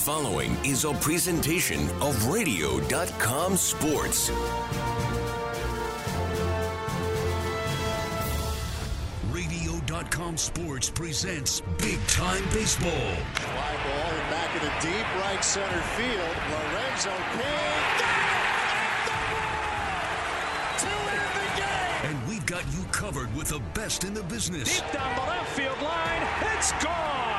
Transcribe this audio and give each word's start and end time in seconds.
Following 0.00 0.56
is 0.64 0.86
a 0.86 0.94
presentation 0.94 1.86
of 2.00 2.26
Radio.com 2.28 3.54
Sports. 3.54 4.30
Radio.com 9.30 10.38
Sports 10.38 10.88
presents 10.88 11.60
Big 11.76 11.98
Time 12.06 12.42
Baseball. 12.54 12.90
Fly 13.34 13.76
ball 13.84 14.10
and 14.10 14.30
back 14.30 14.56
in 14.56 14.62
the 14.62 14.72
deep 14.80 15.16
right 15.16 15.44
center 15.44 15.82
field. 15.98 16.36
Lorenzo 16.48 17.12
King. 17.36 18.00
To 20.78 20.88
end 21.12 21.32
the 21.36 21.60
game. 21.60 22.16
And 22.16 22.28
we've 22.28 22.46
got 22.46 22.64
you 22.72 22.82
covered 22.90 23.34
with 23.36 23.48
the 23.48 23.60
best 23.74 24.04
in 24.04 24.14
the 24.14 24.22
business. 24.22 24.80
Deep 24.80 24.92
down 24.92 25.14
the 25.14 25.22
left 25.22 25.50
field 25.50 25.82
line. 25.82 26.26
It's 26.56 26.72
gone. 26.82 27.29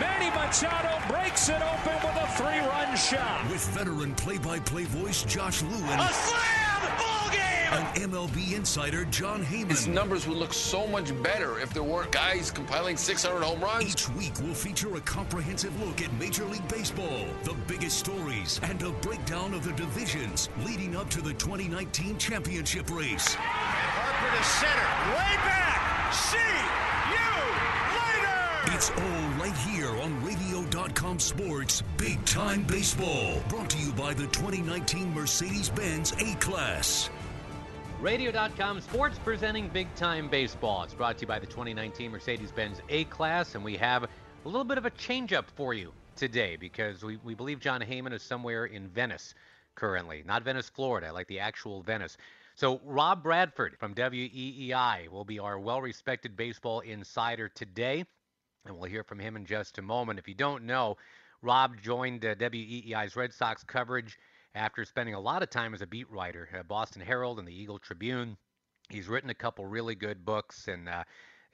Manny 0.00 0.30
Machado 0.30 1.00
breaks 1.08 1.48
it 1.48 1.62
open 1.62 1.94
with 2.02 2.16
a 2.16 2.26
three-run 2.36 2.96
shot. 2.96 3.48
With 3.48 3.64
veteran 3.68 4.14
play-by-play 4.14 4.84
voice 4.84 5.22
Josh 5.22 5.62
Lewin. 5.62 6.00
A 6.00 6.12
slam! 6.12 6.98
Ball 6.98 7.30
game! 7.30 7.72
And 7.72 8.12
MLB 8.12 8.54
insider 8.54 9.04
Jon 9.04 9.44
Heyman. 9.44 9.70
His 9.70 9.86
numbers 9.86 10.26
would 10.26 10.36
look 10.36 10.52
so 10.52 10.86
much 10.88 11.10
better 11.22 11.60
if 11.60 11.72
there 11.72 11.84
weren't 11.84 12.10
guys 12.10 12.50
compiling 12.50 12.96
600 12.96 13.40
home 13.40 13.60
runs. 13.60 13.84
Each 13.84 14.08
week 14.10 14.32
we'll 14.42 14.54
feature 14.54 14.96
a 14.96 15.00
comprehensive 15.00 15.78
look 15.80 16.02
at 16.02 16.12
Major 16.14 16.44
League 16.46 16.66
Baseball, 16.66 17.26
the 17.44 17.54
biggest 17.68 17.98
stories, 17.98 18.58
and 18.64 18.82
a 18.82 18.90
breakdown 18.90 19.54
of 19.54 19.64
the 19.64 19.72
divisions 19.72 20.48
leading 20.66 20.96
up 20.96 21.08
to 21.10 21.22
the 21.22 21.34
2019 21.34 22.18
championship 22.18 22.90
race. 22.90 23.34
Harper 23.34 24.36
to 24.36 24.44
center. 24.44 25.16
Way 25.16 25.36
back. 25.46 26.12
See 26.12 26.36
you 26.36 26.44
later. 26.44 26.83
It's 28.74 28.90
all 28.90 29.28
right 29.38 29.56
here 29.58 29.88
on 29.88 30.24
Radio.com 30.24 31.20
Sports 31.20 31.84
Big 31.96 32.22
Time 32.24 32.64
Baseball. 32.64 33.40
Brought 33.48 33.70
to 33.70 33.78
you 33.78 33.92
by 33.92 34.14
the 34.14 34.26
2019 34.26 35.14
Mercedes 35.14 35.68
Benz 35.68 36.12
A 36.18 36.34
Class. 36.40 37.08
Radio.com 38.00 38.80
Sports 38.80 39.16
presenting 39.22 39.68
Big 39.68 39.86
Time 39.94 40.28
Baseball. 40.28 40.82
It's 40.82 40.92
brought 40.92 41.18
to 41.18 41.20
you 41.20 41.28
by 41.28 41.38
the 41.38 41.46
2019 41.46 42.10
Mercedes 42.10 42.50
Benz 42.50 42.80
A 42.88 43.04
Class, 43.04 43.54
and 43.54 43.62
we 43.62 43.76
have 43.76 44.02
a 44.02 44.08
little 44.44 44.64
bit 44.64 44.76
of 44.76 44.86
a 44.86 44.90
changeup 44.90 45.44
for 45.54 45.72
you 45.72 45.92
today 46.16 46.56
because 46.56 47.04
we, 47.04 47.16
we 47.18 47.34
believe 47.34 47.60
Jon 47.60 47.80
Heyman 47.80 48.12
is 48.12 48.24
somewhere 48.24 48.64
in 48.64 48.88
Venice 48.88 49.34
currently. 49.76 50.24
Not 50.26 50.42
Venice, 50.42 50.68
Florida, 50.68 51.12
like 51.12 51.28
the 51.28 51.38
actual 51.38 51.80
Venice. 51.82 52.16
So, 52.56 52.80
Rob 52.84 53.22
Bradford 53.22 53.76
from 53.78 53.94
WEEI 53.94 55.08
will 55.10 55.24
be 55.24 55.38
our 55.38 55.60
well 55.60 55.80
respected 55.80 56.36
baseball 56.36 56.80
insider 56.80 57.48
today, 57.48 58.04
and 58.66 58.76
we'll 58.76 58.90
hear 58.90 59.04
from 59.04 59.18
him 59.18 59.36
in 59.36 59.44
just 59.44 59.78
a 59.78 59.82
moment. 59.82 60.18
If 60.18 60.28
you 60.28 60.34
don't 60.34 60.64
know, 60.64 60.96
Rob 61.42 61.80
joined 61.82 62.24
uh, 62.24 62.34
WEEI's 62.36 63.16
Red 63.16 63.32
Sox 63.32 63.62
coverage 63.62 64.18
after 64.54 64.84
spending 64.84 65.14
a 65.14 65.20
lot 65.20 65.42
of 65.42 65.50
time 65.50 65.74
as 65.74 65.82
a 65.82 65.86
beat 65.86 66.10
writer 66.10 66.48
at 66.52 66.68
Boston 66.68 67.02
Herald 67.02 67.38
and 67.38 67.46
the 67.46 67.54
Eagle 67.54 67.78
Tribune. 67.78 68.36
He's 68.88 69.08
written 69.08 69.30
a 69.30 69.34
couple 69.34 69.66
really 69.66 69.94
good 69.94 70.24
books, 70.24 70.68
and 70.68 70.88
uh, 70.88 71.04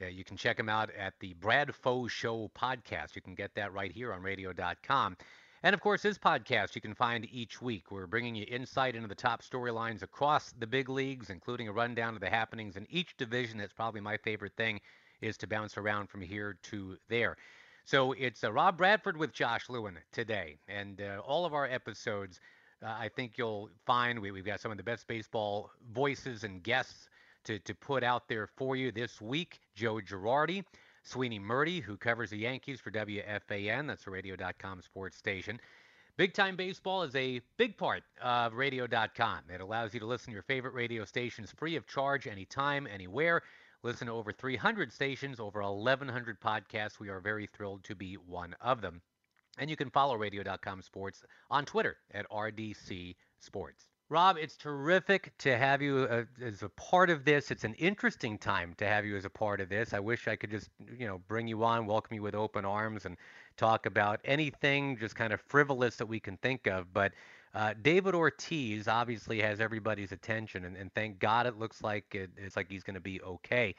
you 0.09 0.25
can 0.25 0.37
check 0.37 0.59
him 0.59 0.69
out 0.69 0.91
at 0.97 1.15
the 1.21 1.35
Bradfo 1.35 2.09
Show 2.09 2.51
podcast. 2.57 3.17
You 3.17 3.23
can 3.23 3.35
get 3.35 3.55
that 3.55 3.73
right 3.73 3.93
here 3.93 4.13
on 4.13 4.23
radio.com. 4.23 5.17
And 5.63 5.75
of 5.75 5.81
course, 5.81 6.03
his 6.03 6.19
podcast 6.19 6.75
you 6.75 6.81
can 6.81 6.95
find 6.95 7.27
each 7.31 7.61
week. 7.61 7.91
We're 7.91 8.07
bringing 8.07 8.35
you 8.35 8.47
insight 8.49 8.95
into 8.95 9.09
the 9.09 9.15
top 9.15 9.43
storylines 9.43 10.03
across 10.03 10.53
the 10.53 10.67
big 10.67 10.89
leagues, 10.89 11.31
including 11.31 11.69
a 11.69 11.73
rundown 11.73 12.15
of 12.15 12.21
the 12.21 12.31
happenings 12.31 12.77
in 12.77 12.87
each 12.89 13.17
division. 13.17 13.59
That's 13.59 13.73
probably 13.73 14.01
my 14.01 14.17
favorite 14.17 14.57
thing 14.57 14.81
is 15.21 15.37
to 15.39 15.47
bounce 15.47 15.77
around 15.77 16.09
from 16.09 16.21
here 16.21 16.57
to 16.65 16.97
there. 17.09 17.37
So 17.85 18.13
it's 18.13 18.45
uh, 18.45 18.53
Rob 18.53 18.77
Bradford 18.77 19.17
with 19.17 19.33
Josh 19.33 19.69
Lewin 19.69 19.99
today, 20.13 20.57
and 20.69 21.01
uh, 21.01 21.21
all 21.27 21.45
of 21.45 21.55
our 21.55 21.67
episodes. 21.67 22.41
Uh, 22.83 22.97
I 22.99 23.09
think 23.09 23.33
you'll 23.37 23.69
find 23.85 24.19
we, 24.19 24.29
have 24.29 24.47
got 24.47 24.61
some 24.61 24.71
of 24.71 24.79
the 24.79 24.83
best 24.83 25.07
baseball 25.07 25.71
voices 25.93 26.45
and 26.45 26.63
guests 26.63 27.09
to, 27.45 27.59
to 27.59 27.75
put 27.75 28.03
out 28.03 28.29
there 28.29 28.47
for 28.47 28.77
you 28.77 28.91
this 28.91 29.21
week. 29.21 29.61
Joe 29.75 29.97
Girardi, 29.97 30.65
Sweeney 31.03 31.39
Murti, 31.39 31.83
who 31.83 31.97
covers 31.97 32.31
the 32.31 32.39
Yankees 32.39 32.81
for 32.81 32.91
WFAN, 32.91 33.87
that's 33.87 34.07
a 34.07 34.11
radio.com 34.11 34.83
sports 34.83 35.17
station. 35.17 35.61
Big 36.17 36.35
Time 36.35 36.55
Baseball 36.55 37.03
is 37.03 37.15
a 37.17 37.41
big 37.57 37.79
part 37.79 38.03
of 38.21 38.55
radio.com. 38.55 39.39
It 39.53 39.61
allows 39.61 39.95
you 39.95 40.01
to 40.01 40.07
listen 40.07 40.27
to 40.27 40.33
your 40.35 40.43
favorite 40.43 40.75
radio 40.75 41.05
stations 41.05 41.51
free 41.57 41.77
of 41.77 41.87
charge 41.87 42.27
anytime, 42.27 42.87
anywhere. 42.87 43.43
Listen 43.83 44.09
to 44.09 44.13
over 44.13 44.33
300 44.33 44.93
stations, 44.93 45.41
over 45.41 45.63
1,100 45.63 46.41
podcasts. 46.41 46.99
We 47.01 47.09
are 47.09 47.21
very 47.21 47.47
thrilled 47.47 47.83
to 47.85 47.95
be 47.95 48.15
one 48.15 48.55
of 48.61 48.83
them. 48.83 49.01
And 49.59 49.71
you 49.71 49.77
can 49.77 49.91
follow 49.91 50.17
radio.com 50.17 50.83
sports 50.83 51.23
on 51.51 51.65
Twitter 51.65 51.97
at 52.13 52.29
RDC 52.31 53.17
Sports. 53.39 53.87
Rob, 54.11 54.37
it's 54.39 54.57
terrific 54.57 55.33
to 55.39 55.57
have 55.57 55.81
you 55.81 56.09
uh, 56.11 56.25
as 56.45 56.63
a 56.63 56.69
part 56.71 57.11
of 57.11 57.25
this. 57.25 57.51
It's 57.51 57.65
an 57.65 57.75
interesting 57.75 58.37
time 58.37 58.75
to 58.79 58.87
have 58.87 59.07
you 59.07 59.17
as 59.17 59.25
a 59.25 59.31
part 59.31 59.61
of 59.61 59.69
this. 59.69 59.95
I 59.95 60.01
wish 60.01 60.29
I 60.29 60.35
could 60.35 60.51
just, 60.51 60.69
you 60.99 61.07
know, 61.07 61.23
bring 61.29 61.47
you 61.47 61.63
on, 61.63 61.87
welcome 61.87 62.17
you 62.17 62.23
with 62.23 62.35
open 62.35 62.65
arms, 62.65 63.07
and 63.07 63.17
talk 63.57 63.87
about 63.87 64.21
anything 64.25 64.99
just 64.99 65.15
kind 65.15 65.33
of 65.33 65.41
frivolous 65.41 65.97
that 65.97 66.07
we 66.07 66.19
can 66.19 66.37
think 66.39 66.67
of. 66.67 66.93
But 66.93 67.13
uh, 67.55 67.75
David 67.83 68.15
Ortiz 68.15 68.89
obviously 68.89 69.41
has 69.41 69.61
everybody's 69.61 70.13
attention, 70.13 70.65
and, 70.65 70.77
and 70.77 70.93
thank 70.95 71.19
God 71.19 71.47
it 71.47 71.59
looks 71.59 71.83
like 71.83 72.15
it, 72.15 72.31
it's 72.37 72.57
like 72.57 72.71
he's 72.71 72.85
going 72.85 72.95
to 72.95 73.01
be 73.01 73.21
okay. 73.23 73.75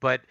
But 0.00 0.22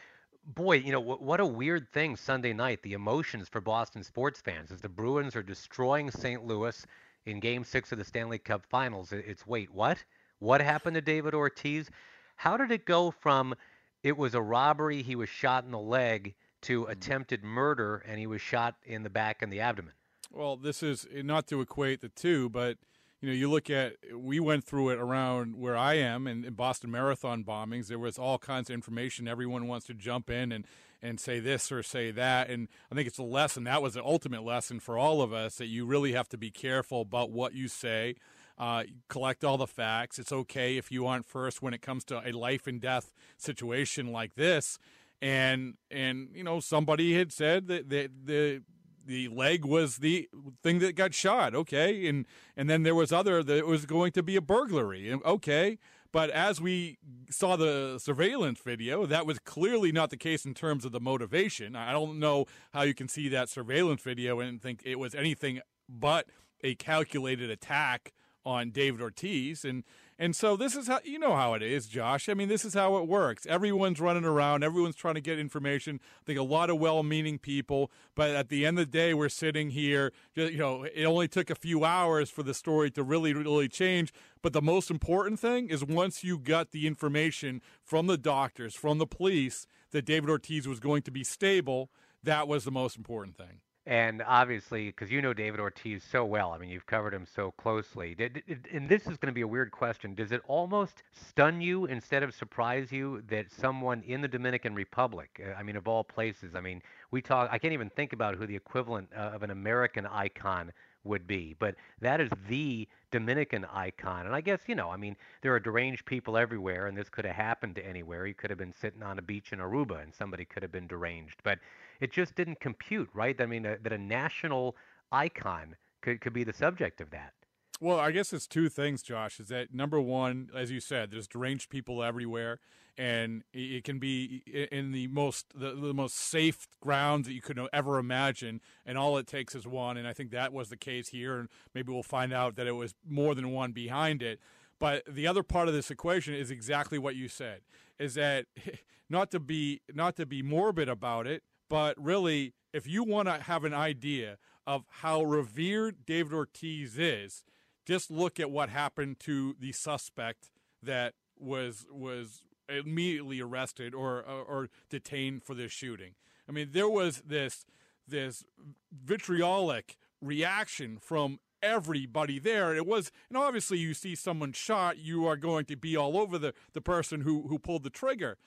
boy, 0.45 0.77
you 0.77 0.91
know, 0.91 0.99
what, 0.99 1.21
what 1.21 1.39
a 1.39 1.45
weird 1.45 1.89
thing 1.91 2.15
Sunday 2.15 2.53
night, 2.53 2.81
the 2.83 2.93
emotions 2.93 3.49
for 3.49 3.61
Boston 3.61 4.03
sports 4.03 4.41
fans 4.41 4.71
as 4.71 4.81
the 4.81 4.89
Bruins 4.89 5.35
are 5.35 5.43
destroying 5.43 6.11
St. 6.11 6.45
Louis 6.45 6.85
in 7.25 7.39
game 7.39 7.63
six 7.63 7.91
of 7.91 7.97
the 7.97 8.05
Stanley 8.05 8.37
Cup 8.37 8.65
finals. 8.65 9.11
It's 9.11 9.47
wait, 9.47 9.71
what? 9.73 10.03
What 10.39 10.61
happened 10.61 10.95
to 10.95 11.01
David 11.01 11.33
Ortiz? 11.33 11.89
How 12.35 12.57
did 12.57 12.71
it 12.71 12.85
go 12.85 13.11
from 13.11 13.55
it 14.03 14.17
was 14.17 14.35
a 14.35 14.41
robbery, 14.41 15.01
he 15.01 15.15
was 15.15 15.29
shot 15.29 15.63
in 15.63 15.71
the 15.71 15.79
leg, 15.79 16.35
to 16.63 16.87
Mm-hmm. 16.89 16.91
attempted 16.91 17.43
murder 17.43 18.03
and 18.07 18.19
he 18.19 18.27
was 18.27 18.41
shot 18.41 18.75
in 18.85 19.03
the 19.03 19.09
back 19.09 19.41
and 19.41 19.51
the 19.51 19.61
abdomen? 19.61 19.93
Well, 20.33 20.57
this 20.57 20.81
is 20.81 21.07
not 21.13 21.47
to 21.47 21.61
equate 21.61 22.01
the 22.01 22.09
two, 22.09 22.49
but 22.49 22.77
you 23.21 23.29
know, 23.29 23.35
you 23.35 23.49
look 23.49 23.69
at 23.69 23.93
we 24.15 24.39
went 24.39 24.63
through 24.65 24.89
it 24.89 24.99
around 24.99 25.55
where 25.57 25.77
I 25.77 25.93
am 25.93 26.27
in, 26.27 26.43
in 26.43 26.55
Boston 26.55 26.91
Marathon 26.91 27.43
bombings. 27.43 27.87
There 27.87 27.99
was 27.99 28.17
all 28.17 28.39
kinds 28.39 28.69
of 28.69 28.73
information. 28.73 29.27
Everyone 29.27 29.67
wants 29.67 29.85
to 29.87 29.93
jump 29.93 30.29
in 30.29 30.51
and 30.51 30.65
and 31.01 31.19
say 31.19 31.39
this 31.39 31.71
or 31.71 31.83
say 31.83 32.11
that, 32.11 32.49
and 32.49 32.67
I 32.91 32.95
think 32.95 33.07
it's 33.07 33.17
a 33.17 33.23
lesson. 33.23 33.65
That 33.65 33.81
was 33.81 33.93
the 33.93 34.03
ultimate 34.03 34.43
lesson 34.43 34.79
for 34.79 34.97
all 34.97 35.21
of 35.21 35.33
us 35.33 35.55
that 35.57 35.67
you 35.67 35.85
really 35.85 36.13
have 36.13 36.29
to 36.29 36.37
be 36.37 36.49
careful 36.49 37.01
about 37.01 37.29
what 37.29 37.53
you 37.53 37.67
say. 37.67 38.15
Uh, 38.57 38.83
collect 39.09 39.43
all 39.43 39.57
the 39.57 39.67
facts. 39.67 40.17
It's 40.19 40.31
okay 40.31 40.77
if 40.77 40.91
you 40.91 41.05
aren't 41.05 41.25
first 41.25 41.61
when 41.61 41.73
it 41.73 41.81
comes 41.81 42.03
to 42.05 42.21
a 42.27 42.31
life 42.31 42.67
and 42.67 42.79
death 42.79 43.13
situation 43.37 44.11
like 44.11 44.35
this. 44.35 44.79
and 45.21 45.75
and 45.89 46.29
you 46.33 46.43
know 46.43 46.59
somebody 46.59 47.17
had 47.17 47.31
said 47.31 47.67
that 47.67 47.89
the 47.89 48.09
the 48.25 48.61
the 49.05 49.27
leg 49.27 49.65
was 49.65 49.97
the 49.97 50.29
thing 50.61 50.79
that 50.79 50.95
got 50.95 51.13
shot. 51.13 51.55
Okay, 51.55 52.07
and 52.07 52.25
and 52.55 52.69
then 52.69 52.83
there 52.83 52.95
was 52.95 53.11
other 53.11 53.43
that 53.43 53.65
was 53.65 53.85
going 53.85 54.11
to 54.13 54.23
be 54.23 54.35
a 54.35 54.41
burglary. 54.41 55.13
Okay, 55.25 55.77
but 56.11 56.29
as 56.29 56.61
we 56.61 56.99
saw 57.29 57.55
the 57.55 57.97
surveillance 57.99 58.59
video, 58.59 59.05
that 59.07 59.25
was 59.25 59.39
clearly 59.39 59.91
not 59.91 60.11
the 60.11 60.17
case 60.17 60.45
in 60.45 60.53
terms 60.53 60.85
of 60.85 60.91
the 60.91 60.99
motivation. 60.99 61.75
I 61.75 61.91
don't 61.91 62.19
know 62.19 62.45
how 62.71 62.83
you 62.83 62.93
can 62.93 63.07
see 63.07 63.29
that 63.29 63.49
surveillance 63.49 64.01
video 64.01 64.39
and 64.39 64.61
think 64.61 64.81
it 64.85 64.99
was 64.99 65.15
anything 65.15 65.59
but 65.89 66.27
a 66.63 66.75
calculated 66.75 67.49
attack 67.49 68.13
on 68.45 68.69
David 68.69 69.01
Ortiz. 69.01 69.65
And 69.65 69.83
and 70.19 70.35
so 70.35 70.55
this 70.55 70.75
is 70.75 70.87
how 70.87 70.99
you 71.03 71.19
know 71.19 71.35
how 71.35 71.53
it 71.53 71.61
is, 71.61 71.87
Josh. 71.87 72.29
I 72.29 72.33
mean, 72.33 72.47
this 72.47 72.65
is 72.65 72.73
how 72.73 72.97
it 72.97 73.07
works. 73.07 73.45
Everyone's 73.45 73.99
running 73.99 74.25
around, 74.25 74.63
everyone's 74.63 74.95
trying 74.95 75.15
to 75.15 75.21
get 75.21 75.39
information. 75.39 75.99
I 76.21 76.23
think 76.25 76.39
a 76.39 76.43
lot 76.43 76.69
of 76.69 76.79
well-meaning 76.79 77.39
people, 77.39 77.91
but 78.15 78.31
at 78.31 78.49
the 78.49 78.65
end 78.65 78.79
of 78.79 78.85
the 78.85 78.91
day, 78.91 79.13
we're 79.13 79.29
sitting 79.29 79.71
here. 79.71 80.11
You 80.35 80.57
know, 80.57 80.83
it 80.83 81.05
only 81.05 81.27
took 81.27 81.49
a 81.49 81.55
few 81.55 81.83
hours 81.85 82.29
for 82.29 82.43
the 82.43 82.53
story 82.53 82.91
to 82.91 83.03
really, 83.03 83.33
really 83.33 83.67
change. 83.67 84.13
But 84.41 84.53
the 84.53 84.61
most 84.61 84.91
important 84.91 85.39
thing 85.39 85.69
is 85.69 85.83
once 85.83 86.23
you 86.23 86.37
got 86.37 86.71
the 86.71 86.87
information 86.87 87.61
from 87.83 88.07
the 88.07 88.17
doctors, 88.17 88.75
from 88.75 88.97
the 88.97 89.07
police, 89.07 89.65
that 89.91 90.05
David 90.05 90.29
Ortiz 90.29 90.67
was 90.67 90.79
going 90.79 91.03
to 91.03 91.11
be 91.11 91.23
stable. 91.23 91.89
That 92.21 92.47
was 92.47 92.63
the 92.63 92.71
most 92.71 92.97
important 92.97 93.37
thing. 93.37 93.61
And 93.85 94.23
obviously, 94.25 94.85
because 94.87 95.11
you 95.11 95.21
know 95.21 95.33
David 95.33 95.59
Ortiz 95.59 96.03
so 96.09 96.23
well, 96.23 96.51
I 96.51 96.57
mean, 96.57 96.69
you've 96.69 96.85
covered 96.85 97.13
him 97.13 97.25
so 97.25 97.51
closely. 97.51 98.15
Did, 98.15 98.41
did, 98.47 98.65
and 98.71 98.87
this 98.87 99.01
is 99.07 99.17
going 99.17 99.27
to 99.27 99.33
be 99.33 99.41
a 99.41 99.47
weird 99.47 99.71
question. 99.71 100.15
Does 100.15 100.31
it 100.31 100.41
almost 100.47 101.03
stun 101.11 101.59
you 101.59 101.85
instead 101.85 102.23
of 102.23 102.33
surprise 102.33 102.93
you 102.93 103.23
that 103.27 103.51
someone 103.51 104.01
in 104.07 104.21
the 104.21 104.27
Dominican 104.29 104.73
Republic, 104.73 105.41
uh, 105.45 105.53
I 105.59 105.63
mean, 105.63 105.75
of 105.75 105.85
all 105.89 106.01
places, 106.01 106.55
I 106.55 106.61
mean, 106.61 106.81
we 107.11 107.21
talk, 107.21 107.49
I 107.51 107.57
can't 107.57 107.73
even 107.73 107.89
think 107.89 108.13
about 108.13 108.35
who 108.35 108.47
the 108.47 108.55
equivalent 108.55 109.09
uh, 109.13 109.19
of 109.19 109.43
an 109.43 109.51
American 109.51 110.05
icon 110.05 110.71
would 111.03 111.27
be, 111.27 111.55
but 111.59 111.75
that 112.01 112.21
is 112.21 112.29
the 112.47 112.87
Dominican 113.11 113.65
icon. 113.65 114.25
And 114.25 114.35
I 114.35 114.41
guess, 114.41 114.61
you 114.67 114.75
know, 114.75 114.89
I 114.89 114.97
mean, 114.97 115.15
there 115.41 115.53
are 115.53 115.59
deranged 115.59 116.05
people 116.05 116.37
everywhere, 116.37 116.87
and 116.87 116.97
this 116.97 117.09
could 117.09 117.25
have 117.25 117.35
happened 117.35 117.75
to 117.75 117.85
anywhere. 117.85 118.25
You 118.25 118.33
could 118.33 118.49
have 118.49 118.59
been 118.59 118.73
sitting 118.73 119.03
on 119.03 119.19
a 119.19 119.21
beach 119.21 119.53
in 119.53 119.59
Aruba, 119.59 120.01
and 120.01 120.13
somebody 120.13 120.45
could 120.45 120.63
have 120.63 120.71
been 120.71 120.87
deranged. 120.87 121.39
But 121.43 121.59
it 121.99 122.11
just 122.11 122.35
didn't 122.35 122.59
compute, 122.59 123.09
right? 123.13 123.39
I 123.39 123.45
mean, 123.45 123.65
a, 123.65 123.77
that 123.83 123.93
a 123.93 123.97
national 123.97 124.75
icon 125.11 125.75
could, 126.01 126.21
could 126.21 126.33
be 126.33 126.43
the 126.43 126.53
subject 126.53 127.01
of 127.01 127.09
that. 127.11 127.33
Well, 127.83 127.99
I 127.99 128.11
guess 128.11 128.31
it's 128.31 128.47
two 128.47 128.69
things, 128.69 129.03
Josh. 129.03 129.41
Is 129.41 129.49
that 129.49 129.73
number 129.73 129.99
one, 129.99 130.49
as 130.55 130.71
you 130.71 130.79
said, 130.79 131.11
there's 131.11 131.27
deranged 131.27 131.69
people 131.69 132.01
everywhere, 132.01 132.61
and 132.97 133.43
it 133.51 133.83
can 133.83 133.99
be 133.99 134.41
in 134.71 134.93
the 134.93 135.07
most 135.07 135.47
the, 135.53 135.71
the 135.71 135.93
most 135.93 136.15
safe 136.15 136.65
grounds 136.79 137.27
that 137.27 137.33
you 137.33 137.41
could 137.41 137.59
ever 137.73 137.97
imagine, 137.97 138.61
and 138.85 138.97
all 138.97 139.17
it 139.17 139.27
takes 139.27 139.53
is 139.53 139.67
one. 139.67 139.97
And 139.97 140.07
I 140.07 140.13
think 140.13 140.31
that 140.31 140.53
was 140.53 140.69
the 140.69 140.77
case 140.77 141.09
here, 141.09 141.37
and 141.37 141.49
maybe 141.75 141.91
we'll 141.91 142.03
find 142.03 142.31
out 142.31 142.55
that 142.55 142.67
it 142.67 142.71
was 142.71 142.95
more 143.05 143.35
than 143.35 143.51
one 143.51 143.73
behind 143.73 144.23
it. 144.23 144.39
But 144.79 145.03
the 145.05 145.27
other 145.27 145.43
part 145.43 145.67
of 145.67 145.73
this 145.73 145.91
equation 145.91 146.33
is 146.33 146.51
exactly 146.51 146.97
what 146.97 147.17
you 147.17 147.27
said: 147.27 147.63
is 147.99 148.13
that 148.13 148.45
not 149.09 149.29
to 149.31 149.41
be 149.41 149.81
not 149.93 150.15
to 150.15 150.25
be 150.25 150.41
morbid 150.41 150.87
about 150.87 151.27
it, 151.27 151.43
but 151.67 152.01
really, 152.01 152.53
if 152.71 152.87
you 152.87 153.03
want 153.03 153.27
to 153.27 153.41
have 153.41 153.65
an 153.65 153.73
idea 153.73 154.37
of 154.65 154.85
how 154.87 155.21
revered 155.21 156.05
David 156.05 156.31
Ortiz 156.31 156.97
is, 156.97 157.43
just 157.85 158.11
look 158.11 158.39
at 158.39 158.51
what 158.51 158.69
happened 158.69 159.19
to 159.21 159.55
the 159.59 159.71
suspect 159.71 160.49
that 160.81 161.13
was 161.37 161.85
was 161.91 162.43
immediately 162.69 163.41
arrested 163.41 163.93
or, 163.93 164.19
or, 164.19 164.43
or 164.43 164.69
detained 164.89 165.43
for 165.43 165.53
this 165.53 165.71
shooting. 165.71 166.13
I 166.47 166.51
mean, 166.51 166.69
there 166.71 166.89
was 166.89 167.21
this 167.25 167.65
this 168.07 168.43
vitriolic 168.91 169.97
reaction 170.21 170.97
from 170.99 171.39
everybody 171.61 172.39
there. 172.39 172.75
It 172.75 172.85
was, 172.85 173.11
and 173.29 173.37
obviously, 173.37 173.77
you 173.77 173.93
see 173.93 174.15
someone 174.15 174.51
shot, 174.51 174.97
you 174.97 175.25
are 175.25 175.37
going 175.37 175.65
to 175.65 175.77
be 175.77 175.95
all 175.95 176.17
over 176.17 176.37
the 176.37 176.53
the 176.73 176.81
person 176.81 177.21
who 177.21 177.47
who 177.47 177.59
pulled 177.59 177.83
the 177.83 177.89
trigger. 177.89 178.37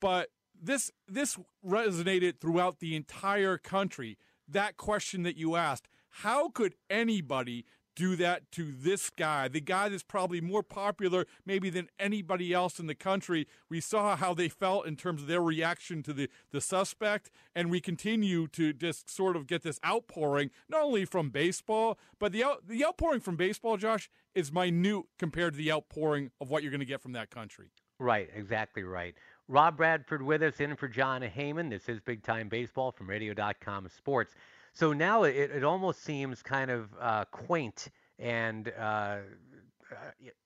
But 0.00 0.30
this 0.60 0.90
this 1.08 1.38
resonated 1.64 2.38
throughout 2.40 2.80
the 2.80 2.96
entire 2.96 3.58
country. 3.58 4.18
That 4.48 4.76
question 4.76 5.24
that 5.24 5.36
you 5.36 5.56
asked, 5.56 5.88
how 6.08 6.50
could 6.50 6.76
anybody 6.88 7.64
do 7.96 8.14
that 8.16 8.52
to 8.52 8.70
this 8.70 9.10
guy, 9.10 9.48
the 9.48 9.60
guy 9.60 9.88
that's 9.88 10.02
probably 10.04 10.40
more 10.40 10.62
popular 10.62 11.26
maybe 11.44 11.70
than 11.70 11.88
anybody 11.98 12.52
else 12.52 12.78
in 12.78 12.86
the 12.86 12.94
country. 12.94 13.48
We 13.68 13.80
saw 13.80 14.14
how 14.14 14.34
they 14.34 14.48
felt 14.48 14.86
in 14.86 14.94
terms 14.94 15.22
of 15.22 15.28
their 15.28 15.42
reaction 15.42 16.02
to 16.04 16.12
the, 16.12 16.28
the 16.52 16.60
suspect, 16.60 17.30
and 17.54 17.70
we 17.70 17.80
continue 17.80 18.46
to 18.48 18.72
just 18.72 19.10
sort 19.10 19.34
of 19.34 19.46
get 19.46 19.62
this 19.62 19.80
outpouring, 19.84 20.50
not 20.68 20.82
only 20.82 21.06
from 21.06 21.30
baseball, 21.30 21.98
but 22.20 22.32
the, 22.32 22.44
out, 22.44 22.68
the 22.68 22.84
outpouring 22.84 23.20
from 23.20 23.36
baseball, 23.36 23.76
Josh, 23.76 24.10
is 24.34 24.52
minute 24.52 25.04
compared 25.18 25.54
to 25.54 25.58
the 25.58 25.72
outpouring 25.72 26.30
of 26.40 26.50
what 26.50 26.62
you're 26.62 26.70
going 26.70 26.80
to 26.80 26.86
get 26.86 27.00
from 27.00 27.12
that 27.12 27.30
country. 27.30 27.70
Right, 27.98 28.28
exactly 28.34 28.82
right. 28.82 29.14
Rob 29.48 29.78
Bradford 29.78 30.22
with 30.22 30.42
us 30.42 30.60
in 30.60 30.76
for 30.76 30.86
Jon 30.86 31.22
Heyman. 31.22 31.70
This 31.70 31.88
is 31.88 32.00
Big 32.00 32.22
Time 32.22 32.48
Baseball 32.48 32.92
from 32.92 33.08
Radio.com 33.08 33.88
Sports. 33.88 34.34
So 34.76 34.92
now 34.92 35.22
it, 35.22 35.34
it 35.34 35.64
almost 35.64 36.04
seems 36.04 36.42
kind 36.42 36.70
of 36.70 36.90
uh, 37.00 37.24
quaint 37.30 37.88
and 38.18 38.70
uh, 38.78 38.82
uh, 38.82 39.20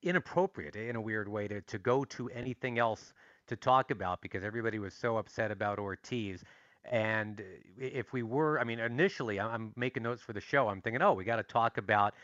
inappropriate 0.05 0.77
in 0.77 0.94
a 0.94 1.00
weird 1.00 1.29
way 1.29 1.49
to, 1.49 1.61
to 1.62 1.79
go 1.81 2.05
to 2.05 2.31
anything 2.31 2.79
else 2.79 3.12
to 3.49 3.56
talk 3.56 3.91
about 3.91 4.23
because 4.23 4.44
everybody 4.44 4.79
was 4.79 4.94
so 4.94 5.17
upset 5.17 5.50
about 5.50 5.81
Ortiz. 5.81 6.44
And 6.85 7.43
if 7.77 8.12
we 8.12 8.23
were, 8.23 8.61
I 8.61 8.65
mean, 8.65 8.79
initially, 8.79 9.41
I'm 9.41 9.73
making 9.75 10.05
notes 10.05 10.23
for 10.23 10.33
the 10.33 10.41
show. 10.41 10.69
I'm 10.69 10.81
thinking, 10.81 11.03
oh, 11.03 11.12
we 11.12 11.25
got 11.25 11.37
to 11.37 11.43
talk 11.43 11.76
about 11.76 12.15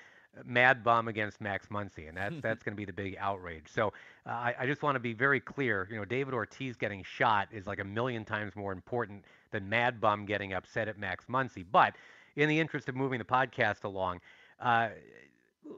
Mad 0.44 0.84
Bum 0.84 1.08
against 1.08 1.40
Max 1.40 1.66
Muncy, 1.72 2.08
and 2.08 2.16
that's 2.16 2.40
that's 2.40 2.62
going 2.62 2.74
to 2.74 2.76
be 2.76 2.84
the 2.84 2.92
big 2.92 3.16
outrage. 3.18 3.66
So 3.66 3.88
uh, 4.24 4.30
I, 4.30 4.54
I 4.60 4.66
just 4.66 4.84
want 4.84 4.94
to 4.94 5.00
be 5.00 5.12
very 5.12 5.40
clear. 5.40 5.88
You 5.90 5.96
know, 5.96 6.04
David 6.04 6.34
Ortiz 6.34 6.76
getting 6.76 7.02
shot 7.02 7.48
is 7.50 7.66
like 7.66 7.80
a 7.80 7.84
million 7.84 8.24
times 8.24 8.54
more 8.54 8.72
important 8.72 9.24
than 9.50 9.68
Mad 9.68 10.00
Bum 10.00 10.24
getting 10.24 10.52
upset 10.52 10.88
at 10.88 10.98
Max 10.98 11.26
Muncy. 11.26 11.64
But 11.70 11.94
in 12.36 12.48
the 12.48 12.58
interest 12.58 12.88
of 12.88 12.96
moving 12.96 13.18
the 13.18 13.24
podcast 13.24 13.84
along, 13.84 14.20
uh, 14.60 14.88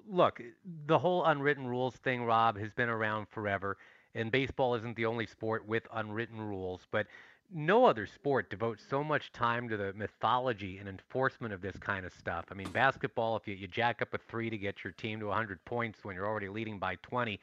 look, 0.09 0.41
the 0.87 0.99
whole 0.99 1.25
unwritten 1.25 1.67
rules 1.67 1.97
thing, 1.97 2.25
Rob, 2.25 2.59
has 2.59 2.73
been 2.73 2.89
around 2.89 3.29
forever, 3.29 3.77
and 4.15 4.31
baseball 4.31 4.75
isn't 4.75 4.97
the 4.97 5.07
only 5.07 5.27
sport 5.27 5.67
with 5.67 5.87
unwritten 5.93 6.41
rules, 6.41 6.87
but 6.91 7.07
no 7.51 7.87
other 7.87 8.07
sport 8.07 8.51
devotes 8.51 8.85
so 8.89 9.03
much 9.03 9.33
time 9.33 9.69
to 9.69 9.77
the 9.77 9.93
mythology 9.95 10.79
and 10.79 10.89
enforcement 10.89 11.55
of 11.55 11.63
this 11.63 11.77
kind 11.79 12.05
of 12.05 12.13
stuff. 12.13 12.45
I 12.51 12.55
mean, 12.55 12.71
basketball, 12.71 13.37
if 13.37 13.49
you, 13.49 13.55
you 13.55 13.67
jack 13.67 14.03
up 14.03 14.13
a 14.13 14.19
three 14.19 14.51
to 14.51 14.59
get 14.59 14.85
your 14.85 14.93
team 14.93 15.21
to 15.21 15.27
100 15.27 15.65
points 15.65 16.01
when 16.03 16.15
you're 16.15 16.27
already 16.27 16.49
leading 16.49 16.79
by 16.79 16.97
20, 16.97 17.41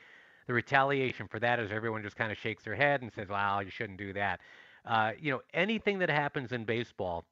the 0.48 0.54
retaliation 0.54 1.28
for 1.28 1.40
that 1.40 1.60
is 1.60 1.72
everyone 1.72 2.04
just 2.04 2.16
kind 2.16 2.32
of 2.32 2.38
shakes 2.38 2.64
their 2.64 2.76
head 2.76 3.02
and 3.02 3.12
says, 3.12 3.30
"Wow, 3.30 3.62
you 3.62 3.72
shouldn't 3.72 3.98
do 3.98 4.14
that." 4.14 4.42
Uh, 4.86 5.12
you 5.20 5.32
know, 5.32 5.42
anything 5.54 6.00
that 6.00 6.10
happens 6.10 6.52
in 6.52 6.64
baseball, 6.64 7.26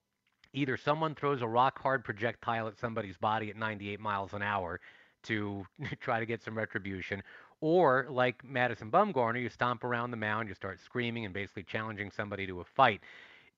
either 0.54 0.78
someone 0.78 1.16
throws 1.16 1.42
a 1.42 1.48
rock 1.48 1.80
hard 1.82 2.04
projectile 2.04 2.68
at 2.68 2.78
somebody's 2.78 3.18
body 3.18 3.50
at 3.50 3.56
98 3.56 4.00
miles 4.00 4.34
an 4.34 4.42
hour 4.42 4.80
to 5.24 5.66
try 6.00 6.20
to 6.20 6.26
get 6.26 6.42
some 6.42 6.58
retribution, 6.58 7.22
or 7.62 8.08
like 8.10 8.44
Madison 8.44 8.92
Bumgarner, 8.92 9.42
you 9.42 9.50
stomp 9.50 9.84
around 9.84 10.12
the 10.12 10.18
mound, 10.18 10.50
you 10.50 10.56
start 10.56 10.80
screaming 10.84 11.26
and 11.26 11.34
basically 11.34 11.64
challenging 11.64 12.12
somebody 12.12 12.46
to 12.48 12.60
a 12.60 12.64
fight. 12.64 13.02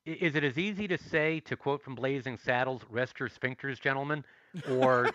Is 0.05 0.35
it 0.35 0.43
as 0.43 0.59
easy 0.59 0.87
to 0.87 0.97
say, 0.99 1.39
to 1.41 1.55
quote 1.55 1.81
from 1.81 1.95
Blazing 1.95 2.37
Saddles, 2.37 2.81
rest 2.91 3.19
your 3.19 3.27
sphincters, 3.27 3.81
gentlemen? 3.81 4.23
Or 4.69 5.09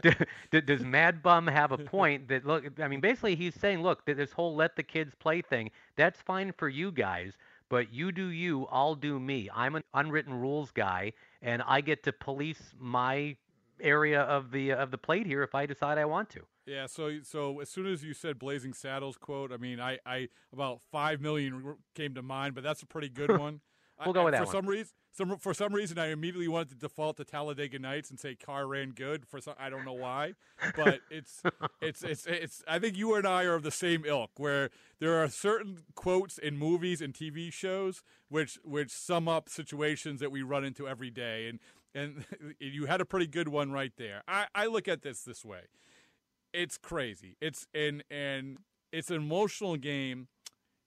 does 0.50 0.80
Mad 0.80 1.22
Bum 1.22 1.46
have 1.46 1.72
a 1.72 1.78
point 1.78 2.28
that, 2.28 2.46
look, 2.46 2.64
I 2.80 2.88
mean, 2.88 3.00
basically 3.00 3.34
he's 3.34 3.54
saying, 3.54 3.82
look, 3.82 4.06
this 4.06 4.32
whole 4.32 4.56
let 4.56 4.76
the 4.76 4.82
kids 4.82 5.14
play 5.14 5.42
thing, 5.42 5.70
that's 5.96 6.22
fine 6.22 6.52
for 6.56 6.70
you 6.70 6.90
guys, 6.90 7.34
but 7.74 7.92
you 7.92 8.12
do 8.12 8.28
you, 8.28 8.68
I'll 8.70 8.94
do 8.94 9.18
me. 9.18 9.50
I'm 9.52 9.74
an 9.74 9.82
unwritten 9.92 10.32
rules 10.32 10.70
guy, 10.70 11.12
and 11.42 11.60
I 11.66 11.80
get 11.80 12.04
to 12.04 12.12
police 12.12 12.72
my 12.78 13.34
area 13.80 14.20
of 14.20 14.52
the 14.52 14.70
of 14.70 14.92
the 14.92 14.98
plate 14.98 15.26
here 15.26 15.42
if 15.42 15.56
I 15.56 15.66
decide 15.66 15.98
I 15.98 16.04
want 16.04 16.30
to. 16.30 16.42
Yeah, 16.66 16.86
so 16.86 17.18
so 17.24 17.58
as 17.58 17.68
soon 17.68 17.88
as 17.88 18.04
you 18.04 18.14
said 18.14 18.38
Blazing 18.38 18.74
Saddles 18.74 19.16
quote, 19.16 19.50
I 19.50 19.56
mean, 19.56 19.80
I, 19.80 19.98
I 20.06 20.28
about 20.52 20.82
five 20.92 21.20
million 21.20 21.74
came 21.96 22.14
to 22.14 22.22
mind, 22.22 22.54
but 22.54 22.62
that's 22.62 22.82
a 22.82 22.86
pretty 22.86 23.08
good 23.08 23.36
one. 23.40 23.60
We'll 24.04 24.12
go 24.12 24.24
with 24.24 24.32
that 24.32 24.40
for 24.40 24.46
one. 24.46 24.52
some 24.52 24.66
reason. 24.66 24.92
Some, 25.16 25.38
for 25.38 25.54
some 25.54 25.72
reason, 25.72 25.96
I 25.96 26.08
immediately 26.08 26.48
wanted 26.48 26.70
to 26.70 26.74
default 26.74 27.18
to 27.18 27.24
Talladega 27.24 27.78
Nights 27.78 28.10
and 28.10 28.18
say 28.18 28.34
car 28.34 28.66
ran 28.66 28.90
good. 28.90 29.24
For 29.28 29.40
some, 29.40 29.54
I 29.60 29.70
don't 29.70 29.84
know 29.84 29.92
why, 29.92 30.32
but 30.74 31.02
it's 31.10 31.40
it's 31.80 32.02
it's 32.02 32.26
it's. 32.26 32.64
I 32.66 32.80
think 32.80 32.96
you 32.96 33.14
and 33.14 33.24
I 33.24 33.44
are 33.44 33.54
of 33.54 33.62
the 33.62 33.70
same 33.70 34.04
ilk, 34.04 34.32
where 34.38 34.70
there 34.98 35.22
are 35.22 35.28
certain 35.28 35.78
quotes 35.94 36.36
in 36.36 36.58
movies 36.58 37.00
and 37.00 37.14
TV 37.14 37.52
shows 37.52 38.02
which 38.28 38.58
which 38.64 38.90
sum 38.90 39.28
up 39.28 39.48
situations 39.48 40.18
that 40.18 40.32
we 40.32 40.42
run 40.42 40.64
into 40.64 40.88
every 40.88 41.10
day, 41.10 41.48
and 41.48 41.60
and 41.94 42.24
you 42.58 42.86
had 42.86 43.00
a 43.00 43.04
pretty 43.04 43.28
good 43.28 43.48
one 43.48 43.70
right 43.70 43.92
there. 43.96 44.22
I, 44.26 44.46
I 44.54 44.66
look 44.66 44.88
at 44.88 45.02
this 45.02 45.22
this 45.22 45.44
way. 45.44 45.62
It's 46.52 46.76
crazy. 46.76 47.36
It's 47.40 47.68
and 47.72 48.02
and 48.10 48.58
it's 48.92 49.10
an 49.10 49.16
emotional 49.16 49.76
game. 49.76 50.28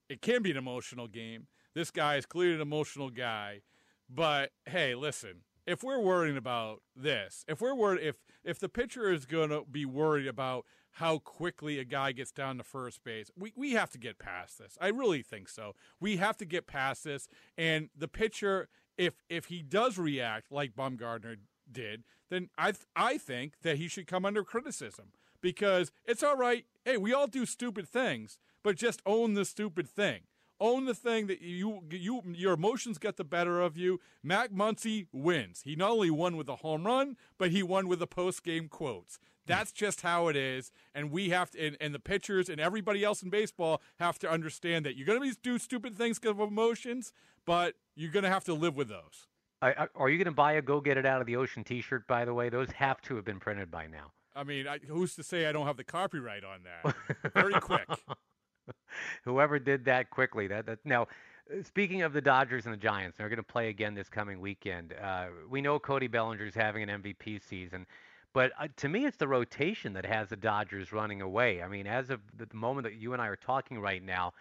It 0.08 0.22
can 0.22 0.42
be 0.42 0.50
an 0.50 0.56
emotional 0.56 1.06
game, 1.06 1.46
This 1.74 1.90
guy 1.90 2.16
is 2.16 2.26
clearly 2.26 2.56
an 2.56 2.60
emotional 2.60 3.10
guy. 3.10 3.60
But 4.08 4.52
hey, 4.66 4.94
listen, 4.94 5.42
if 5.66 5.82
we're 5.82 6.00
worrying 6.00 6.36
about 6.36 6.82
this, 6.96 7.44
if 7.46 7.60
we're 7.60 7.74
worried, 7.74 8.02
if 8.02 8.16
if 8.42 8.58
the 8.58 8.68
pitcher 8.68 9.12
is 9.12 9.26
going 9.26 9.50
to 9.50 9.64
be 9.70 9.84
worried 9.84 10.26
about 10.26 10.64
how 10.92 11.18
quickly 11.18 11.78
a 11.78 11.84
guy 11.84 12.12
gets 12.12 12.32
down 12.32 12.56
to 12.56 12.64
first 12.64 13.04
base, 13.04 13.30
we 13.36 13.52
we 13.54 13.72
have 13.72 13.90
to 13.90 13.98
get 13.98 14.18
past 14.18 14.58
this. 14.58 14.78
I 14.80 14.88
really 14.88 15.22
think 15.22 15.48
so. 15.48 15.74
We 16.00 16.16
have 16.16 16.38
to 16.38 16.46
get 16.46 16.66
past 16.66 17.04
this, 17.04 17.28
and 17.58 17.90
the 17.96 18.08
pitcher, 18.08 18.68
if 18.96 19.22
if 19.28 19.46
he 19.46 19.62
does 19.62 19.98
react 19.98 20.50
like 20.50 20.74
Bumgarner 20.74 21.36
did, 21.70 22.04
then 22.30 22.48
I 22.56 22.72
th- 22.72 22.86
I 22.96 23.18
think 23.18 23.60
that 23.62 23.76
he 23.76 23.88
should 23.88 24.06
come 24.06 24.24
under 24.24 24.44
criticism 24.44 25.12
because 25.42 25.92
it's 26.06 26.22
all 26.22 26.36
right. 26.36 26.64
Hey, 26.84 26.96
we 26.96 27.12
all 27.12 27.26
do 27.26 27.44
stupid 27.44 27.86
things, 27.86 28.38
but 28.62 28.76
just 28.76 29.02
own 29.04 29.34
the 29.34 29.44
stupid 29.44 29.86
thing 29.86 30.22
own 30.60 30.84
the 30.84 30.94
thing 30.94 31.26
that 31.28 31.40
you 31.40 31.82
you 31.90 32.22
your 32.26 32.54
emotions 32.54 32.98
get 32.98 33.16
the 33.16 33.24
better 33.24 33.60
of 33.60 33.76
you. 33.76 34.00
Max 34.22 34.52
Muncy 34.52 35.06
wins. 35.12 35.62
He 35.64 35.76
not 35.76 35.90
only 35.90 36.10
won 36.10 36.36
with 36.36 36.48
a 36.48 36.56
home 36.56 36.86
run, 36.86 37.16
but 37.38 37.50
he 37.50 37.62
won 37.62 37.88
with 37.88 37.98
the 37.98 38.06
post 38.06 38.42
game 38.42 38.68
quotes. 38.68 39.18
That's 39.46 39.72
just 39.72 40.02
how 40.02 40.28
it 40.28 40.36
is, 40.36 40.70
and 40.94 41.10
we 41.10 41.30
have 41.30 41.50
to, 41.52 41.66
and, 41.66 41.76
and 41.80 41.94
the 41.94 41.98
pitchers 41.98 42.50
and 42.50 42.60
everybody 42.60 43.02
else 43.02 43.22
in 43.22 43.30
baseball 43.30 43.80
have 43.98 44.18
to 44.18 44.30
understand 44.30 44.84
that 44.84 44.94
you're 44.94 45.06
going 45.06 45.20
to 45.20 45.26
be 45.26 45.34
do 45.42 45.58
stupid 45.58 45.96
things 45.96 46.18
because 46.18 46.32
of 46.32 46.40
emotions, 46.40 47.14
but 47.46 47.74
you're 47.96 48.10
going 48.12 48.24
to 48.24 48.28
have 48.28 48.44
to 48.44 48.52
live 48.52 48.76
with 48.76 48.88
those. 48.88 49.26
I, 49.62 49.70
I, 49.70 49.88
are 49.94 50.10
you 50.10 50.18
going 50.18 50.26
to 50.26 50.32
buy 50.32 50.52
a 50.52 50.62
"Go 50.62 50.80
Get 50.80 50.98
It 50.98 51.06
Out 51.06 51.22
of 51.22 51.26
the 51.26 51.36
Ocean" 51.36 51.64
T-shirt? 51.64 52.06
By 52.06 52.26
the 52.26 52.34
way, 52.34 52.50
those 52.50 52.70
have 52.72 53.00
to 53.02 53.16
have 53.16 53.24
been 53.24 53.40
printed 53.40 53.70
by 53.70 53.86
now. 53.86 54.12
I 54.36 54.44
mean, 54.44 54.68
I, 54.68 54.78
who's 54.86 55.16
to 55.16 55.22
say 55.22 55.46
I 55.46 55.52
don't 55.52 55.66
have 55.66 55.78
the 55.78 55.84
copyright 55.84 56.44
on 56.44 56.60
that? 56.64 57.32
Very 57.32 57.54
quick. 57.54 57.88
Whoever 59.24 59.58
did 59.58 59.84
that 59.86 60.10
quickly. 60.10 60.46
That, 60.48 60.66
that 60.66 60.78
now. 60.84 61.06
Uh, 61.50 61.62
speaking 61.62 62.02
of 62.02 62.12
the 62.12 62.20
Dodgers 62.20 62.66
and 62.66 62.74
the 62.74 62.78
Giants, 62.78 63.16
they're 63.16 63.28
going 63.28 63.38
to 63.38 63.42
play 63.42 63.68
again 63.68 63.94
this 63.94 64.08
coming 64.08 64.40
weekend. 64.40 64.94
Uh, 65.02 65.28
we 65.48 65.62
know 65.62 65.78
Cody 65.78 66.06
Bellinger's 66.06 66.54
having 66.54 66.82
an 66.88 67.02
MVP 67.02 67.40
season, 67.42 67.86
but 68.34 68.52
uh, 68.60 68.68
to 68.76 68.88
me, 68.88 69.06
it's 69.06 69.16
the 69.16 69.28
rotation 69.28 69.92
that 69.94 70.04
has 70.04 70.28
the 70.28 70.36
Dodgers 70.36 70.92
running 70.92 71.22
away. 71.22 71.62
I 71.62 71.68
mean, 71.68 71.86
as 71.86 72.10
of 72.10 72.20
the 72.36 72.46
moment 72.52 72.84
that 72.84 72.94
you 72.94 73.12
and 73.14 73.22
I 73.22 73.26
are 73.28 73.36
talking 73.36 73.80
right 73.80 74.02
now, 74.02 74.34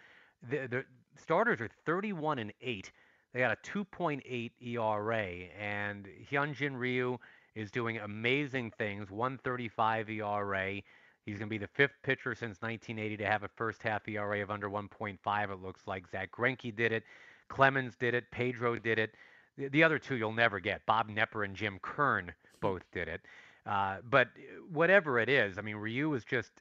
the, 0.50 0.68
the 0.68 0.86
starters 1.16 1.62
are 1.62 1.70
31 1.86 2.40
and 2.40 2.54
8. 2.62 2.92
They 3.34 3.40
got 3.40 3.52
a 3.52 3.70
2.8 3.70 4.52
ERA, 4.62 5.26
and 5.60 6.08
Hyunjin 6.30 6.78
Ryu 6.78 7.18
is 7.56 7.72
doing 7.72 7.98
amazing 7.98 8.72
things. 8.78 9.10
135 9.10 10.10
ERA. 10.10 10.82
He's 11.28 11.38
going 11.38 11.50
to 11.50 11.54
be 11.54 11.58
the 11.58 11.68
fifth 11.68 12.02
pitcher 12.04 12.34
since 12.34 12.62
1980 12.62 13.18
to 13.18 13.26
have 13.26 13.44
a 13.44 13.50
first 13.50 13.84
half 13.84 14.08
ERA 14.08 14.42
of 14.42 14.50
under 14.50 14.70
1.5. 14.70 15.52
It 15.52 15.62
looks 15.62 15.86
like 15.86 16.10
Zack 16.10 16.32
Greinke 16.32 16.74
did 16.74 16.94
it, 16.94 17.04
Clemens 17.50 17.98
did 17.98 18.14
it, 18.14 18.32
Pedro 18.32 18.78
did 18.78 18.98
it. 18.98 19.14
The, 19.58 19.68
the 19.68 19.84
other 19.84 20.00
two 20.00 20.16
you'll 20.16 20.32
never 20.32 20.62
get. 20.62 20.86
Bob 20.86 21.10
Knepper 21.10 21.44
and 21.44 21.54
Jim 21.54 21.80
Kern 21.82 22.34
both 22.62 22.90
did 22.94 23.10
it. 23.10 23.22
Uh, 23.66 23.98
but 24.10 24.30
whatever 24.72 25.20
it 25.20 25.28
is, 25.28 25.58
I 25.58 25.62
mean, 25.62 25.76
Ryu 25.76 26.14
is 26.14 26.24
just 26.24 26.52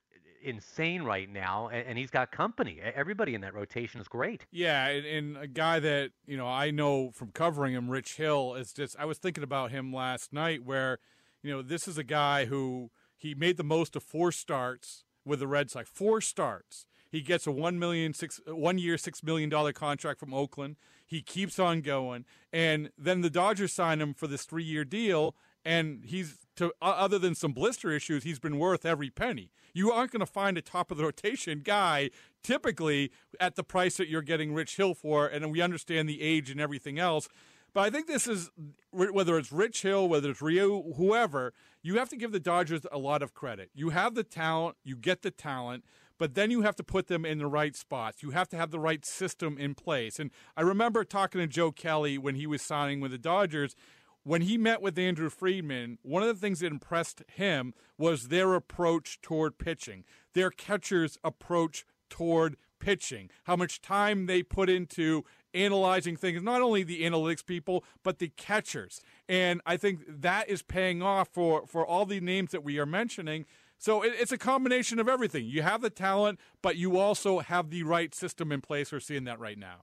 insane 0.42 1.02
right 1.02 1.30
now, 1.30 1.68
and, 1.68 1.86
and, 1.86 1.98
he's 1.98 2.10
got 2.10 2.32
company. 2.32 2.80
Everybody 2.80 3.34
in 3.34 3.42
that 3.42 3.54
rotation 3.54 4.00
is 4.00 4.08
great. 4.08 4.46
Yeah, 4.50 4.88
and, 4.88 5.06
and, 5.06 5.36
a 5.36 5.46
guy 5.46 5.78
that 5.78 6.10
you 6.26 6.36
know 6.36 6.46
I 6.46 6.72
know 6.72 7.10
from 7.12 7.30
covering 7.30 7.74
him, 7.74 7.88
Rich 7.88 8.16
Hill, 8.16 8.54
is 8.54 8.72
just. 8.72 8.96
I 8.98 9.04
was 9.04 9.18
thinking 9.18 9.44
about 9.44 9.70
him 9.70 9.92
last 9.92 10.32
night, 10.32 10.64
where 10.64 10.98
you 11.42 11.52
know 11.52 11.62
this 11.62 11.86
is 11.86 11.96
a 11.96 12.04
guy 12.04 12.46
who 12.46 12.90
he 13.16 13.34
made 13.34 13.56
the 13.56 13.64
most 13.64 13.96
of 13.96 14.02
four 14.02 14.32
starts 14.32 15.04
with 15.24 15.40
the 15.40 15.46
Red 15.46 15.70
Sox. 15.70 15.88
Four 15.88 16.20
starts. 16.20 16.86
He 17.10 17.20
gets 17.20 17.46
a 17.46 17.52
one 17.52 17.78
million 17.78 18.14
six 18.14 18.40
one 18.46 18.78
year 18.78 18.98
six 18.98 19.22
million 19.22 19.48
dollar 19.48 19.72
contract 19.72 20.20
from 20.20 20.34
Oakland. 20.34 20.76
He 21.04 21.22
keeps 21.22 21.58
on 21.58 21.80
going, 21.80 22.24
and 22.52 22.90
then 22.98 23.20
the 23.20 23.30
Dodgers 23.30 23.72
sign 23.72 24.00
him 24.00 24.12
for 24.12 24.26
this 24.26 24.44
three 24.44 24.64
year 24.64 24.84
deal. 24.84 25.34
And 25.64 26.04
he's 26.04 26.38
to 26.56 26.72
other 26.80 27.18
than 27.18 27.34
some 27.34 27.52
blister 27.52 27.90
issues, 27.90 28.22
he's 28.22 28.38
been 28.38 28.58
worth 28.58 28.86
every 28.86 29.10
penny. 29.10 29.50
You 29.72 29.92
aren't 29.92 30.12
going 30.12 30.20
to 30.20 30.26
find 30.26 30.56
a 30.56 30.62
top 30.62 30.90
of 30.90 30.96
the 30.96 31.04
rotation 31.04 31.60
guy 31.64 32.10
typically 32.42 33.10
at 33.40 33.56
the 33.56 33.64
price 33.64 33.96
that 33.96 34.08
you're 34.08 34.22
getting 34.22 34.54
Rich 34.54 34.76
Hill 34.76 34.94
for, 34.94 35.26
and 35.26 35.50
we 35.50 35.60
understand 35.60 36.08
the 36.08 36.22
age 36.22 36.50
and 36.50 36.60
everything 36.60 36.98
else. 36.98 37.28
But 37.74 37.80
I 37.82 37.90
think 37.90 38.06
this 38.06 38.26
is 38.26 38.50
whether 38.90 39.36
it's 39.36 39.52
Rich 39.52 39.82
Hill, 39.82 40.08
whether 40.08 40.30
it's 40.30 40.40
Ryu, 40.40 40.94
whoever, 40.94 41.52
you 41.86 41.98
have 41.98 42.08
to 42.08 42.16
give 42.16 42.32
the 42.32 42.40
Dodgers 42.40 42.80
a 42.90 42.98
lot 42.98 43.22
of 43.22 43.32
credit. 43.32 43.70
You 43.72 43.90
have 43.90 44.16
the 44.16 44.24
talent, 44.24 44.76
you 44.82 44.96
get 44.96 45.22
the 45.22 45.30
talent, 45.30 45.84
but 46.18 46.34
then 46.34 46.50
you 46.50 46.62
have 46.62 46.74
to 46.76 46.82
put 46.82 47.06
them 47.06 47.24
in 47.24 47.38
the 47.38 47.46
right 47.46 47.76
spots. 47.76 48.24
You 48.24 48.30
have 48.30 48.48
to 48.48 48.56
have 48.56 48.72
the 48.72 48.80
right 48.80 49.04
system 49.06 49.56
in 49.56 49.74
place. 49.76 50.18
And 50.18 50.32
I 50.56 50.62
remember 50.62 51.04
talking 51.04 51.40
to 51.40 51.46
Joe 51.46 51.70
Kelly 51.70 52.18
when 52.18 52.34
he 52.34 52.46
was 52.46 52.60
signing 52.60 53.00
with 53.00 53.12
the 53.12 53.18
Dodgers. 53.18 53.76
When 54.24 54.42
he 54.42 54.58
met 54.58 54.82
with 54.82 54.98
Andrew 54.98 55.30
Friedman, 55.30 55.98
one 56.02 56.24
of 56.24 56.28
the 56.28 56.40
things 56.40 56.58
that 56.58 56.72
impressed 56.72 57.22
him 57.28 57.72
was 57.96 58.28
their 58.28 58.54
approach 58.54 59.20
toward 59.22 59.56
pitching, 59.56 60.04
their 60.34 60.50
catcher's 60.50 61.18
approach 61.22 61.86
toward 62.10 62.56
pitching, 62.80 63.30
how 63.44 63.56
much 63.56 63.80
time 63.80 64.26
they 64.26 64.42
put 64.42 64.68
into 64.68 65.24
analyzing 65.54 66.16
things, 66.16 66.42
not 66.42 66.62
only 66.62 66.82
the 66.82 67.02
analytics 67.02 67.44
people, 67.44 67.84
but 68.02 68.18
the 68.18 68.28
catchers. 68.36 69.00
And 69.28 69.60
I 69.66 69.76
think 69.76 70.00
that 70.08 70.48
is 70.48 70.62
paying 70.62 71.02
off 71.02 71.28
for, 71.32 71.66
for 71.66 71.84
all 71.84 72.06
the 72.06 72.20
names 72.20 72.52
that 72.52 72.62
we 72.62 72.78
are 72.78 72.86
mentioning. 72.86 73.44
So 73.78 74.02
it, 74.02 74.14
it's 74.18 74.32
a 74.32 74.38
combination 74.38 74.98
of 74.98 75.08
everything. 75.08 75.46
You 75.46 75.62
have 75.62 75.82
the 75.82 75.90
talent, 75.90 76.38
but 76.62 76.76
you 76.76 76.98
also 76.98 77.40
have 77.40 77.70
the 77.70 77.82
right 77.82 78.14
system 78.14 78.52
in 78.52 78.60
place. 78.60 78.92
We're 78.92 79.00
seeing 79.00 79.24
that 79.24 79.40
right 79.40 79.58
now. 79.58 79.82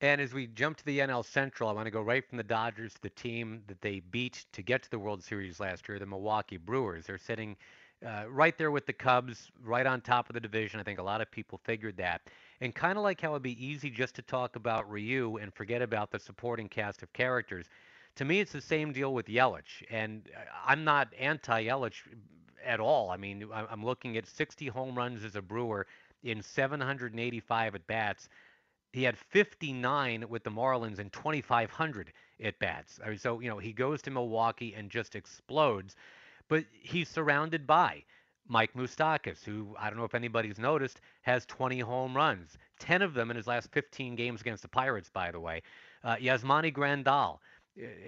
And 0.00 0.20
as 0.20 0.34
we 0.34 0.46
jump 0.46 0.76
to 0.78 0.84
the 0.84 0.98
NL 0.98 1.24
Central, 1.24 1.70
I 1.70 1.72
want 1.72 1.86
to 1.86 1.90
go 1.90 2.02
right 2.02 2.26
from 2.28 2.36
the 2.36 2.44
Dodgers 2.44 2.94
to 2.94 3.02
the 3.02 3.10
team 3.10 3.62
that 3.66 3.80
they 3.80 4.00
beat 4.00 4.44
to 4.52 4.62
get 4.62 4.82
to 4.82 4.90
the 4.90 4.98
World 4.98 5.24
Series 5.24 5.58
last 5.58 5.88
year, 5.88 5.98
the 5.98 6.06
Milwaukee 6.06 6.58
Brewers. 6.58 7.06
They're 7.06 7.16
sitting 7.16 7.56
uh, 8.04 8.24
right 8.28 8.58
there 8.58 8.70
with 8.70 8.84
the 8.84 8.92
Cubs, 8.92 9.50
right 9.64 9.86
on 9.86 10.02
top 10.02 10.28
of 10.28 10.34
the 10.34 10.40
division. 10.40 10.80
I 10.80 10.82
think 10.82 10.98
a 10.98 11.02
lot 11.02 11.22
of 11.22 11.30
people 11.30 11.58
figured 11.64 11.96
that. 11.96 12.20
And 12.60 12.74
kind 12.74 12.98
of 12.98 13.04
like 13.04 13.20
how 13.22 13.30
it'd 13.30 13.42
be 13.42 13.64
easy 13.64 13.88
just 13.88 14.14
to 14.16 14.22
talk 14.22 14.56
about 14.56 14.90
Ryu 14.90 15.38
and 15.38 15.52
forget 15.54 15.80
about 15.80 16.10
the 16.10 16.18
supporting 16.18 16.68
cast 16.68 17.02
of 17.02 17.12
characters, 17.14 17.66
to 18.16 18.24
me 18.24 18.40
it's 18.40 18.52
the 18.52 18.60
same 18.60 18.92
deal 18.92 19.14
with 19.14 19.26
Yelich. 19.26 19.84
And 19.90 20.28
uh, 20.34 20.40
I'm 20.66 20.84
not 20.84 21.08
anti 21.18 21.64
Yelich 21.64 22.02
at 22.64 22.80
all. 22.80 23.10
I 23.10 23.16
mean, 23.16 23.48
I'm 23.52 23.84
looking 23.84 24.16
at 24.16 24.26
60 24.26 24.66
home 24.68 24.96
runs 24.96 25.24
as 25.24 25.36
a 25.36 25.42
Brewer 25.42 25.86
in 26.24 26.42
785 26.42 27.74
at 27.74 27.86
bats. 27.86 28.28
He 28.92 29.02
had 29.04 29.16
59 29.16 30.28
with 30.28 30.42
the 30.42 30.50
Marlins 30.50 30.98
and 30.98 31.12
2,500 31.12 32.12
at 32.42 32.58
bats. 32.58 32.98
So, 33.18 33.40
you 33.40 33.48
know, 33.48 33.58
he 33.58 33.72
goes 33.72 34.02
to 34.02 34.10
Milwaukee 34.10 34.74
and 34.74 34.90
just 34.90 35.14
explodes. 35.14 35.94
But 36.48 36.64
he's 36.72 37.08
surrounded 37.08 37.66
by 37.66 38.04
Mike 38.48 38.74
Moustakas, 38.74 39.44
who 39.44 39.74
I 39.78 39.88
don't 39.88 39.98
know 39.98 40.04
if 40.04 40.14
anybody's 40.14 40.58
noticed, 40.58 41.00
has 41.22 41.44
20 41.46 41.80
home 41.80 42.16
runs, 42.16 42.56
10 42.78 43.02
of 43.02 43.14
them 43.14 43.30
in 43.30 43.36
his 43.36 43.46
last 43.46 43.70
15 43.72 44.14
games 44.14 44.40
against 44.40 44.62
the 44.62 44.68
Pirates, 44.68 45.10
by 45.10 45.30
the 45.30 45.40
way. 45.40 45.62
Uh, 46.04 46.16
Yasmani 46.16 46.72
Grandal, 46.72 47.38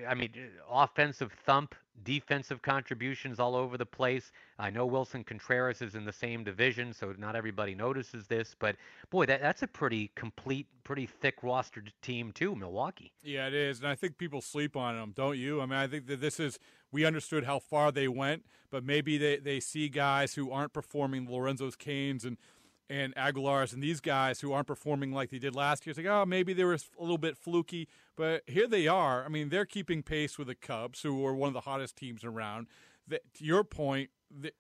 I 0.09 0.15
mean, 0.15 0.31
offensive 0.71 1.33
thump, 1.45 1.75
defensive 2.05 2.63
contributions 2.63 3.39
all 3.39 3.55
over 3.55 3.77
the 3.77 3.87
place. 3.87 4.33
I 4.59 4.71
know 4.71 4.87
Willson 4.87 5.25
Contreras 5.25 5.83
is 5.83 5.95
in 5.95 6.05
the 6.05 6.13
same 6.13 6.43
division, 6.43 6.93
so 6.93 7.15
not 7.19 7.37
everybody 7.37 7.75
notices 7.75 8.27
this, 8.27 8.55
but 8.59 8.77
boy, 9.11 9.27
that, 9.27 9.43
that's 9.43 9.63
a 9.63 9.67
pretty 9.67 10.11
complete, 10.15 10.67
pretty 10.85 11.07
thick 11.07 11.43
rostered 11.43 11.89
team 12.01 12.33
too, 12.33 12.57
Milwaukee. 12.57 13.13
Yeah, 13.23 13.49
it 13.49 13.55
is, 13.55 13.81
and 13.81 13.89
I 13.89 13.95
think 13.95 14.17
people 14.17 14.41
sleep 14.41 14.77
on 14.77 14.97
them, 14.97 15.13
don't 15.15 15.37
you? 15.37 15.61
I 15.61 15.67
mean, 15.67 15.79
I 15.79 15.87
think 15.87 16.07
that 16.07 16.21
this 16.21 16.41
is 16.41 16.59
we 16.91 17.05
understood 17.05 17.45
how 17.45 17.59
far 17.59 17.93
they 17.93 18.09
went, 18.09 18.45
but 18.71 18.85
maybe 18.85 19.19
they, 19.19 19.37
they 19.37 19.61
see 19.61 19.89
guys 19.89 20.35
who 20.35 20.51
aren't 20.51 20.73
performing, 20.73 21.29
Lorenzo's 21.29 21.77
Cains 21.77 22.25
and 22.25 22.39
and 22.91 23.15
Aguilar's 23.17 23.73
and 23.73 23.83
these 23.83 24.01
guys 24.01 24.41
who 24.41 24.53
aren't 24.53 24.67
performing 24.67 25.13
like 25.13 25.31
they 25.31 25.39
did 25.39 25.55
last 25.55 25.87
year. 25.87 25.91
It's 25.91 25.99
like, 25.99 26.07
oh, 26.07 26.25
maybe 26.25 26.53
they 26.53 26.65
were 26.65 26.75
a 26.75 27.01
little 27.01 27.19
bit 27.19 27.37
fluky, 27.37 27.89
but 28.17 28.43
here 28.47 28.67
they 28.67 28.89
are. 28.89 29.25
I 29.25 29.29
mean, 29.29 29.51
they're 29.51 29.67
keeping 29.67 30.03
pace 30.03 30.39
with 30.39 30.49
the 30.49 30.55
Cubs, 30.55 31.03
who 31.03 31.25
are 31.27 31.35
one 31.35 31.49
of 31.49 31.55
the 31.55 31.61
hottest 31.61 31.97
teams 31.97 32.25
around. 32.25 32.67
to 33.09 33.21
your 33.39 33.65
point, 33.65 34.11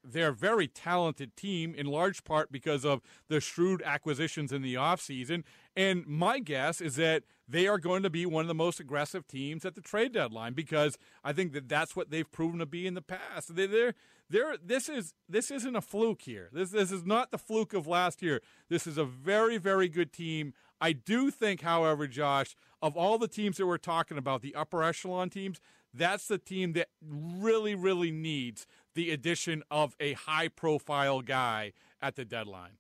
they're 0.02 0.28
a 0.28 0.34
very 0.34 0.66
talented 0.66 1.36
team 1.36 1.74
in 1.74 1.86
large 1.86 2.24
part 2.24 2.50
because 2.50 2.84
of 2.84 3.02
the 3.28 3.40
shrewd 3.40 3.82
acquisitions 3.82 4.52
in 4.52 4.62
the 4.62 4.74
offseason. 4.74 5.44
And 5.76 6.06
my 6.06 6.38
guess 6.38 6.80
is 6.80 6.96
that 6.96 7.24
they 7.46 7.66
are 7.66 7.78
going 7.78 8.02
to 8.02 8.10
be 8.10 8.26
one 8.26 8.42
of 8.42 8.48
the 8.48 8.54
most 8.54 8.80
aggressive 8.80 9.26
teams 9.26 9.64
at 9.64 9.74
the 9.74 9.80
trade 9.80 10.12
deadline 10.12 10.54
because 10.54 10.98
I 11.22 11.32
think 11.32 11.52
that 11.52 11.68
that's 11.68 11.94
what 11.94 12.10
they've 12.10 12.30
proven 12.30 12.58
to 12.60 12.66
be 12.66 12.86
in 12.86 12.94
the 12.94 13.02
past. 13.02 13.54
They, 13.54 13.66
they're, 13.66 13.94
they're, 14.30 14.56
this 14.62 14.88
is 14.88 15.14
this 15.28 15.50
isn't 15.50 15.76
a 15.76 15.80
fluke 15.80 16.22
here. 16.22 16.50
This 16.52 16.70
this 16.70 16.92
is 16.92 17.04
not 17.04 17.30
the 17.30 17.38
fluke 17.38 17.72
of 17.72 17.86
last 17.86 18.22
year. 18.22 18.40
This 18.68 18.86
is 18.86 18.98
a 18.98 19.04
very 19.04 19.58
very 19.58 19.88
good 19.88 20.12
team. 20.12 20.52
I 20.80 20.92
do 20.92 21.30
think, 21.30 21.62
however, 21.62 22.06
Josh, 22.06 22.54
of 22.80 22.96
all 22.96 23.18
the 23.18 23.28
teams 23.28 23.56
that 23.56 23.66
we're 23.66 23.78
talking 23.78 24.18
about, 24.18 24.42
the 24.42 24.54
upper 24.54 24.84
echelon 24.84 25.30
teams, 25.30 25.60
that's 25.92 26.28
the 26.28 26.38
team 26.38 26.74
that 26.74 26.88
really 27.02 27.74
really 27.74 28.10
needs 28.10 28.66
the 28.94 29.10
addition 29.10 29.62
of 29.70 29.96
a 29.98 30.12
high 30.12 30.48
profile 30.48 31.22
guy 31.22 31.72
at 32.00 32.16
the 32.16 32.24
deadline. 32.24 32.78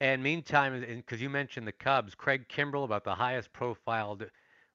And 0.00 0.22
meantime, 0.22 0.80
because 0.80 1.22
you 1.22 1.30
mentioned 1.30 1.68
the 1.68 1.72
Cubs, 1.72 2.14
Craig 2.14 2.46
Kimbrel, 2.48 2.84
about 2.84 3.04
the 3.04 3.14
highest 3.14 3.52
profiled 3.52 4.26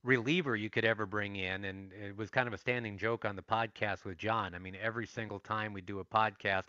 reliever 0.04 0.56
you 0.56 0.70
could 0.70 0.86
ever 0.86 1.06
bring 1.06 1.36
in. 1.36 1.66
And 1.66 1.92
it 1.94 2.16
was 2.18 2.30
kind 2.30 2.48
of 2.48 2.54
a 2.54 2.58
standing 2.58 2.98
joke 2.98 3.26
on 3.26 3.36
the 3.36 3.42
podcast 3.42 4.06
with 4.06 4.18
Jon. 4.18 4.56
I 4.56 4.60
mean, 4.60 4.76
every 4.82 5.06
single 5.06 5.40
time 5.40 5.74
we 5.74 5.82
do 5.82 6.00
a 6.00 6.06
podcast, 6.06 6.66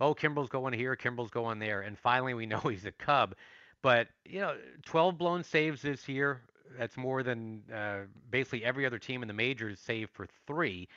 oh, 0.00 0.14
Kimbrel's 0.14 0.48
going 0.48 0.74
here, 0.74 0.96
Kimbrel's 0.96 1.30
going 1.30 1.58
there. 1.58 1.82
And 1.82 1.98
finally, 1.98 2.34
we 2.34 2.46
know 2.46 2.60
he's 2.60 2.84
a 2.84 2.92
Cub. 2.92 3.34
But, 3.82 4.08
you 4.24 4.40
know, 4.40 4.56
12 4.86 5.18
blown 5.18 5.44
saves 5.44 5.82
this 5.82 6.08
year. 6.08 6.40
That's 6.78 6.96
more 6.96 7.22
than 7.22 7.62
uh, 7.72 7.98
basically 8.30 8.64
every 8.64 8.86
other 8.86 8.98
team 8.98 9.22
in 9.22 9.28
the 9.28 9.34
majors, 9.34 9.78
save 9.78 10.10
for 10.10 10.26
three 10.46 10.88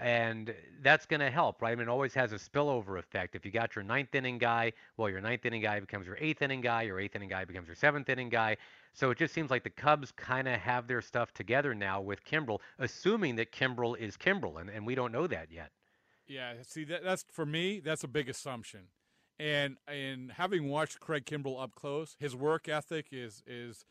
and 0.00 0.54
that's 0.82 1.06
going 1.06 1.20
to 1.20 1.30
help, 1.30 1.60
right? 1.60 1.72
I 1.72 1.74
mean, 1.74 1.88
it 1.88 1.90
always 1.90 2.14
has 2.14 2.32
a 2.32 2.36
spillover 2.36 2.98
effect. 2.98 3.34
If 3.34 3.44
you 3.44 3.50
got 3.50 3.74
your 3.74 3.82
ninth 3.82 4.14
inning 4.14 4.38
guy, 4.38 4.72
well, 4.96 5.08
your 5.08 5.20
ninth 5.20 5.44
inning 5.44 5.62
guy 5.62 5.80
becomes 5.80 6.06
your 6.06 6.16
eighth 6.20 6.42
inning 6.42 6.60
guy, 6.60 6.82
your 6.82 7.00
eighth 7.00 7.16
inning 7.16 7.28
guy 7.28 7.44
becomes 7.44 7.66
your 7.66 7.74
seventh 7.76 8.08
inning 8.08 8.28
guy. 8.28 8.56
So 8.92 9.10
it 9.10 9.18
just 9.18 9.32
seems 9.32 9.50
like 9.50 9.62
the 9.62 9.70
Cubs 9.70 10.12
kind 10.12 10.48
of 10.48 10.60
have 10.60 10.86
their 10.88 11.00
stuff 11.00 11.32
together 11.32 11.74
now 11.74 12.00
with 12.00 12.24
Kimbrel, 12.24 12.58
assuming 12.78 13.36
that 13.36 13.52
Kimbrel 13.52 13.96
is 13.96 14.16
Kimbrel, 14.16 14.60
and, 14.60 14.68
and 14.68 14.86
we 14.86 14.94
don't 14.94 15.12
know 15.12 15.26
that 15.26 15.52
yet. 15.52 15.70
Yeah, 16.26 16.54
see, 16.66 16.84
that, 16.84 17.04
that's 17.04 17.24
for 17.32 17.46
me, 17.46 17.80
that's 17.80 18.04
a 18.04 18.08
big 18.08 18.28
assumption. 18.28 18.88
And 19.40 19.76
and 19.86 20.32
having 20.32 20.68
watched 20.68 21.00
Craig 21.00 21.24
Kimbrel 21.24 21.62
up 21.62 21.74
close, 21.74 22.16
his 22.18 22.34
work 22.34 22.68
ethic 22.68 23.06
is 23.12 23.42
is 23.46 23.84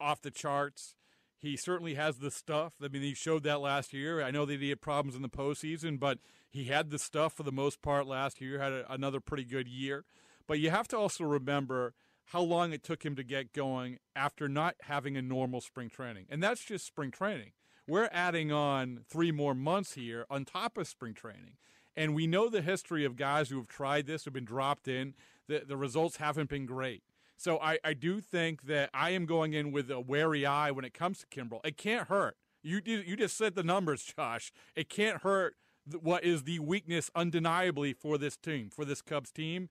off 0.00 0.22
the 0.22 0.30
charts. 0.30 0.94
He 1.38 1.56
certainly 1.58 1.94
has 1.94 2.18
the 2.18 2.30
stuff. 2.30 2.72
I 2.82 2.88
mean, 2.88 3.02
he 3.02 3.12
showed 3.12 3.42
that 3.42 3.60
last 3.60 3.92
year. 3.92 4.22
I 4.22 4.30
know 4.30 4.46
that 4.46 4.60
he 4.60 4.70
had 4.70 4.80
problems 4.80 5.14
in 5.14 5.20
the 5.20 5.28
postseason, 5.28 6.00
but 6.00 6.18
he 6.50 6.64
had 6.64 6.90
the 6.90 6.98
stuff 6.98 7.34
for 7.34 7.42
the 7.42 7.52
most 7.52 7.82
part 7.82 8.06
last 8.06 8.40
year. 8.40 8.58
Had 8.58 8.72
a, 8.72 8.90
another 8.90 9.20
pretty 9.20 9.44
good 9.44 9.68
year. 9.68 10.06
But 10.46 10.58
you 10.58 10.70
have 10.70 10.88
to 10.88 10.96
also 10.96 11.24
remember 11.24 11.92
how 12.26 12.40
long 12.40 12.72
it 12.72 12.82
took 12.82 13.04
him 13.04 13.16
to 13.16 13.22
get 13.22 13.52
going 13.52 13.98
after 14.16 14.48
not 14.48 14.76
having 14.82 15.16
a 15.16 15.22
normal 15.22 15.60
spring 15.60 15.88
training, 15.88 16.26
and 16.28 16.42
that's 16.42 16.64
just 16.64 16.86
spring 16.86 17.10
training. 17.10 17.52
We're 17.86 18.08
adding 18.12 18.50
on 18.50 19.00
three 19.08 19.30
more 19.30 19.54
months 19.54 19.92
here 19.92 20.24
on 20.30 20.44
top 20.44 20.78
of 20.78 20.88
spring 20.88 21.12
training. 21.12 21.56
And 21.96 22.14
we 22.14 22.26
know 22.26 22.48
the 22.48 22.62
history 22.62 23.04
of 23.04 23.16
guys 23.16 23.50
who 23.50 23.56
have 23.58 23.68
tried 23.68 24.06
this, 24.06 24.24
who've 24.24 24.32
been 24.32 24.44
dropped 24.44 24.88
in. 24.88 25.14
The, 25.48 25.62
the 25.66 25.76
results 25.76 26.16
haven't 26.16 26.48
been 26.48 26.66
great. 26.66 27.02
So 27.36 27.58
I, 27.58 27.78
I 27.84 27.94
do 27.94 28.20
think 28.20 28.62
that 28.62 28.90
I 28.94 29.10
am 29.10 29.26
going 29.26 29.52
in 29.52 29.70
with 29.70 29.90
a 29.90 30.00
wary 30.00 30.46
eye 30.46 30.70
when 30.70 30.84
it 30.84 30.94
comes 30.94 31.20
to 31.20 31.26
Kimbrel. 31.26 31.60
It 31.64 31.76
can't 31.76 32.08
hurt. 32.08 32.36
You 32.62 32.80
you 32.84 33.16
just 33.16 33.36
said 33.36 33.54
the 33.54 33.62
numbers, 33.62 34.02
Josh. 34.16 34.50
It 34.74 34.88
can't 34.88 35.22
hurt 35.22 35.56
what 36.00 36.24
is 36.24 36.44
the 36.44 36.60
weakness 36.60 37.10
undeniably 37.14 37.92
for 37.92 38.16
this 38.16 38.38
team, 38.38 38.70
for 38.70 38.86
this 38.86 39.02
Cubs 39.02 39.30
team. 39.30 39.68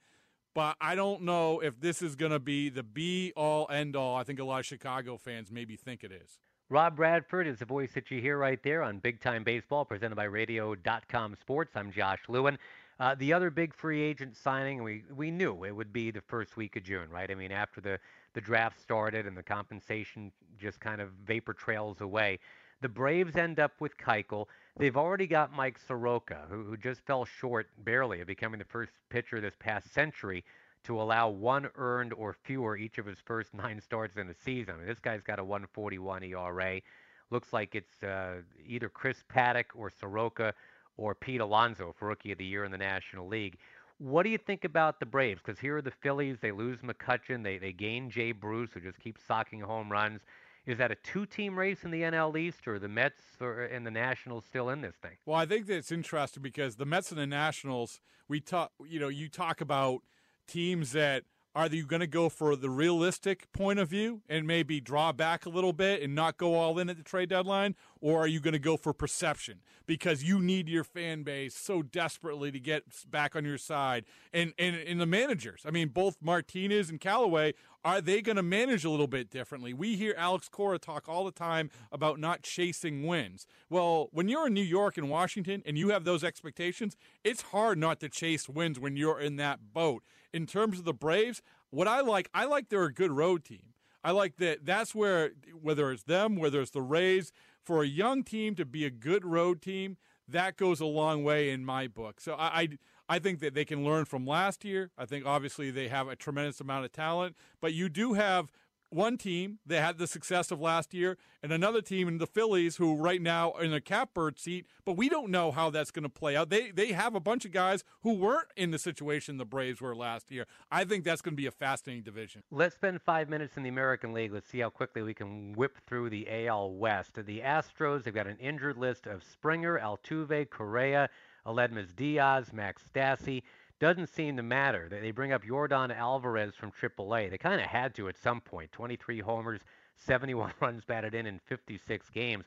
But 0.53 0.77
I 0.79 0.95
don't 0.95 1.24
know 1.24 1.60
if 1.62 1.79
this 1.79 2.01
is 2.01 2.15
going 2.15 2.31
to 2.31 2.39
be 2.39 2.69
the 2.69 2.83
be 2.83 3.33
all 3.36 3.67
end 3.72 3.95
all. 3.95 4.15
I 4.15 4.24
think 4.24 4.39
a 4.39 4.43
lot 4.43 4.60
of 4.60 4.65
Chicago 4.65 5.17
fans 5.17 5.51
maybe 5.51 5.75
think 5.75 6.03
it 6.03 6.12
is. 6.12 6.38
Rob 6.69 6.95
Bradford 6.95 7.48
is 7.48 7.60
the 7.60 7.65
voice 7.65 7.91
that 7.93 8.10
you 8.10 8.22
hear 8.22 8.38
right 8.38 8.62
there 8.63 8.83
on 8.83 9.00
Big 9.00 9.19
Time 9.19 9.43
Baseball, 9.43 9.83
presented 9.86 10.15
by 10.15 10.24
Radio.com 10.24 11.36
Sports. 11.39 11.72
I'm 11.75 11.91
Josh 11.91 12.22
Lewin. 12.27 12.57
Uh, 13.00 13.15
the 13.15 13.33
other 13.33 13.50
big 13.50 13.74
free 13.74 14.01
agent 14.01 14.38
signing, 14.38 14.83
we 14.83 15.03
we 15.15 15.31
knew 15.31 15.63
it 15.65 15.72
would 15.72 15.91
be 15.91 16.12
the 16.12 16.22
first 16.22 16.55
week 16.55 16.75
of 16.75 16.83
June, 16.83 17.10
right? 17.10 17.29
I 17.29 17.36
mean, 17.36 17.51
after 17.51 17.81
the 17.81 18.00
the 18.33 18.41
draft 18.41 18.81
started 18.81 19.25
and 19.25 19.36
the 19.36 19.43
compensation 19.43 20.31
just 20.60 20.79
kind 20.79 21.01
of 21.01 21.10
vapor 21.25 21.53
trails 21.53 22.01
away. 22.01 22.39
The 22.81 22.89
Braves 22.89 23.36
end 23.36 23.60
up 23.60 23.74
with 23.79 23.98
Keuchel. 23.98 24.48
They've 24.77 24.97
already 24.97 25.27
got 25.27 25.53
Mike 25.53 25.77
Soroka, 25.87 26.45
who, 26.49 26.63
who 26.63 26.77
just 26.77 27.01
fell 27.01 27.25
short 27.25 27.67
barely 27.83 28.21
of 28.21 28.27
becoming 28.27 28.57
the 28.57 28.65
first 28.65 28.91
pitcher 29.09 29.39
this 29.39 29.55
past 29.59 29.93
century 29.93 30.43
to 30.85 30.99
allow 30.99 31.29
one 31.29 31.69
earned 31.75 32.11
or 32.13 32.33
fewer 32.43 32.75
each 32.75 32.97
of 32.97 33.05
his 33.05 33.19
first 33.23 33.53
nine 33.53 33.79
starts 33.79 34.17
in 34.17 34.29
a 34.29 34.33
season. 34.33 34.75
I 34.75 34.77
mean, 34.77 34.87
this 34.87 34.99
guy's 34.99 35.21
got 35.21 35.39
a 35.39 35.43
141 35.43 36.23
ERA. 36.23 36.81
Looks 37.29 37.53
like 37.53 37.75
it's 37.75 38.03
uh, 38.03 38.41
either 38.67 38.89
Chris 38.89 39.23
Paddack 39.33 39.65
or 39.75 39.89
Soroka 39.89 40.53
or 40.97 41.15
Pete 41.15 41.41
Alonso 41.41 41.95
for 41.97 42.07
Rookie 42.07 42.31
of 42.31 42.37
the 42.37 42.45
Year 42.45 42.63
in 42.63 42.71
the 42.71 42.77
National 42.77 43.27
League. 43.27 43.57
What 43.99 44.23
do 44.23 44.29
you 44.29 44.38
think 44.38 44.65
about 44.65 44.99
the 44.99 45.05
Braves? 45.05 45.41
Because 45.43 45.59
here 45.59 45.77
are 45.77 45.81
the 45.81 45.91
Phillies. 45.91 46.38
They 46.41 46.51
lose 46.51 46.79
McCutchen. 46.79 47.43
They, 47.43 47.57
they 47.57 47.71
gain 47.71 48.09
Jay 48.09 48.31
Bruce, 48.31 48.71
who 48.73 48.79
just 48.79 48.99
keeps 48.99 49.21
socking 49.23 49.62
home 49.62 49.91
runs. 49.91 50.21
Is 50.65 50.78
that 50.78 50.91
a 50.91 50.95
two-team 50.95 51.60
race 51.60 51.84
in 51.84 51.91
the 51.91 52.02
NL 52.02 52.38
East, 52.38 52.67
or 52.67 52.80
the 52.80 52.88
Mets 52.88 53.21
or, 53.41 53.63
and 53.63 53.86
the 53.86 53.91
Nationals 53.91 54.45
still 54.45 54.69
in 54.69 54.82
this 54.82 54.95
thing? 54.95 55.17
Well, 55.26 55.36
I 55.36 55.45
think 55.45 55.65
that 55.67 55.76
it's 55.76 55.91
interesting 55.91 56.41
because 56.41 56.78
the 56.78 56.86
Mets 56.86 57.12
and 57.12 57.19
the 57.19 57.28
Nationals, 57.28 57.99
we 58.30 58.39
talk. 58.39 58.71
You 58.88 58.99
know, 58.99 59.10
you 59.10 59.28
talk 59.28 59.60
about 59.60 60.02
teams 60.47 60.93
that 60.93 61.23
are 61.55 61.67
you 61.67 61.85
going 61.85 61.99
to 61.99 62.07
go 62.07 62.29
for 62.29 62.55
the 62.55 62.69
realistic 62.69 63.51
point 63.53 63.77
of 63.77 63.87
view 63.87 64.21
and 64.27 64.47
maybe 64.47 64.79
draw 64.79 65.11
back 65.11 65.45
a 65.45 65.49
little 65.49 65.73
bit 65.73 66.01
and 66.01 66.15
not 66.15 66.37
go 66.37 66.55
all 66.55 66.79
in 66.79 66.89
at 66.89 66.97
the 66.97 67.03
trade 67.03 67.29
deadline? 67.29 67.75
Or 68.01 68.19
are 68.19 68.27
you 68.27 68.39
going 68.39 68.53
to 68.53 68.59
go 68.59 68.75
for 68.75 68.91
perception 68.91 69.61
because 69.85 70.23
you 70.23 70.39
need 70.39 70.67
your 70.67 70.83
fan 70.83 71.23
base 71.23 71.55
so 71.55 71.83
desperately 71.83 72.51
to 72.51 72.59
get 72.59 72.83
back 73.09 73.35
on 73.35 73.45
your 73.45 73.59
side? 73.59 74.05
And, 74.33 74.53
and, 74.57 74.75
and 74.75 74.99
the 74.99 75.05
managers, 75.05 75.61
I 75.65 75.69
mean, 75.69 75.89
both 75.89 76.17
Martinez 76.21 76.89
and 76.89 76.99
Callaway, 76.99 77.53
are 77.85 78.01
they 78.01 78.21
going 78.21 78.37
to 78.37 78.43
manage 78.43 78.83
a 78.83 78.89
little 78.89 79.07
bit 79.07 79.29
differently? 79.29 79.73
We 79.73 79.95
hear 79.95 80.15
Alex 80.17 80.49
Cora 80.49 80.79
talk 80.79 81.07
all 81.07 81.23
the 81.23 81.31
time 81.31 81.69
about 81.91 82.19
not 82.19 82.41
chasing 82.41 83.05
wins. 83.05 83.45
Well, 83.69 84.09
when 84.11 84.27
you're 84.27 84.47
in 84.47 84.53
New 84.53 84.61
York 84.61 84.97
and 84.97 85.09
Washington 85.09 85.61
and 85.65 85.77
you 85.77 85.89
have 85.89 86.03
those 86.03 86.23
expectations, 86.23 86.95
it's 87.23 87.41
hard 87.41 87.77
not 87.77 87.99
to 87.99 88.09
chase 88.09 88.49
wins 88.49 88.79
when 88.79 88.95
you're 88.95 89.19
in 89.19 89.35
that 89.35 89.73
boat 89.73 90.03
in 90.34 90.46
terms 90.46 90.80
of 90.80 90.86
the 90.86 90.93
Braves, 90.93 91.41
what 91.69 91.88
I 91.88 92.02
like, 92.02 92.30
I 92.34 92.46
like 92.46 92.69
they're 92.69 92.84
a 92.84 92.93
good 92.93 93.12
road 93.12 93.43
team. 93.43 93.74
I 94.04 94.12
like 94.12 94.38
that. 94.38 94.65
That's 94.65 94.93
where 94.93 95.32
whether 95.62 95.91
it's 95.91 96.04
them, 96.04 96.36
whether 96.36 96.62
it's 96.62 96.72
the 96.72 96.82
Rays, 96.82 97.32
for 97.63 97.84
a 97.84 97.88
young 97.88 98.24
team 98.24 98.56
to 98.56 98.65
be 98.65 98.86
a 98.86 98.89
good 98.89 99.24
road 99.24 99.62
team, 99.62 99.98
that 100.28 100.58
goes 100.58 100.82
a 100.82 100.86
long 100.86 101.24
way 101.24 101.50
in 101.50 101.63
my 101.63 101.88
book. 101.88 102.19
So 102.19 102.34
I, 102.34 102.62
I, 102.62 102.67
I 103.08 103.19
think 103.19 103.39
that 103.39 103.54
they 103.54 103.65
can 103.65 103.86
learn 103.86 104.06
from 104.06 104.26
last 104.26 104.65
year. 104.65 104.91
I 104.98 105.06
think 105.06 105.26
obviously 105.26 105.72
they 105.72 105.88
have 105.88 106.08
a 106.08 106.15
tremendous 106.15 106.60
amount 106.60 106.86
of 106.86 106.91
talent, 106.91 107.36
but 107.62 107.74
you 107.74 107.88
do 107.88 108.13
have 108.13 108.52
one 108.93 109.17
team 109.17 109.60
that 109.65 109.82
had 109.82 109.97
the 109.97 110.08
success 110.08 110.51
of 110.51 110.60
last 110.62 110.93
year, 110.93 111.17
and 111.41 111.51
another 111.51 111.82
team 111.82 112.08
in 112.08 112.17
the 112.17 112.27
Phillies 112.27 112.77
who 112.77 112.95
right 112.95 113.21
now 113.21 113.51
are 113.51 113.63
in 113.63 113.73
a 113.73 113.82
catbird 113.82 114.39
seat, 114.39 114.65
but 114.86 114.97
we 114.97 115.10
don't 115.10 115.29
know 115.29 115.51
how 115.51 115.69
that's 115.69 115.91
going 115.91 116.03
to 116.03 116.10
play 116.10 116.36
out. 116.36 116.49
They 116.49 116.71
they 116.71 116.91
have 116.93 117.15
a 117.15 117.19
bunch 117.19 117.45
of 117.45 117.51
guys 117.51 117.84
who 118.01 118.13
weren't 118.13 118.47
in 118.56 118.71
the 118.71 118.79
situation 118.79 119.38
the 119.38 119.45
Braves 119.45 119.82
were 119.82 119.95
last 119.95 120.32
year. 120.32 120.45
I 120.71 120.86
think 120.86 121.03
that's 121.03 121.21
going 121.21 121.34
to 121.34 121.41
be 121.41 121.47
a 121.47 121.51
fascinating 121.51 122.03
division. 122.03 122.43
Let's 122.51 122.75
spend 122.75 123.01
five 123.01 123.29
minutes 123.29 123.58
in 123.58 123.63
the 123.63 123.69
American 123.69 124.13
League. 124.13 124.34
Let's 124.34 124.49
see 124.49 124.60
how 124.60 124.69
quickly 124.69 125.01
we 125.01 125.13
can 125.13 125.53
whip 125.53 125.77
through 125.88 126.10
the 126.10 126.47
AL 126.47 126.73
West. 126.73 127.15
The 127.15 127.39
Astros, 127.39 128.03
they've 128.03 128.13
got 128.13 128.27
an 128.27 128.38
injured 128.39 128.77
list 128.77 129.08
of 129.08 129.23
Springer, 129.23 129.79
Altuve, 129.79 130.49
Correa, 130.49 131.10
Aledmys 131.45 131.95
Diaz, 131.95 132.53
Max 132.53 132.84
Stassi 132.93 133.43
doesn't 133.79 134.07
seem 134.07 134.38
to 134.38 134.43
matter. 134.43 134.88
They 134.89 135.12
bring 135.12 135.33
up 135.33 135.43
Yordan 135.43 135.95
Alvarez 135.95 136.53
from 136.55 136.71
AAA. 136.71 137.29
They 137.29 137.38
kind 137.38 137.59
of 137.59 137.67
had 137.67 137.93
to 137.95 138.07
at 138.07 138.17
some 138.17 138.41
point. 138.41 138.71
23 138.71 139.19
homers, 139.19 139.62
71 139.97 140.53
runs 140.59 140.83
batted 140.86 141.13
in 141.13 141.25
in 141.25 141.39
56 141.45 142.09
games. 142.09 142.45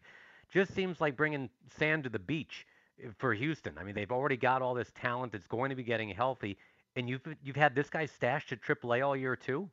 Just 0.52 0.74
seems 0.74 1.00
like 1.00 1.16
bringing 1.16 1.50
sand 1.76 2.04
to 2.04 2.10
the 2.10 2.18
beach 2.18 2.66
eh, 3.02 3.08
for 3.18 3.34
Houston. 3.34 3.76
I 3.78 3.84
mean, 3.84 3.94
they've 3.94 4.12
already 4.12 4.36
got 4.36 4.62
all 4.62 4.74
this 4.74 4.92
talent 4.94 5.32
that's 5.32 5.48
going 5.48 5.70
to 5.70 5.76
be 5.76 5.82
getting 5.82 6.08
healthy, 6.10 6.56
and 6.94 7.08
you've 7.08 7.22
you've 7.42 7.56
had 7.56 7.74
this 7.74 7.90
guy 7.90 8.06
stashed 8.06 8.52
at 8.52 8.62
AAA 8.62 9.04
all 9.04 9.16
year 9.16 9.36
too. 9.36 9.68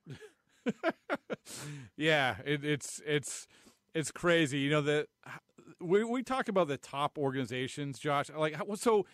yeah, 1.95 2.35
it, 2.45 2.65
it's 2.65 3.01
it's 3.05 3.47
it's 3.93 4.11
crazy. 4.11 4.59
You 4.59 4.71
know 4.71 4.81
that 4.81 5.07
we 5.79 6.03
we 6.03 6.23
talk 6.23 6.49
about 6.49 6.67
the 6.67 6.77
top 6.77 7.17
organizations, 7.17 7.99
Josh. 7.99 8.29
Like 8.35 8.55
so, 8.75 9.05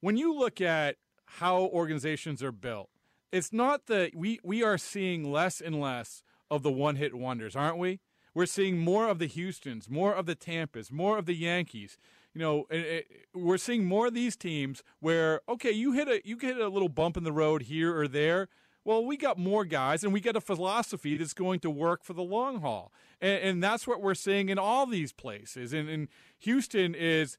when 0.00 0.16
you 0.16 0.34
look 0.34 0.60
at 0.60 0.96
how 1.36 1.62
organizations 1.62 2.42
are 2.42 2.52
built. 2.52 2.88
It's 3.30 3.52
not 3.52 3.86
that 3.86 4.14
we, 4.14 4.40
we 4.42 4.62
are 4.62 4.78
seeing 4.78 5.30
less 5.30 5.60
and 5.60 5.80
less 5.80 6.22
of 6.50 6.62
the 6.62 6.72
one 6.72 6.96
hit 6.96 7.14
wonders, 7.14 7.54
aren't 7.54 7.78
we? 7.78 8.00
We're 8.34 8.46
seeing 8.46 8.78
more 8.78 9.08
of 9.08 9.18
the 9.18 9.26
Houstons, 9.26 9.90
more 9.90 10.14
of 10.14 10.26
the 10.26 10.36
Tampas, 10.36 10.90
more 10.90 11.18
of 11.18 11.26
the 11.26 11.34
Yankees. 11.34 11.98
You 12.34 12.40
know, 12.40 12.66
it, 12.70 12.76
it, 12.76 13.06
we're 13.34 13.58
seeing 13.58 13.84
more 13.84 14.06
of 14.06 14.14
these 14.14 14.36
teams 14.36 14.82
where 15.00 15.40
okay, 15.48 15.72
you 15.72 15.92
hit 15.92 16.08
a 16.08 16.20
you 16.24 16.38
hit 16.38 16.56
a 16.56 16.68
little 16.68 16.88
bump 16.88 17.16
in 17.16 17.24
the 17.24 17.32
road 17.32 17.62
here 17.62 17.98
or 17.98 18.06
there. 18.06 18.48
Well, 18.84 19.04
we 19.04 19.16
got 19.16 19.38
more 19.38 19.64
guys, 19.64 20.04
and 20.04 20.12
we 20.12 20.20
got 20.20 20.36
a 20.36 20.40
philosophy 20.40 21.16
that's 21.16 21.34
going 21.34 21.60
to 21.60 21.70
work 21.70 22.04
for 22.04 22.14
the 22.14 22.22
long 22.22 22.60
haul, 22.60 22.92
and, 23.20 23.42
and 23.42 23.62
that's 23.62 23.86
what 23.86 24.00
we're 24.00 24.14
seeing 24.14 24.48
in 24.48 24.58
all 24.58 24.86
these 24.86 25.12
places. 25.12 25.72
And, 25.72 25.88
and 25.88 26.08
Houston 26.38 26.94
is 26.94 27.38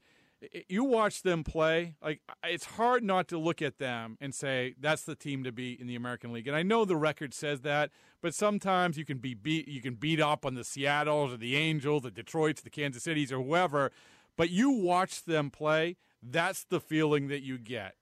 you 0.68 0.84
watch 0.84 1.22
them 1.22 1.44
play 1.44 1.96
like 2.02 2.22
it's 2.44 2.66
hard 2.66 3.04
not 3.04 3.28
to 3.28 3.38
look 3.38 3.62
at 3.62 3.78
them 3.78 4.18
and 4.22 4.34
say 4.34 4.76
that's 4.80 5.04
the 5.04 5.16
team 5.16 5.44
to 5.44 5.52
beat 5.52 5.80
in 5.80 5.88
the 5.88 5.96
American 5.96 6.32
League. 6.32 6.48
And 6.48 6.56
I 6.56 6.64
know 6.64 6.86
the 6.86 6.96
record 6.96 7.34
says 7.34 7.62
that, 7.62 7.92
but 8.22 8.34
sometimes 8.34 8.98
you 8.98 9.06
can 9.06 9.18
be 9.18 9.34
beat 9.34 9.68
you 9.68 9.82
can 9.82 9.96
beat 9.96 10.22
up 10.22 10.46
on 10.46 10.56
the 10.56 10.64
Seattles 10.64 11.34
or 11.34 11.38
the 11.38 11.56
Angels, 11.56 12.04
the 12.04 12.12
Detroits, 12.12 12.62
the 12.62 12.70
Kansas 12.70 13.04
Cities 13.04 13.32
or 13.32 13.42
whoever, 13.44 13.92
but 14.38 14.50
you 14.50 14.70
watch 14.70 15.24
them 15.26 15.50
play, 15.50 15.98
that's 16.24 16.64
the 16.64 16.80
feeling 16.80 17.28
that 17.28 17.42
you 17.42 17.58
get. 17.58 17.96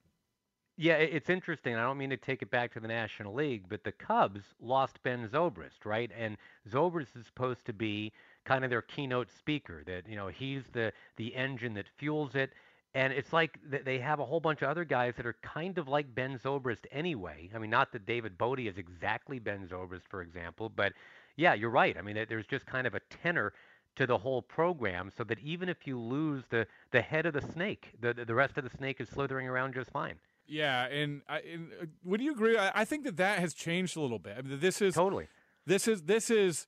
Yeah, 0.79 0.93
it's 0.93 1.31
interesting. 1.31 1.73
I 1.73 1.81
don't 1.81 1.97
mean 1.97 2.11
to 2.11 2.17
take 2.17 2.43
it 2.43 2.51
back 2.51 2.71
to 2.73 2.79
the 2.79 2.87
National 2.87 3.33
League, 3.33 3.65
but 3.67 3.83
the 3.83 3.91
Cubs 3.91 4.41
lost 4.61 5.01
Ben 5.01 5.27
Zobrist, 5.27 5.85
right? 5.85 6.11
And 6.15 6.37
Zobrist 6.69 7.17
is 7.17 7.25
supposed 7.25 7.65
to 7.65 7.73
be 7.73 8.13
kind 8.47 8.63
of 8.63 8.69
their 8.69 8.81
keynote 8.81 9.29
speaker. 9.37 9.83
That 9.85 10.07
you 10.07 10.15
know 10.15 10.27
he's 10.27 10.63
the 10.71 10.93
the 11.17 11.35
engine 11.35 11.73
that 11.75 11.85
fuels 11.97 12.35
it. 12.35 12.51
And 12.95 13.13
it's 13.13 13.31
like 13.31 13.59
they 13.69 13.99
have 13.99 14.19
a 14.19 14.25
whole 14.25 14.39
bunch 14.39 14.63
of 14.63 14.69
other 14.69 14.83
guys 14.83 15.13
that 15.17 15.25
are 15.27 15.35
kind 15.43 15.77
of 15.77 15.87
like 15.87 16.15
Ben 16.15 16.39
Zobrist 16.39 16.85
anyway. 16.91 17.49
I 17.53 17.59
mean, 17.59 17.69
not 17.69 17.91
that 17.91 18.07
David 18.07 18.39
Bote 18.39 18.61
is 18.61 18.77
exactly 18.79 19.37
Ben 19.37 19.67
Zobrist, 19.67 20.07
for 20.09 20.23
example, 20.23 20.69
but 20.69 20.93
yeah, 21.35 21.53
you're 21.53 21.69
right. 21.69 21.95
I 21.95 22.01
mean, 22.01 22.25
there's 22.27 22.47
just 22.47 22.65
kind 22.65 22.87
of 22.87 22.95
a 22.95 23.01
tenor 23.21 23.53
to 23.97 24.07
the 24.07 24.17
whole 24.17 24.41
program, 24.41 25.11
so 25.15 25.23
that 25.25 25.37
even 25.39 25.69
if 25.69 25.85
you 25.85 25.99
lose 25.99 26.43
the 26.49 26.65
the 26.91 27.01
head 27.01 27.25
of 27.27 27.33
the 27.33 27.41
snake, 27.41 27.93
the 27.99 28.13
the 28.13 28.33
rest 28.33 28.57
of 28.57 28.63
the 28.63 28.75
snake 28.75 28.99
is 28.99 29.09
slithering 29.09 29.47
around 29.47 29.75
just 29.75 29.91
fine. 29.91 30.15
Yeah, 30.47 30.85
and, 30.85 31.21
I, 31.27 31.39
and 31.39 31.71
uh, 31.73 31.85
would 32.05 32.21
you 32.21 32.31
agree? 32.31 32.57
I, 32.57 32.71
I, 32.73 32.85
think 32.85 33.03
that 33.03 33.17
that 33.17 33.39
has 33.39 33.53
changed 33.53 33.97
a 33.97 33.99
little 33.99 34.17
bit. 34.17 34.37
I 34.37 34.41
mean, 34.41 34.59
this 34.61 34.81
is 34.81 34.95
totally. 34.95 35.27
This 35.65 35.89
is 35.89 36.03
this 36.03 36.29
is 36.29 36.67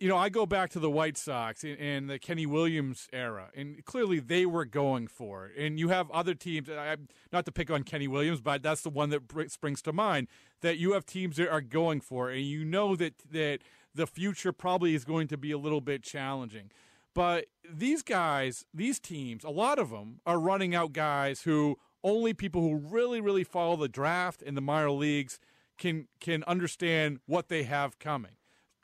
you 0.00 0.08
know, 0.08 0.16
I 0.16 0.28
go 0.28 0.44
back 0.44 0.70
to 0.70 0.80
the 0.80 0.90
White 0.90 1.16
Sox 1.16 1.64
and, 1.64 2.10
the 2.10 2.18
Kenny 2.18 2.46
Williams 2.46 3.08
era, 3.12 3.50
and 3.54 3.84
clearly 3.84 4.18
they 4.20 4.44
were 4.44 4.64
going 4.64 5.06
for 5.06 5.46
it. 5.46 5.56
And 5.56 5.78
you 5.78 5.88
have 5.88 6.10
other 6.10 6.34
teams, 6.34 6.68
I, 6.68 6.96
not 7.32 7.44
to 7.46 7.52
pick 7.52 7.70
on 7.70 7.84
Kenny 7.84 8.08
Williams, 8.08 8.40
but 8.40 8.62
that's 8.62 8.82
the 8.82 8.90
one 8.90 9.10
that 9.10 9.22
springs 9.50 9.80
to 9.82 9.92
mind, 9.92 10.28
that 10.60 10.78
you 10.78 10.92
have 10.92 11.06
teams 11.06 11.36
that 11.36 11.50
are 11.50 11.60
going 11.60 12.00
for 12.00 12.30
it, 12.30 12.38
and 12.38 12.46
you 12.46 12.64
know 12.64 12.96
that, 12.96 13.14
that 13.30 13.60
the 13.94 14.06
future 14.06 14.52
probably 14.52 14.94
is 14.94 15.04
going 15.04 15.28
to 15.28 15.36
be 15.36 15.52
a 15.52 15.58
little 15.58 15.80
bit 15.80 16.02
challenging. 16.02 16.70
But 17.14 17.46
these 17.68 18.02
guys, 18.02 18.66
these 18.74 18.98
teams, 18.98 19.44
a 19.44 19.50
lot 19.50 19.78
of 19.78 19.90
them 19.90 20.20
are 20.26 20.40
running 20.40 20.74
out 20.74 20.92
guys 20.92 21.42
who 21.42 21.78
only 22.02 22.34
people 22.34 22.60
who 22.60 22.74
really, 22.74 23.20
really 23.20 23.44
follow 23.44 23.76
the 23.76 23.88
draft 23.88 24.42
in 24.42 24.56
the 24.56 24.60
minor 24.60 24.90
leagues 24.90 25.38
can 25.78 26.08
can 26.20 26.44
understand 26.44 27.20
what 27.26 27.48
they 27.48 27.62
have 27.62 27.98
coming. 27.98 28.32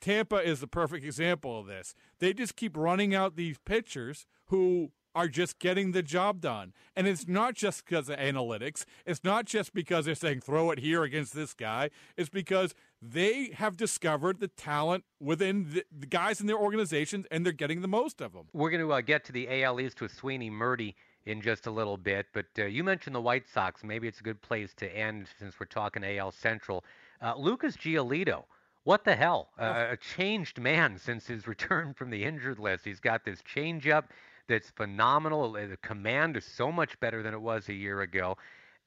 Tampa 0.01 0.37
is 0.37 0.59
the 0.59 0.67
perfect 0.67 1.05
example 1.05 1.59
of 1.59 1.67
this. 1.67 1.95
They 2.19 2.33
just 2.33 2.55
keep 2.55 2.75
running 2.75 3.15
out 3.15 3.35
these 3.35 3.57
pitchers 3.63 4.25
who 4.47 4.91
are 5.13 5.27
just 5.27 5.59
getting 5.59 5.91
the 5.91 6.01
job 6.01 6.41
done. 6.41 6.73
And 6.95 7.07
it's 7.07 7.27
not 7.27 7.53
just 7.53 7.85
because 7.85 8.09
of 8.09 8.17
analytics. 8.17 8.85
It's 9.05 9.23
not 9.23 9.45
just 9.45 9.73
because 9.73 10.05
they're 10.05 10.15
saying 10.15 10.41
throw 10.41 10.71
it 10.71 10.79
here 10.79 11.03
against 11.03 11.33
this 11.33 11.53
guy. 11.53 11.89
It's 12.17 12.29
because 12.29 12.73
they 13.01 13.51
have 13.55 13.77
discovered 13.77 14.39
the 14.39 14.47
talent 14.47 15.03
within 15.19 15.83
the, 15.99 16.05
guys 16.07 16.39
in 16.39 16.47
their 16.47 16.57
organizations 16.57 17.25
and 17.29 17.45
they're 17.45 17.53
getting 17.53 17.81
the 17.81 17.87
most 17.87 18.21
of 18.21 18.33
them. 18.33 18.47
We're 18.53 18.69
going 18.69 18.85
to 18.85 18.93
uh, 18.93 19.01
get 19.01 19.25
to 19.25 19.31
the 19.31 19.63
AL 19.63 19.79
East 19.79 20.01
with 20.01 20.11
Sweeney 20.11 20.49
Murti 20.49 20.95
in 21.25 21.41
just 21.41 21.67
a 21.67 21.71
little 21.71 21.97
bit. 21.97 22.27
But 22.33 22.47
uh, 22.57 22.65
you 22.65 22.83
mentioned 22.83 23.15
the 23.15 23.21
White 23.21 23.47
Sox. 23.47 23.83
Maybe 23.83 24.07
it's 24.07 24.21
a 24.21 24.23
good 24.23 24.41
place 24.41 24.73
to 24.77 24.97
end 24.97 25.27
since 25.37 25.59
we're 25.59 25.65
talking 25.65 26.03
AL 26.03 26.31
Central. 26.31 26.83
Uh, 27.21 27.35
Lucas 27.37 27.75
Giolito 27.75 28.45
what 28.83 29.03
the 29.03 29.15
hell? 29.15 29.49
Uh, 29.59 29.87
a 29.91 29.97
changed 29.97 30.59
man 30.59 30.97
since 30.97 31.27
his 31.27 31.47
return 31.47 31.93
from 31.93 32.09
the 32.09 32.23
injured 32.23 32.59
list. 32.59 32.85
He's 32.85 32.99
got 32.99 33.23
this 33.23 33.41
changeup 33.41 34.05
that's 34.47 34.69
phenomenal. 34.71 35.51
The 35.53 35.77
command 35.81 36.37
is 36.37 36.45
so 36.45 36.71
much 36.71 36.99
better 36.99 37.23
than 37.23 37.33
it 37.33 37.41
was 37.41 37.69
a 37.69 37.73
year 37.73 38.01
ago. 38.01 38.37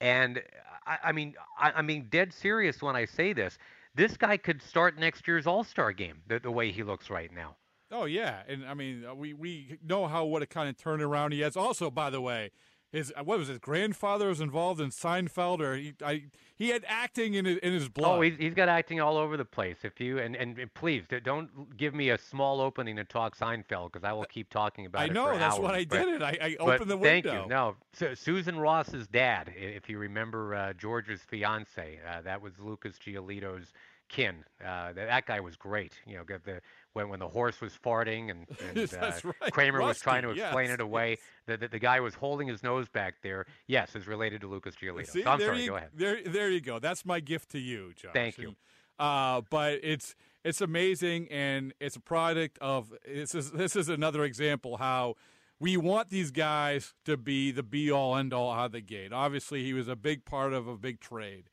And 0.00 0.42
I, 0.86 0.98
I 1.04 1.12
mean, 1.12 1.34
I, 1.58 1.72
I 1.72 1.82
mean, 1.82 2.08
dead 2.10 2.32
serious 2.32 2.82
when 2.82 2.96
I 2.96 3.04
say 3.04 3.32
this. 3.32 3.58
This 3.94 4.16
guy 4.16 4.36
could 4.36 4.60
start 4.60 4.98
next 4.98 5.28
year's 5.28 5.46
All 5.46 5.62
Star 5.62 5.92
game 5.92 6.20
the, 6.26 6.40
the 6.40 6.50
way 6.50 6.72
he 6.72 6.82
looks 6.82 7.10
right 7.10 7.32
now. 7.32 7.56
Oh 7.92 8.06
yeah, 8.06 8.42
and 8.48 8.66
I 8.66 8.74
mean, 8.74 9.04
uh, 9.08 9.14
we 9.14 9.34
we 9.34 9.78
know 9.86 10.08
how 10.08 10.24
what 10.24 10.42
a 10.42 10.46
kind 10.46 10.68
of 10.68 10.76
turnaround 10.76 11.32
he 11.32 11.40
has. 11.40 11.56
Also, 11.56 11.90
by 11.92 12.10
the 12.10 12.20
way, 12.20 12.50
his 12.94 13.12
uh, 13.16 13.24
what 13.24 13.38
was 13.38 13.48
his 13.48 13.58
grandfather 13.58 14.28
was 14.28 14.40
involved 14.40 14.80
in 14.80 14.90
Seinfeld, 14.90 15.60
or 15.60 15.74
he 15.74 15.94
I, 16.04 16.24
he 16.56 16.68
had 16.68 16.84
acting 16.86 17.34
in 17.34 17.44
his, 17.44 17.58
in 17.58 17.72
his 17.72 17.88
blood. 17.88 18.18
Oh, 18.18 18.20
he's, 18.20 18.36
he's 18.38 18.54
got 18.54 18.68
acting 18.68 19.00
all 19.00 19.16
over 19.16 19.36
the 19.36 19.44
place. 19.44 19.78
If 19.82 20.00
you 20.00 20.18
and, 20.18 20.36
and 20.36 20.72
please 20.74 21.02
don't 21.24 21.76
give 21.76 21.92
me 21.92 22.10
a 22.10 22.18
small 22.18 22.60
opening 22.60 22.94
to 22.96 23.04
talk 23.04 23.36
Seinfeld 23.36 23.92
because 23.92 24.04
I 24.04 24.12
will 24.12 24.24
keep 24.24 24.48
talking 24.48 24.86
about 24.86 25.02
I 25.02 25.04
it. 25.06 25.10
I 25.10 25.14
know 25.14 25.36
that's 25.36 25.56
hours, 25.56 25.60
what 25.60 25.74
I 25.74 25.84
but, 25.84 26.04
did. 26.04 26.08
It 26.14 26.22
I, 26.22 26.38
I 26.40 26.56
opened 26.60 26.90
the 26.90 26.96
window. 26.96 27.30
Thank 27.30 27.42
you. 27.42 27.48
No, 27.48 27.76
so 27.92 28.14
Susan 28.14 28.58
Ross's 28.58 29.08
dad, 29.08 29.52
if 29.56 29.88
you 29.88 29.98
remember 29.98 30.54
uh, 30.54 30.72
George's 30.74 31.20
fiance, 31.20 31.98
uh, 32.08 32.20
that 32.22 32.40
was 32.40 32.52
Lucas 32.60 32.96
Giolito's 33.04 33.72
kin. 34.14 34.44
Uh, 34.60 34.92
that, 34.92 35.06
that 35.06 35.26
guy 35.26 35.40
was 35.40 35.56
great. 35.56 35.92
You 36.06 36.16
know, 36.16 36.24
the 36.24 36.60
when 36.92 37.08
when 37.08 37.20
the 37.20 37.28
horse 37.28 37.60
was 37.60 37.72
farting 37.84 38.30
and, 38.30 38.46
and 38.76 38.94
uh, 38.94 39.12
right. 39.24 39.52
Kramer 39.52 39.78
Rusty, 39.78 39.88
was 39.88 40.00
trying 40.00 40.22
to 40.22 40.30
explain 40.30 40.66
yes. 40.66 40.74
it 40.74 40.80
away. 40.80 41.18
The, 41.46 41.56
the, 41.56 41.68
the 41.68 41.78
guy 41.78 42.00
was 42.00 42.14
holding 42.14 42.48
his 42.48 42.62
nose 42.62 42.88
back 42.88 43.16
there. 43.22 43.46
Yes, 43.66 43.94
is 43.96 44.06
related 44.06 44.40
to 44.42 44.46
Lucas 44.46 44.74
Giolito. 44.76 45.08
See, 45.08 45.22
so 45.22 45.30
I'm 45.30 45.38
there 45.38 45.48
sorry. 45.48 45.62
You, 45.62 45.70
go 45.70 45.76
ahead. 45.76 45.90
There, 45.94 46.22
there 46.24 46.50
you 46.50 46.60
go. 46.60 46.78
That's 46.78 47.04
my 47.04 47.20
gift 47.20 47.50
to 47.50 47.58
you, 47.58 47.92
Josh. 47.96 48.12
Thank 48.14 48.38
you. 48.38 48.48
And, 48.48 48.56
uh, 48.98 49.42
but 49.50 49.80
it's 49.82 50.14
it's 50.44 50.60
amazing, 50.60 51.28
and 51.30 51.74
it's 51.80 51.96
a 51.96 52.00
product 52.00 52.58
of 52.60 52.92
this 53.06 53.34
is 53.34 53.50
this 53.50 53.74
is 53.76 53.88
another 53.88 54.24
example 54.24 54.76
how 54.76 55.16
we 55.58 55.76
want 55.76 56.10
these 56.10 56.30
guys 56.30 56.94
to 57.04 57.16
be 57.16 57.50
the 57.50 57.62
be 57.62 57.90
all 57.90 58.16
end 58.16 58.32
all 58.32 58.52
out 58.52 58.66
of 58.66 58.72
the 58.72 58.80
gate. 58.80 59.12
Obviously, 59.12 59.64
he 59.64 59.72
was 59.72 59.88
a 59.88 59.96
big 59.96 60.24
part 60.24 60.52
of 60.52 60.68
a 60.68 60.76
big 60.76 61.00
trade. 61.00 61.50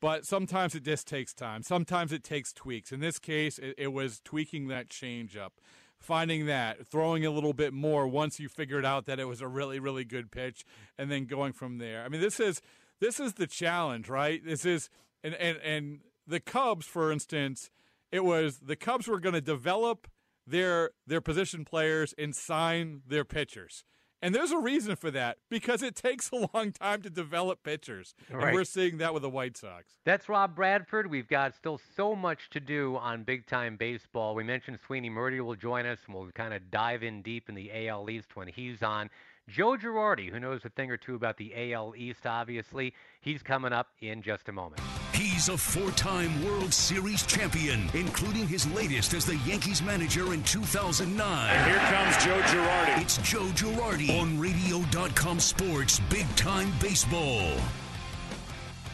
But 0.00 0.24
sometimes 0.24 0.74
it 0.74 0.84
just 0.84 1.08
takes 1.08 1.34
time. 1.34 1.62
Sometimes 1.62 2.12
it 2.12 2.22
takes 2.22 2.52
tweaks. 2.52 2.92
In 2.92 3.00
this 3.00 3.18
case, 3.18 3.58
it, 3.58 3.74
it 3.76 3.88
was 3.88 4.20
tweaking 4.24 4.68
that 4.68 4.88
change 4.88 5.36
up, 5.36 5.54
finding 5.98 6.46
that, 6.46 6.86
throwing 6.86 7.26
a 7.26 7.30
little 7.30 7.52
bit 7.52 7.72
more 7.72 8.06
once 8.06 8.38
you 8.38 8.48
figured 8.48 8.84
out 8.84 9.06
that 9.06 9.18
it 9.18 9.24
was 9.24 9.40
a 9.40 9.48
really, 9.48 9.80
really 9.80 10.04
good 10.04 10.30
pitch, 10.30 10.64
and 10.96 11.10
then 11.10 11.24
going 11.24 11.52
from 11.52 11.78
there. 11.78 12.04
I 12.04 12.08
mean, 12.08 12.20
this 12.20 12.38
is 12.38 12.62
this 13.00 13.18
is 13.18 13.34
the 13.34 13.46
challenge, 13.46 14.08
right? 14.08 14.40
This 14.44 14.64
is 14.64 14.88
and 15.24 15.34
and 15.34 15.58
and 15.58 16.00
the 16.26 16.40
Cubs, 16.40 16.86
for 16.86 17.10
instance, 17.10 17.70
it 18.12 18.24
was 18.24 18.58
the 18.58 18.76
Cubs 18.76 19.08
were 19.08 19.20
going 19.20 19.34
to 19.34 19.40
develop 19.40 20.06
their 20.46 20.90
their 21.06 21.20
position 21.20 21.64
players 21.64 22.14
and 22.16 22.34
sign 22.34 23.02
their 23.06 23.24
pitchers. 23.24 23.84
And 24.20 24.34
there's 24.34 24.50
a 24.50 24.58
reason 24.58 24.96
for 24.96 25.10
that 25.12 25.38
because 25.48 25.82
it 25.82 25.94
takes 25.94 26.30
a 26.32 26.48
long 26.52 26.72
time 26.72 27.02
to 27.02 27.10
develop 27.10 27.62
pitchers. 27.62 28.14
Right. 28.30 28.48
And 28.48 28.54
we're 28.54 28.64
seeing 28.64 28.98
that 28.98 29.14
with 29.14 29.22
the 29.22 29.30
White 29.30 29.56
Sox. 29.56 29.94
That's 30.04 30.28
Rob 30.28 30.56
Bradford. 30.56 31.08
We've 31.08 31.28
got 31.28 31.54
still 31.54 31.80
so 31.96 32.16
much 32.16 32.50
to 32.50 32.60
do 32.60 32.96
on 32.96 33.22
big 33.22 33.46
time 33.46 33.76
baseball. 33.76 34.34
We 34.34 34.42
mentioned 34.42 34.80
Sweeney 34.84 35.10
Murti 35.10 35.40
will 35.40 35.54
join 35.54 35.86
us, 35.86 35.98
and 36.06 36.14
we'll 36.14 36.30
kind 36.32 36.52
of 36.52 36.70
dive 36.70 37.02
in 37.02 37.22
deep 37.22 37.48
in 37.48 37.54
the 37.54 37.88
AL 37.88 38.10
East 38.10 38.34
when 38.34 38.48
he's 38.48 38.82
on. 38.82 39.08
Joe 39.48 39.76
Girardi, 39.76 40.30
who 40.30 40.40
knows 40.40 40.64
a 40.64 40.68
thing 40.68 40.90
or 40.90 40.96
two 40.96 41.14
about 41.14 41.38
the 41.38 41.72
AL 41.72 41.94
East, 41.96 42.26
obviously, 42.26 42.92
he's 43.20 43.42
coming 43.42 43.72
up 43.72 43.88
in 44.00 44.20
just 44.20 44.48
a 44.48 44.52
moment. 44.52 44.82
He's 45.18 45.48
a 45.48 45.58
four 45.58 45.90
time 45.90 46.44
World 46.44 46.72
Series 46.72 47.26
champion, 47.26 47.90
including 47.92 48.46
his 48.46 48.70
latest 48.72 49.14
as 49.14 49.26
the 49.26 49.34
Yankees 49.38 49.82
manager 49.82 50.32
in 50.32 50.44
2009. 50.44 51.50
And 51.50 51.68
here 51.68 51.80
comes 51.90 52.24
Joe 52.24 52.40
Girardi. 52.42 53.02
It's 53.02 53.16
Joe 53.18 53.46
Girardi 53.46 54.16
on 54.16 54.38
Radio.com 54.38 55.40
Sports 55.40 55.98
Big 56.08 56.24
Time 56.36 56.72
Baseball. 56.80 57.50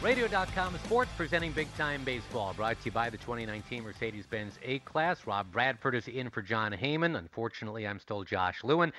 Radio.com 0.01 0.75
Sports 0.83 1.11
presenting 1.15 1.51
Big 1.51 1.71
Time 1.75 2.03
Baseball, 2.03 2.55
brought 2.55 2.79
to 2.79 2.85
you 2.85 2.91
by 2.91 3.11
the 3.11 3.17
2019 3.17 3.83
Mercedes 3.83 4.25
Benz 4.25 4.57
A 4.63 4.79
Class. 4.79 5.27
Rob 5.27 5.51
Bradford 5.51 5.93
is 5.93 6.07
in 6.07 6.31
for 6.31 6.41
Jon 6.41 6.71
Heyman. 6.71 7.15
Unfortunately, 7.19 7.87
I'm 7.87 7.99
still 7.99 8.23
Josh 8.23 8.63
Lewin. 8.63 8.91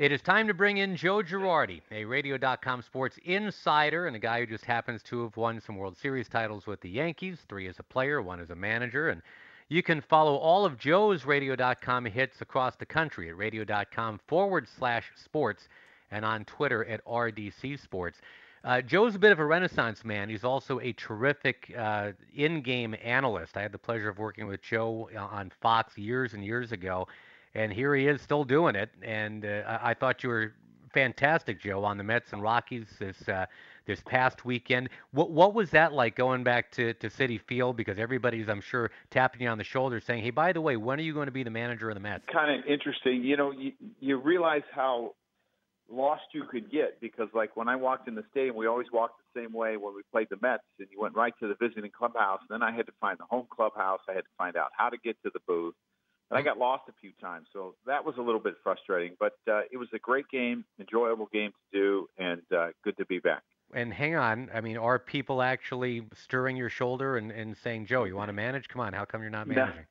It 0.00 0.12
is 0.12 0.22
time 0.22 0.46
to 0.46 0.54
bring 0.54 0.78
in 0.78 0.96
Joe 0.96 1.22
Girardi, 1.22 1.82
a 1.90 2.06
Radio.com 2.06 2.80
sports 2.80 3.18
insider 3.22 4.06
and 4.06 4.16
a 4.16 4.18
guy 4.18 4.40
who 4.40 4.46
just 4.46 4.64
happens 4.64 5.02
to 5.02 5.24
have 5.24 5.36
won 5.36 5.60
some 5.60 5.76
World 5.76 5.98
Series 5.98 6.26
titles 6.26 6.66
with 6.66 6.80
the 6.80 6.88
Yankees, 6.88 7.36
three 7.50 7.68
as 7.68 7.78
a 7.78 7.82
player, 7.82 8.22
one 8.22 8.40
as 8.40 8.48
a 8.48 8.54
manager. 8.54 9.10
And 9.10 9.20
you 9.68 9.82
can 9.82 10.00
follow 10.00 10.36
all 10.36 10.64
of 10.64 10.78
Joe's 10.78 11.26
Radio.com 11.26 12.06
hits 12.06 12.40
across 12.40 12.76
the 12.76 12.86
country 12.86 13.28
at 13.28 13.36
Radio.com 13.36 14.20
forward 14.26 14.66
slash 14.78 15.12
sports 15.16 15.68
and 16.10 16.24
on 16.24 16.46
Twitter 16.46 16.82
at 16.86 17.04
RDC 17.04 17.78
Sports. 17.78 18.22
Uh, 18.64 18.80
Joe's 18.80 19.16
a 19.16 19.18
bit 19.18 19.32
of 19.32 19.38
a 19.38 19.44
renaissance 19.44 20.02
man. 20.02 20.30
He's 20.30 20.44
also 20.44 20.80
a 20.80 20.94
terrific 20.94 21.74
uh, 21.76 22.12
in 22.34 22.62
game 22.62 22.96
analyst. 23.04 23.54
I 23.58 23.60
had 23.60 23.72
the 23.72 23.76
pleasure 23.76 24.08
of 24.08 24.18
working 24.18 24.46
with 24.46 24.62
Joe 24.62 25.10
uh, 25.14 25.18
on 25.18 25.52
Fox 25.60 25.98
years 25.98 26.32
and 26.32 26.42
years 26.42 26.72
ago 26.72 27.06
and 27.54 27.72
here 27.72 27.94
he 27.94 28.06
is 28.06 28.20
still 28.20 28.44
doing 28.44 28.74
it. 28.74 28.90
And 29.02 29.44
uh, 29.44 29.78
I, 29.82 29.94
thought 29.94 30.22
you 30.22 30.28
were 30.28 30.54
fantastic, 30.92 31.60
Joe, 31.60 31.84
on 31.84 31.98
the 31.98 32.04
Mets 32.04 32.32
and 32.32 32.42
Rockies 32.42 32.86
this 32.98 33.28
uh, 33.28 33.46
this 33.86 34.00
past 34.06 34.44
weekend. 34.44 34.88
What 35.12 35.30
what 35.30 35.54
was 35.54 35.70
that 35.70 35.92
like 35.92 36.16
going 36.16 36.44
back 36.44 36.70
to, 36.72 36.94
to 36.94 37.08
Citi 37.08 37.40
Field? 37.40 37.76
Because 37.76 37.98
everybody's, 37.98 38.48
I'm 38.48 38.60
sure, 38.60 38.90
tapping 39.10 39.42
you 39.42 39.48
on 39.48 39.58
the 39.58 39.64
shoulder, 39.64 40.00
saying, 40.00 40.22
"Hey, 40.22 40.30
by 40.30 40.52
the 40.52 40.60
way, 40.60 40.76
when 40.76 40.98
are 40.98 41.02
you 41.02 41.14
going 41.14 41.26
to 41.26 41.32
be 41.32 41.42
the 41.42 41.50
manager 41.50 41.88
of 41.88 41.94
the 41.94 42.00
Mets?" 42.00 42.26
Kind 42.32 42.58
of 42.58 42.66
interesting. 42.66 43.24
You 43.24 43.36
know, 43.36 43.50
you, 43.50 43.72
you 43.98 44.16
realize 44.18 44.62
how 44.72 45.14
lost 45.92 46.22
you 46.32 46.44
could 46.44 46.70
get 46.70 47.00
because, 47.00 47.28
like, 47.34 47.56
when 47.56 47.68
I 47.68 47.74
walked 47.74 48.06
in 48.06 48.14
the 48.14 48.22
stadium, 48.30 48.54
we 48.54 48.68
always 48.68 48.86
walked 48.92 49.14
the 49.34 49.40
same 49.40 49.52
way 49.52 49.76
when 49.76 49.92
we 49.92 50.02
played 50.12 50.28
the 50.30 50.36
Mets, 50.40 50.62
and 50.78 50.86
you 50.92 51.00
went 51.00 51.16
right 51.16 51.34
to 51.40 51.48
the 51.48 51.56
visiting 51.60 51.90
clubhouse. 51.90 52.38
And 52.48 52.60
then 52.60 52.62
I 52.62 52.74
had 52.74 52.86
to 52.86 52.92
find 53.00 53.18
the 53.18 53.24
home 53.28 53.46
clubhouse. 53.50 53.98
I 54.08 54.12
had 54.12 54.20
to 54.20 54.30
find 54.38 54.56
out 54.56 54.70
how 54.76 54.88
to 54.88 54.96
get 55.02 55.16
to 55.24 55.30
the 55.34 55.40
booth 55.48 55.74
and 56.30 56.38
I 56.38 56.42
got 56.42 56.58
lost 56.58 56.84
a 56.88 56.92
few 57.00 57.12
times, 57.20 57.48
so 57.52 57.74
that 57.86 58.04
was 58.04 58.14
a 58.18 58.22
little 58.22 58.40
bit 58.40 58.54
frustrating. 58.62 59.16
But 59.18 59.34
uh, 59.50 59.62
it 59.70 59.76
was 59.76 59.88
a 59.92 59.98
great 59.98 60.28
game, 60.30 60.64
enjoyable 60.78 61.28
game 61.32 61.50
to 61.50 61.78
do, 61.78 62.06
and 62.18 62.42
uh, 62.56 62.68
good 62.84 62.96
to 62.98 63.06
be 63.06 63.18
back. 63.18 63.42
and 63.74 63.92
hang 63.92 64.14
on, 64.16 64.50
I 64.54 64.60
mean, 64.60 64.76
are 64.76 64.98
people 64.98 65.42
actually 65.42 66.06
stirring 66.14 66.56
your 66.56 66.68
shoulder 66.68 67.16
and, 67.16 67.30
and 67.30 67.56
saying, 67.56 67.86
Joe, 67.86 68.04
you 68.04 68.16
want 68.16 68.28
to 68.28 68.32
manage? 68.32 68.68
Come 68.68 68.80
on, 68.80 68.92
how 68.92 69.04
come 69.04 69.22
you're 69.22 69.30
not 69.30 69.48
managing? 69.48 69.86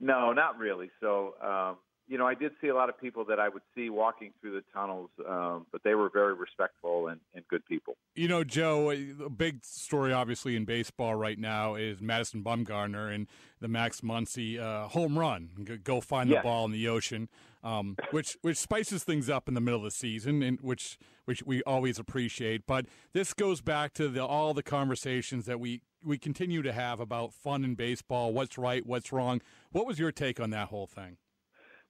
No, 0.00 0.20
no 0.20 0.32
not 0.32 0.58
really. 0.58 0.90
So, 1.00 1.34
um, 1.42 1.76
you 2.06 2.18
know, 2.18 2.26
I 2.26 2.34
did 2.34 2.52
see 2.60 2.68
a 2.68 2.74
lot 2.74 2.88
of 2.88 3.00
people 3.00 3.24
that 3.26 3.40
I 3.40 3.48
would 3.48 3.62
see 3.74 3.88
walking 3.88 4.32
through 4.40 4.52
the 4.52 4.64
tunnels, 4.74 5.08
um, 5.26 5.66
but 5.72 5.82
they 5.84 5.94
were 5.94 6.10
very 6.10 6.34
respectful 6.34 7.08
and, 7.08 7.20
and 7.34 7.46
good 7.48 7.64
people. 7.66 7.96
You 8.14 8.28
know, 8.28 8.44
Joe, 8.44 8.90
a 8.90 9.30
big 9.30 9.64
story 9.64 10.12
obviously 10.12 10.54
in 10.54 10.66
baseball 10.66 11.14
right 11.14 11.38
now 11.38 11.76
is 11.76 12.02
Madison 12.02 12.44
Bumgarner 12.44 13.14
and 13.14 13.26
the 13.60 13.68
Max 13.68 14.02
Muncy 14.02 14.60
uh, 14.60 14.88
home 14.88 15.18
run. 15.18 15.80
Go 15.82 16.00
find 16.02 16.28
the 16.28 16.34
yes. 16.34 16.44
ball 16.44 16.66
in 16.66 16.72
the 16.72 16.88
ocean, 16.88 17.30
um, 17.62 17.96
which 18.10 18.36
which 18.42 18.58
spices 18.58 19.02
things 19.02 19.30
up 19.30 19.48
in 19.48 19.54
the 19.54 19.60
middle 19.60 19.80
of 19.80 19.84
the 19.84 19.90
season, 19.90 20.42
and 20.42 20.60
which 20.60 20.98
which 21.24 21.42
we 21.42 21.62
always 21.62 21.98
appreciate. 21.98 22.66
But 22.66 22.84
this 23.14 23.32
goes 23.32 23.62
back 23.62 23.94
to 23.94 24.08
the, 24.08 24.24
all 24.24 24.52
the 24.52 24.62
conversations 24.62 25.46
that 25.46 25.58
we 25.58 25.80
we 26.04 26.18
continue 26.18 26.60
to 26.60 26.72
have 26.72 27.00
about 27.00 27.32
fun 27.32 27.64
in 27.64 27.74
baseball, 27.74 28.34
what's 28.34 28.58
right, 28.58 28.84
what's 28.84 29.10
wrong. 29.10 29.40
What 29.72 29.86
was 29.86 29.98
your 29.98 30.12
take 30.12 30.38
on 30.38 30.50
that 30.50 30.68
whole 30.68 30.86
thing? 30.86 31.16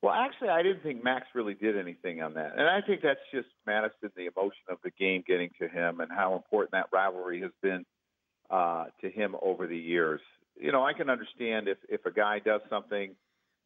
Well, 0.05 0.13
actually, 0.13 0.51
I 0.51 0.63
didn't 0.63 0.83
think 0.83 1.03
Max 1.03 1.29
really 1.35 1.55
did 1.55 1.79
anything 1.79 2.21
on 2.21 2.35
that, 2.35 2.59
and 2.59 2.69
I 2.69 2.83
think 2.83 3.01
that's 3.01 3.25
just 3.33 3.49
Madison, 3.67 4.11
the 4.15 4.27
emotion 4.27 4.69
of 4.69 4.77
the 4.85 4.91
game 4.91 5.25
getting 5.27 5.49
to 5.59 5.67
him, 5.67 6.01
and 6.01 6.13
how 6.13 6.35
important 6.35 6.73
that 6.73 6.89
rivalry 6.93 7.41
has 7.41 7.53
been 7.63 7.87
uh, 8.51 8.85
to 9.01 9.09
him 9.09 9.35
over 9.41 9.67
the 9.67 9.79
years. 9.79 10.21
You 10.61 10.73
know, 10.73 10.85
I 10.85 10.93
can 10.93 11.09
understand 11.09 11.69
if 11.69 11.79
if 11.89 12.05
a 12.05 12.11
guy 12.11 12.39
does 12.39 12.61
something, 12.69 13.17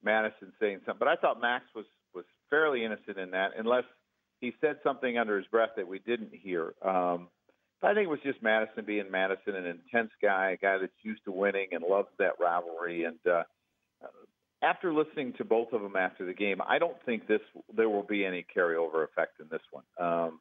Madison 0.05 0.53
saying 0.61 0.83
something, 0.87 1.01
but 1.01 1.09
I 1.09 1.17
thought 1.17 1.41
Max 1.41 1.65
was 1.75 1.87
was 2.15 2.25
fairly 2.51 2.85
innocent 2.85 3.19
in 3.19 3.33
that, 3.33 3.51
unless 3.59 3.85
he 4.41 4.53
said 4.61 4.77
something 4.85 5.19
under 5.19 5.39
his 5.39 5.47
breath 5.49 5.71
that 5.75 5.89
we 5.89 5.99
didn't 5.99 6.31
hear. 6.33 6.73
Um, 6.83 7.27
but 7.81 7.91
I 7.91 7.95
think 7.95 8.07
it 8.07 8.11
was 8.11 8.21
just 8.23 8.41
Madison 8.45 8.85
being 8.85 9.11
Madison, 9.11 9.57
an 9.57 9.67
intense 9.67 10.13
guy, 10.23 10.53
a 10.53 10.57
guy 10.57 10.79
that's 10.79 10.93
used 11.03 11.25
to 11.25 11.33
winning 11.33 11.71
and 11.73 11.83
loves 11.83 12.11
that 12.21 12.35
rivalry, 12.39 13.07
and. 13.07 13.19
Uh, 13.27 13.43
after 14.63 14.93
listening 14.93 15.33
to 15.35 15.45
both 15.45 15.73
of 15.73 15.83
them 15.83 15.97
after 15.97 16.25
the 16.25 16.35
game, 16.35 16.61
I 16.67 16.79
don't 16.79 16.97
think 17.05 17.27
this 17.27 17.41
there 17.75 17.89
will 17.89 18.03
be 18.03 18.25
any 18.25 18.45
carryover 18.57 19.05
effect 19.05 19.41
in 19.41 19.47
this 19.51 19.63
one. 19.71 19.85
Um, 19.99 20.41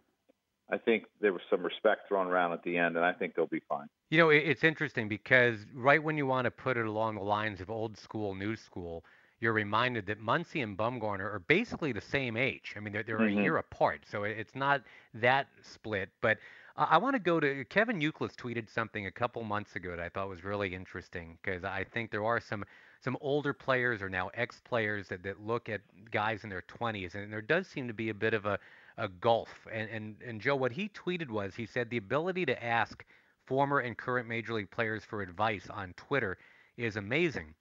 I 0.71 0.77
think 0.77 1.05
there 1.21 1.31
was 1.31 1.41
some 1.49 1.63
respect 1.63 2.07
thrown 2.07 2.27
around 2.27 2.51
at 2.53 2.63
the 2.63 2.77
end, 2.77 2.97
and 2.97 3.05
I 3.05 3.13
think 3.13 3.35
they'll 3.35 3.47
be 3.47 3.61
fine. 3.69 3.87
You 4.09 4.17
know, 4.17 4.29
it's 4.29 4.63
interesting 4.63 5.07
because 5.07 5.65
right 5.73 6.01
when 6.01 6.17
you 6.17 6.25
want 6.25 6.45
to 6.45 6.51
put 6.51 6.77
it 6.77 6.85
along 6.85 7.15
the 7.15 7.23
lines 7.23 7.61
of 7.61 7.69
old 7.69 7.97
school, 7.97 8.33
new 8.33 8.55
school, 8.55 9.03
you're 9.39 9.53
reminded 9.53 10.05
that 10.07 10.19
Muncy 10.19 10.63
and 10.63 10.77
Bumgarner 10.77 11.33
are 11.33 11.43
basically 11.47 11.91
the 11.91 12.01
same 12.01 12.35
age. 12.35 12.73
I 12.75 12.79
mean, 12.79 12.93
they're, 12.93 13.03
they're 13.03 13.19
Mhm. 13.19 13.39
a 13.39 13.43
year 13.43 13.57
apart, 13.57 14.01
so 14.09 14.23
it's 14.23 14.55
not 14.55 14.81
that 15.13 15.47
split. 15.61 16.09
But 16.21 16.39
I 16.75 16.97
want 16.97 17.15
to 17.15 17.19
go 17.19 17.39
to 17.39 17.65
Kevin 17.65 17.99
Youkilis 17.99 18.35
tweeted 18.35 18.69
something 18.69 19.05
a 19.05 19.11
couple 19.11 19.43
months 19.43 19.75
ago 19.75 19.91
that 19.91 19.99
I 19.99 20.09
thought 20.09 20.29
was 20.29 20.43
really 20.43 20.73
interesting 20.73 21.37
because 21.41 21.63
I 21.63 21.83
think 21.83 22.11
there 22.11 22.25
are 22.25 22.39
some 22.39 22.63
some 23.01 23.17
older 23.21 23.53
players 23.53 24.01
or 24.01 24.09
now 24.09 24.29
ex 24.33 24.61
players 24.61 25.07
that, 25.09 25.23
that 25.23 25.45
look 25.45 25.69
at 25.69 25.81
guys 26.11 26.43
in 26.43 26.49
their 26.49 26.63
20s, 26.63 27.15
and 27.15 27.31
there 27.31 27.41
does 27.41 27.67
seem 27.67 27.87
to 27.87 27.93
be 27.93 28.09
a 28.09 28.13
bit 28.13 28.33
of 28.33 28.45
a, 28.45 28.59
a 28.97 29.07
gulf. 29.07 29.67
And, 29.71 29.89
and 29.89 30.15
and 30.25 30.41
Joe, 30.41 30.55
what 30.55 30.71
he 30.71 30.89
tweeted 30.89 31.29
was 31.29 31.55
he 31.55 31.65
said 31.65 31.89
the 31.89 31.97
ability 31.97 32.45
to 32.47 32.63
ask 32.63 33.03
former 33.45 33.79
and 33.79 33.97
current 33.97 34.27
major 34.27 34.53
league 34.53 34.71
players 34.71 35.03
for 35.03 35.21
advice 35.21 35.67
on 35.69 35.93
Twitter 35.93 36.37
is 36.75 36.95
amazing. 36.95 37.53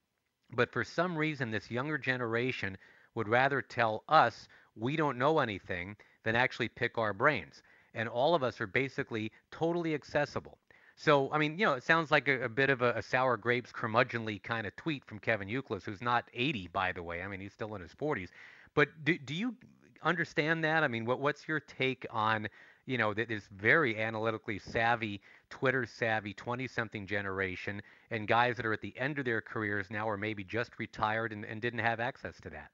But 0.53 0.73
for 0.73 0.85
some 0.85 1.17
reason, 1.17 1.51
this 1.51 1.71
younger 1.71 1.99
generation 1.99 2.77
would 3.15 3.29
rather 3.29 3.63
tell 3.63 4.05
us 4.09 4.49
we 4.77 4.97
don't 4.97 5.19
know 5.19 5.39
anything 5.39 5.97
than 6.25 6.37
actually 6.37 6.69
pick 6.69 6.99
our 6.99 7.13
brains. 7.13 7.63
And 7.95 8.09
all 8.09 8.35
of 8.35 8.43
us 8.43 8.61
are 8.61 8.67
basically 8.67 9.33
totally 9.51 9.95
accessible. 9.95 10.59
So, 10.99 11.31
I 11.31 11.37
mean, 11.37 11.59
you 11.59 11.67
know, 11.67 11.75
it 11.75 11.83
sounds 11.83 12.11
like 12.11 12.27
a, 12.27 12.45
a 12.45 12.49
bit 12.49 12.71
of 12.71 12.81
a, 12.81 12.95
a, 12.95 13.03
sour 13.03 13.37
grapes 13.37 13.71
curmudgeonly 13.71 14.43
kind 14.43 14.67
of 14.67 14.75
tweet 14.77 15.05
from 15.05 15.19
Kevin 15.19 15.47
Youkilis, 15.47 15.85
who's 15.85 16.01
not 16.01 16.25
80, 16.33 16.69
by 16.69 16.93
the 16.93 17.03
way. 17.03 17.23
I 17.23 17.29
mean, 17.29 17.39
he's 17.39 17.53
still 17.53 17.75
in 17.75 17.83
his 17.83 17.93
40s. 17.93 18.29
But 18.75 18.89
do, 19.05 19.19
do 19.19 19.35
you 19.35 19.55
understand 20.03 20.65
that? 20.65 20.83
I 20.83 20.89
mean, 20.89 21.05
what, 21.05 21.21
what's 21.21 21.47
your 21.47 21.61
take 21.61 22.07
on, 22.11 22.49
you 22.87 22.97
know, 22.97 23.13
this 23.13 23.47
very 23.55 24.01
analytically 24.01 24.59
savvy, 24.59 25.21
Twitter 25.51 25.85
savvy 25.85 26.33
20 26.33 26.67
something 26.67 27.07
generation 27.07 27.83
and 28.11 28.27
guys 28.27 28.57
that 28.57 28.65
are 28.65 28.73
at 28.73 28.81
the 28.81 28.95
end 28.97 29.19
of 29.19 29.27
their 29.27 29.43
careers 29.43 29.89
now 29.91 30.09
or 30.09 30.17
maybe 30.17 30.45
just 30.45 30.79
retired 30.79 31.31
and, 31.31 31.45
and 31.45 31.61
didn't 31.61 31.81
have 31.81 32.01
access 32.01 32.41
to 32.41 32.51
that? 32.51 32.71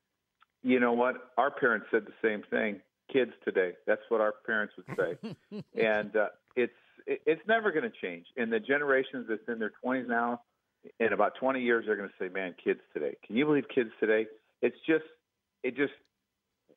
You 0.63 0.79
know 0.79 0.93
what? 0.93 1.33
Our 1.39 1.51
parents 1.51 1.87
said 1.91 2.07
the 2.07 2.15
same 2.23 2.43
thing. 2.51 2.81
Kids 3.13 3.33
today. 3.45 3.73
That's 3.85 4.03
what 4.11 4.21
our 4.21 4.35
parents 4.47 4.75
would 4.77 4.97
say. 4.97 5.63
and 5.75 6.15
uh, 6.15 6.29
it's 6.55 6.73
it's 7.07 7.43
never 7.47 7.73
going 7.73 7.85
to 7.85 7.93
change. 8.03 8.27
And 8.37 8.53
the 8.53 8.61
generations 8.61 9.27
that's 9.29 9.43
in 9.49 9.59
their 9.59 9.73
20s 9.85 10.09
now, 10.09 10.43
in 10.99 11.13
about 11.13 11.35
20 11.39 11.61
years, 11.61 11.85
they're 11.87 11.97
going 11.97 12.09
to 12.09 12.15
say, 12.19 12.29
"Man, 12.29 12.55
kids 12.63 12.81
today. 12.93 13.17
Can 13.27 13.37
you 13.37 13.45
believe 13.45 13.65
kids 13.75 13.91
today?" 14.01 14.27
It's 14.61 14.77
just, 14.87 15.05
it 15.63 15.77
just 15.77 15.93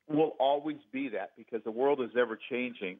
will 0.08 0.36
always 0.38 0.78
be 0.92 1.08
that 1.10 1.30
because 1.36 1.62
the 1.64 1.70
world 1.70 2.00
is 2.00 2.10
ever 2.18 2.38
changing 2.50 2.98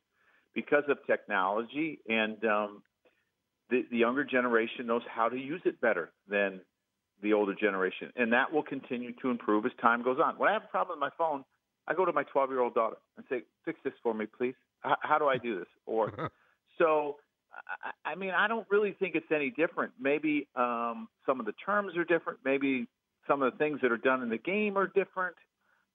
because 0.55 0.85
of 0.89 0.99
technology, 1.07 2.01
and 2.09 2.43
um, 2.45 2.83
the, 3.71 3.85
the 3.91 3.99
younger 3.99 4.25
generation 4.25 4.87
knows 4.87 5.03
how 5.09 5.29
to 5.29 5.37
use 5.37 5.61
it 5.65 5.81
better 5.81 6.11
than 6.29 6.61
the 7.23 7.33
older 7.33 7.55
generation, 7.55 8.11
and 8.17 8.33
that 8.33 8.53
will 8.53 8.63
continue 8.63 9.13
to 9.23 9.31
improve 9.31 9.65
as 9.67 9.73
time 9.81 10.03
goes 10.03 10.19
on. 10.23 10.39
When 10.39 10.49
I 10.49 10.53
have 10.53 10.65
a 10.65 10.69
problem 10.69 10.99
with 10.99 11.01
my 11.01 11.17
phone, 11.17 11.45
I 11.89 11.95
go 11.95 12.05
to 12.05 12.13
my 12.13 12.25
12 12.25 12.51
year 12.51 12.61
old 12.61 12.75
daughter 12.75 12.97
and 13.17 13.25
say, 13.29 13.43
"Fix 13.65 13.79
this 13.85 13.95
for 14.03 14.15
me, 14.15 14.27
please. 14.27 14.55
How 14.81 15.19
do 15.19 15.27
I 15.27 15.39
do 15.39 15.59
this?" 15.59 15.69
Or 15.87 16.31
so 16.79 17.17
I, 18.05 18.11
I 18.11 18.15
mean, 18.15 18.31
I 18.31 18.49
don't 18.49 18.67
really 18.71 18.93
think 18.93 19.15
it's 19.15 19.31
any 19.35 19.51
different. 19.51 19.93
Maybe 20.01 20.47
um, 20.57 21.09
some 21.25 21.41
of 21.41 21.47
the 21.47 21.55
terms 21.65 21.97
are 21.97 22.05
different. 22.05 22.41
Maybe 22.45 22.87
some 23.27 23.43
of 23.43 23.53
the 23.53 23.59
things 23.59 23.81
that 23.83 23.93
are 23.93 23.97
done 23.97 24.23
in 24.23 24.29
the 24.29 24.39
game 24.39 24.77
are 24.77 24.87
different. 24.87 25.37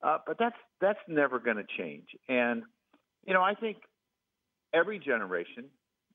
Uh, 0.03 0.17
but 0.25 0.37
that's 0.39 0.55
that's 0.79 0.99
never 1.07 1.39
going 1.39 1.57
to 1.57 1.65
change. 1.77 2.07
And 2.27 2.63
you 3.25 3.33
know, 3.33 3.43
I 3.43 3.53
think 3.53 3.77
every 4.73 4.99
generation 4.99 5.65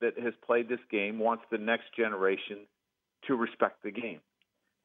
that 0.01 0.19
has 0.19 0.35
played 0.45 0.69
this 0.69 0.81
game 0.91 1.19
wants 1.19 1.45
the 1.51 1.59
next 1.59 1.95
generation 1.97 2.67
to 3.27 3.37
respect 3.37 3.83
the 3.83 3.91
game. 3.91 4.21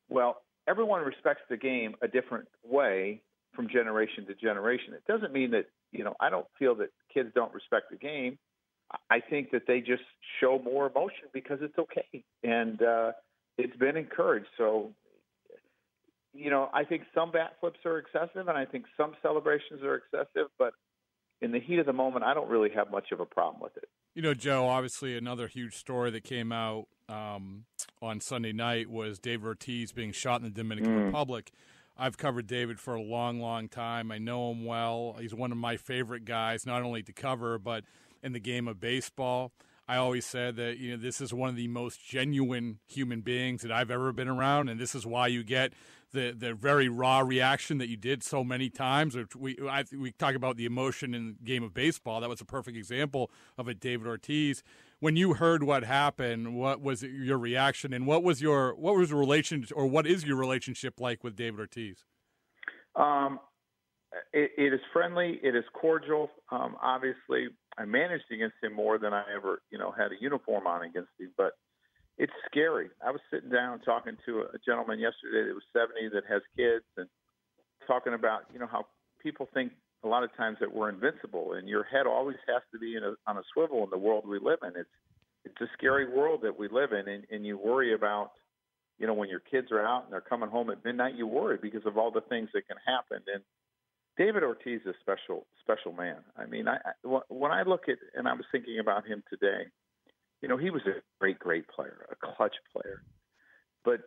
Well, 0.10 0.42
everyone 0.68 1.02
respects 1.02 1.42
the 1.50 1.58
game 1.58 1.96
a 2.02 2.08
different 2.08 2.48
way 2.64 3.22
from 3.56 3.68
generation 3.68 4.26
to 4.28 4.36
generation. 4.36 4.94
It 4.94 5.04
doesn't 5.08 5.34
mean 5.34 5.52
that 5.52 5.66
you 5.92 6.04
know 6.04 6.16
I 6.20 6.30
don't 6.30 6.48
feel 6.60 6.76
that 6.76 6.90
kids 7.14 7.30
don't 7.34 7.54
respect 7.54 7.90
the 7.90 7.98
game. 7.98 8.38
I 9.10 9.20
think 9.20 9.52
that 9.52 9.64
they 9.68 9.80
just 9.80 10.04
show 10.40 10.60
more 10.64 10.90
emotion 10.90 11.30
because 11.34 11.60
it's 11.62 11.78
okay, 11.78 12.24
and 12.44 12.82
uh, 12.82 13.12
it's 13.58 13.76
been 13.78 13.98
encouraged. 13.98 14.48
So, 14.58 14.92
you 16.34 16.50
know, 16.50 16.70
I 16.74 16.84
think 16.84 17.04
some 17.14 17.32
bat 17.32 17.56
flips 17.60 17.80
are 17.86 17.98
excessive, 17.98 18.48
and 18.48 18.58
I 18.58 18.66
think 18.66 18.86
some 18.98 19.14
celebrations 19.22 19.82
are 19.84 19.96
excessive. 19.96 20.50
But 20.58 20.74
in 21.42 21.52
the 21.52 21.60
heat 21.60 21.80
of 21.80 21.86
the 21.86 21.94
moment, 21.94 22.26
I 22.26 22.34
don't 22.34 22.50
really 22.50 22.70
have 22.76 22.92
much 22.92 23.12
of 23.12 23.20
a 23.20 23.26
problem 23.26 23.62
with 23.62 23.76
it. 23.78 23.90
You 24.14 24.22
know, 24.22 24.34
Joe. 24.34 24.68
Obviously, 24.68 25.18
another 25.18 25.48
huge 25.48 25.76
story 25.76 26.12
that 26.12 26.24
came 26.24 26.52
out 26.52 26.88
um, 27.08 27.66
on 28.02 28.20
Sunday 28.20 28.52
night 28.52 28.90
was 28.90 29.20
David 29.20 29.46
Ortiz 29.46 29.92
being 29.92 30.12
shot 30.12 30.42
in 30.42 30.44
the 30.44 30.50
Dominican 30.50 30.92
Mm. 30.94 31.06
Republic. 31.06 31.52
I've 31.98 32.18
covered 32.18 32.48
David 32.48 32.80
for 32.80 32.96
a 32.96 33.02
long, 33.02 33.40
long 33.40 33.68
time. 33.68 34.12
I 34.12 34.18
know 34.18 34.52
him 34.52 34.66
well. 34.66 35.18
He's 35.20 35.36
one 35.36 35.52
of 35.52 35.58
my 35.58 35.78
favorite 35.78 36.26
guys, 36.26 36.66
not 36.66 36.82
only 36.82 37.04
to 37.04 37.14
cover, 37.14 37.60
but 37.60 37.84
in 38.24 38.34
the 38.34 38.40
game 38.40 38.68
of 38.68 38.80
baseball. 38.80 39.52
I 39.88 39.98
always 39.98 40.26
said 40.26 40.56
that 40.56 40.78
you 40.78 40.92
know 40.92 41.02
this 41.02 41.20
is 41.20 41.34
one 41.34 41.50
of 41.50 41.56
the 41.56 41.68
most 41.68 42.04
genuine 42.04 42.80
human 42.88 43.22
beings 43.22 43.62
that 43.62 43.72
I've 43.72 43.92
ever 43.92 44.14
been 44.14 44.30
around, 44.30 44.70
and 44.70 44.80
this 44.80 44.96
is 44.96 45.06
why 45.06 45.28
you 45.28 45.44
get 45.44 45.74
the 46.14 46.34
the 46.38 46.54
very 46.54 46.88
raw 46.88 47.20
reaction 47.20 47.78
that 47.80 47.90
you 47.90 47.98
did 47.98 48.24
so 48.24 48.44
many 48.44 48.70
times. 48.70 49.18
We 49.36 49.58
I, 49.70 49.84
we 49.92 50.12
talk 50.12 50.36
about 50.36 50.58
the 50.58 50.66
emotion 50.66 51.14
in 51.14 51.28
the 51.28 51.46
game 51.46 51.64
of 51.64 51.74
baseball. 51.74 52.22
That 52.22 52.30
was 52.30 52.42
a 52.42 52.46
perfect 52.46 52.78
example 52.78 53.32
of 53.58 53.68
it. 53.68 53.80
David 53.80 54.08
Ortiz. 54.08 54.64
When 55.00 55.16
you 55.16 55.34
heard 55.34 55.64
what 55.64 55.84
happened, 55.84 56.56
what 56.56 56.80
was 56.80 57.02
your 57.02 57.40
reaction, 57.40 57.92
and 57.92 58.06
what 58.06 58.24
was 58.24 58.42
your 58.42 58.76
what 58.76 58.96
was 58.96 59.10
the 59.10 59.16
relationship, 59.16 59.76
or 59.76 59.88
what 59.88 60.06
is 60.06 60.24
your 60.24 60.38
relationship 60.38 61.00
like 61.00 61.24
with 61.24 61.36
David 61.36 61.60
Ortiz? 61.60 62.06
Um, 62.96 63.40
it, 64.34 64.52
it 64.58 64.74
is 64.74 64.80
friendly. 64.94 65.40
It 65.44 65.56
is 65.56 65.64
cordial. 65.74 66.30
Um, 66.52 66.76
obviously, 66.82 67.48
I 67.78 67.86
managed 67.86 68.26
against 68.32 68.56
him 68.62 68.74
more 68.74 68.98
than 68.98 69.14
I 69.14 69.24
ever, 69.36 69.62
you 69.72 69.78
know, 69.78 69.92
had 69.92 70.12
a 70.12 70.20
uniform 70.20 70.68
on 70.68 70.84
against 70.84 71.10
him. 71.20 71.32
But 71.38 71.54
it's 72.18 72.34
scary. 72.50 72.90
I 73.06 73.12
was 73.12 73.22
sitting 73.32 73.50
down 73.50 73.80
talking 73.80 74.18
to 74.26 74.42
a 74.42 74.58
gentleman 74.66 75.00
yesterday 75.00 75.48
that 75.48 75.56
was 75.56 75.64
70 75.74 76.10
that 76.14 76.24
has 76.30 76.42
kids, 76.58 76.86
and 76.98 77.08
talking 77.88 78.14
about, 78.14 78.44
you 78.54 78.60
know, 78.60 78.68
how 78.68 78.86
people 79.22 79.48
think 79.54 79.72
a 80.04 80.08
lot 80.08 80.24
of 80.24 80.36
times 80.36 80.58
that 80.60 80.74
we're 80.74 80.90
invincible, 80.90 81.54
and 81.54 81.70
your 81.70 81.84
head 81.84 82.08
always 82.08 82.38
has 82.48 82.62
to 82.74 82.80
be 82.80 82.96
in 82.96 83.04
a, 83.04 83.14
on 83.28 83.38
a 83.38 83.44
swivel 83.54 83.84
in 83.84 83.90
the 83.90 83.98
world 83.98 84.28
we 84.28 84.40
live 84.40 84.60
in. 84.64 84.72
It's 84.76 84.90
it's 85.44 85.62
a 85.62 85.68
scary 85.74 86.08
world 86.08 86.42
that 86.44 86.60
we 86.60 86.68
live 86.68 86.92
in, 86.92 87.08
and, 87.08 87.24
and 87.32 87.44
you 87.44 87.58
worry 87.58 87.96
about 87.96 88.32
you 89.02 89.08
know, 89.08 89.16
when 89.16 89.30
your 89.30 89.40
kids 89.40 89.72
are 89.72 89.84
out 89.84 90.04
and 90.04 90.14
they're 90.14 90.22
coming 90.22 90.48
home 90.48 90.70
at 90.70 90.86
midnight, 90.86 91.16
you 91.16 91.26
worry 91.26 91.58
because 91.60 91.82
of 91.88 91.98
all 91.98 92.12
the 92.12 92.22
things 92.22 92.50
that 92.54 92.68
can 92.68 92.78
happen. 92.86 93.18
And 93.34 93.42
David 94.18 94.44
Ortiz 94.44 94.82
is 94.82 94.88
a 94.88 94.94
special, 95.02 95.46
special 95.62 95.94
man. 95.94 96.18
I 96.38 96.46
mean, 96.46 96.68
I, 96.68 96.76
I 96.76 97.20
when 97.30 97.52
I 97.52 97.64
look 97.64 97.84
at 97.88 97.98
and 98.16 98.28
I 98.28 98.34
was 98.34 98.46
thinking 98.52 98.80
about 98.80 99.08
him 99.08 99.24
today, 99.30 99.64
you 100.42 100.50
know, 100.50 100.58
he 100.58 100.70
was 100.70 100.82
a 100.86 101.02
great, 101.20 101.40
great 101.40 101.68
player, 101.68 102.06
a 102.12 102.16
clutch 102.16 102.56
player. 102.74 103.04
But 103.84 104.02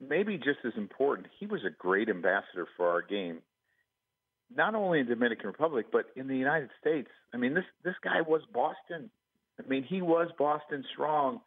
maybe 0.00 0.36
just 0.36 0.58
as 0.64 0.72
important, 0.76 1.28
he 1.38 1.46
was 1.46 1.60
a 1.64 1.70
great 1.70 2.08
ambassador 2.08 2.66
for 2.76 2.88
our 2.88 3.02
game, 3.02 3.38
not 4.54 4.74
only 4.74 5.00
in 5.00 5.06
the 5.06 5.14
Dominican 5.14 5.46
Republic 5.46 5.86
but 5.92 6.06
in 6.16 6.26
the 6.26 6.36
United 6.36 6.70
States. 6.80 7.08
I 7.32 7.36
mean, 7.36 7.54
this 7.54 7.64
this 7.84 7.96
guy 8.02 8.20
was 8.22 8.42
Boston. 8.52 9.10
I 9.58 9.68
mean, 9.68 9.84
he 9.84 10.02
was 10.02 10.28
Boston 10.38 10.84
strong. 10.92 11.40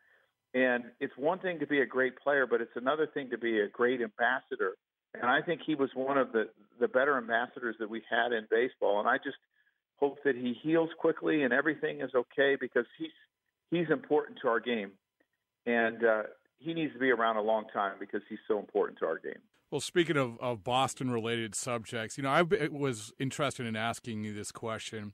And 0.53 0.85
it's 0.99 1.13
one 1.15 1.39
thing 1.39 1.59
to 1.59 1.67
be 1.67 1.81
a 1.81 1.85
great 1.85 2.17
player, 2.17 2.47
but 2.47 2.59
it's 2.59 2.75
another 2.75 3.05
thing 3.05 3.29
to 3.29 3.37
be 3.37 3.59
a 3.59 3.67
great 3.67 4.01
ambassador. 4.01 4.73
And 5.13 5.25
I 5.25 5.41
think 5.41 5.61
he 5.65 5.75
was 5.75 5.89
one 5.93 6.17
of 6.17 6.31
the 6.31 6.49
the 6.79 6.87
better 6.87 7.17
ambassadors 7.17 7.75
that 7.79 7.89
we 7.89 8.01
had 8.09 8.31
in 8.31 8.47
baseball. 8.49 8.99
And 8.99 9.07
I 9.07 9.17
just 9.17 9.37
hope 9.97 10.19
that 10.23 10.35
he 10.35 10.55
heals 10.61 10.89
quickly 10.97 11.43
and 11.43 11.53
everything 11.53 11.99
is 11.99 12.11
okay 12.15 12.55
because 12.59 12.85
he's 12.97 13.11
he's 13.69 13.89
important 13.89 14.39
to 14.41 14.47
our 14.47 14.59
game. 14.59 14.91
And 15.65 16.03
uh, 16.03 16.23
he 16.57 16.73
needs 16.73 16.93
to 16.93 16.99
be 16.99 17.11
around 17.11 17.37
a 17.37 17.41
long 17.41 17.65
time 17.73 17.93
because 17.99 18.21
he's 18.29 18.39
so 18.47 18.59
important 18.59 18.99
to 18.99 19.05
our 19.05 19.19
game. 19.19 19.41
Well, 19.71 19.81
speaking 19.81 20.17
of, 20.17 20.39
of 20.39 20.63
Boston 20.63 21.11
related 21.11 21.53
subjects, 21.53 22.17
you 22.17 22.23
know, 22.23 22.29
I 22.29 22.41
was 22.41 23.13
interested 23.19 23.67
in 23.67 23.75
asking 23.75 24.23
you 24.23 24.33
this 24.33 24.51
question 24.51 25.13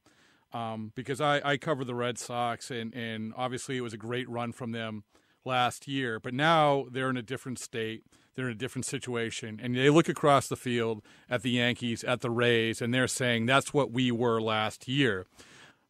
um, 0.54 0.94
because 0.96 1.20
I, 1.20 1.42
I 1.44 1.58
cover 1.58 1.84
the 1.84 1.96
Red 1.96 2.18
Sox, 2.18 2.72
and, 2.72 2.94
and 2.94 3.34
obviously 3.36 3.76
it 3.76 3.82
was 3.82 3.94
a 3.94 3.98
great 3.98 4.30
run 4.30 4.54
from 4.54 4.72
them 4.72 5.04
last 5.46 5.88
year, 5.88 6.20
but 6.20 6.34
now 6.34 6.86
they're 6.92 7.10
in 7.10 7.18
a 7.18 7.22
different 7.22 7.60
state. 7.60 8.04
They're 8.36 8.48
in 8.48 8.52
a 8.52 8.56
different 8.56 8.86
situation. 8.86 9.60
And 9.62 9.76
they 9.76 9.90
look 9.90 10.10
across 10.10 10.48
the 10.48 10.58
field 10.58 11.02
at 11.30 11.42
the 11.42 11.52
Yankees, 11.52 12.04
at 12.04 12.22
the 12.22 12.30
Rays, 12.30 12.82
and 12.82 12.94
they're 12.94 13.08
saying 13.08 13.46
that's 13.46 13.74
what 13.74 13.92
we 13.92 14.12
were 14.12 14.42
last 14.42 14.88
year. 14.88 15.26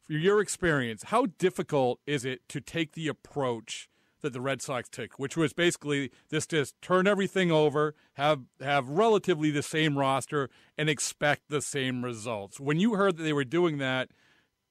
For 0.06 0.14
your 0.14 0.40
experience, 0.40 1.04
how 1.06 1.28
difficult 1.40 2.00
is 2.06 2.26
it 2.26 2.48
to 2.50 2.62
take 2.62 2.92
the 2.92 3.08
approach 3.08 3.90
that 4.22 4.34
the 4.34 4.42
Red 4.42 4.62
Sox 4.62 4.90
took, 4.90 5.20
which 5.20 5.38
was 5.38 5.54
basically 5.54 6.12
this 6.30 6.48
just 6.48 6.80
turn 6.82 7.08
everything 7.08 7.52
over, 7.52 7.94
have 8.14 8.42
have 8.60 8.90
relatively 8.90 9.52
the 9.52 9.64
same 9.64 9.98
roster, 9.98 10.50
and 10.78 10.90
expect 10.90 11.44
the 11.50 11.62
same 11.62 12.04
results. 12.04 12.60
When 12.60 12.80
you 12.80 12.96
heard 12.96 13.18
that 13.18 13.24
they 13.24 13.34
were 13.34 13.44
doing 13.44 13.78
that, 13.78 14.10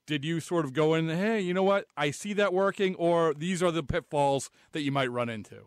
did 0.05 0.23
you 0.23 0.39
sort 0.39 0.65
of 0.65 0.73
go 0.73 0.93
in, 0.93 1.09
hey, 1.09 1.39
you 1.39 1.53
know 1.53 1.63
what, 1.63 1.87
I 1.97 2.11
see 2.11 2.33
that 2.33 2.53
working, 2.53 2.95
or 2.95 3.33
these 3.33 3.63
are 3.63 3.71
the 3.71 3.83
pitfalls 3.83 4.49
that 4.71 4.81
you 4.81 4.91
might 4.91 5.11
run 5.11 5.29
into? 5.29 5.61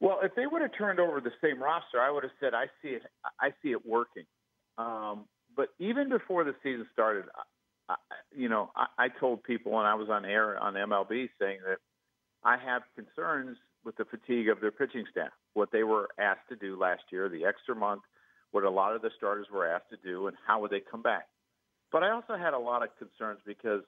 Well, 0.00 0.18
if 0.22 0.34
they 0.34 0.46
would 0.46 0.62
have 0.62 0.72
turned 0.76 0.98
over 0.98 1.20
the 1.20 1.32
same 1.42 1.62
roster, 1.62 2.00
I 2.00 2.10
would 2.10 2.24
have 2.24 2.32
said 2.40 2.54
I 2.54 2.66
see 2.82 2.88
it. 2.88 3.02
I 3.40 3.50
see 3.62 3.70
it 3.70 3.86
working. 3.86 4.24
Um, 4.76 5.26
but 5.54 5.68
even 5.78 6.08
before 6.08 6.44
the 6.44 6.54
season 6.62 6.86
started, 6.92 7.24
I, 7.88 7.94
you 8.34 8.48
know, 8.48 8.70
I, 8.74 8.86
I 8.98 9.08
told 9.08 9.44
people 9.44 9.72
when 9.72 9.86
I 9.86 9.94
was 9.94 10.08
on 10.10 10.24
air 10.24 10.58
on 10.58 10.74
MLB 10.74 11.28
saying 11.40 11.58
that 11.66 11.78
I 12.42 12.56
have 12.56 12.82
concerns 12.96 13.56
with 13.84 13.96
the 13.96 14.04
fatigue 14.04 14.48
of 14.48 14.60
their 14.60 14.70
pitching 14.70 15.04
staff, 15.10 15.30
what 15.54 15.70
they 15.72 15.82
were 15.82 16.08
asked 16.18 16.48
to 16.48 16.56
do 16.56 16.78
last 16.78 17.02
year, 17.10 17.28
the 17.28 17.44
extra 17.44 17.74
month, 17.74 18.02
what 18.50 18.64
a 18.64 18.70
lot 18.70 18.94
of 18.94 19.02
the 19.02 19.10
starters 19.16 19.46
were 19.52 19.66
asked 19.66 19.90
to 19.90 19.96
do, 20.02 20.26
and 20.26 20.36
how 20.46 20.60
would 20.60 20.70
they 20.70 20.80
come 20.80 21.02
back. 21.02 21.26
But 21.92 22.02
I 22.02 22.10
also 22.10 22.36
had 22.36 22.54
a 22.54 22.58
lot 22.58 22.82
of 22.82 22.88
concerns 22.98 23.40
because 23.46 23.82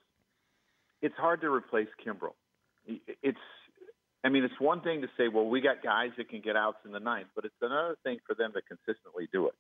it's 1.03 1.15
hard 1.17 1.41
to 1.41 1.49
replace 1.51 1.89
Kimbrel. 2.05 2.35
It's, 2.87 3.39
I 4.23 4.29
mean, 4.29 4.45
it's 4.45 4.61
one 4.61 4.83
thing 4.83 5.01
to 5.01 5.09
say, 5.17 5.29
well, 5.29 5.49
we 5.49 5.61
got 5.61 5.83
guys 5.83 6.11
that 6.19 6.29
can 6.29 6.43
get 6.43 6.55
outs 6.55 6.79
in 6.85 6.93
the 6.93 7.01
ninth, 7.01 7.29
but 7.35 7.45
it's 7.45 7.55
another 7.63 7.97
thing 8.05 8.19
for 8.27 8.35
them 8.35 8.53
to 8.53 8.61
consistently 8.63 9.29
do 9.33 9.49
it. 9.49 9.55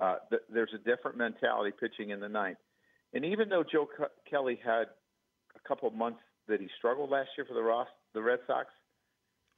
Uh, 0.00 0.16
th- 0.30 0.42
there's 0.52 0.72
a 0.74 0.78
different 0.78 1.16
mentality 1.16 1.72
pitching 1.78 2.10
in 2.10 2.20
the 2.20 2.28
ninth. 2.28 2.58
And 3.14 3.24
even 3.24 3.48
though 3.48 3.62
Joe 3.62 3.88
Kelly 4.28 4.58
had 4.62 4.88
a 5.54 5.68
couple 5.68 5.88
months 5.90 6.20
that 6.48 6.60
he 6.60 6.68
struggled 6.78 7.10
last 7.10 7.30
year 7.36 7.46
for 7.46 7.54
the 7.54 7.62
Ross, 7.62 7.88
the 8.14 8.22
Red 8.22 8.40
Sox. 8.46 8.66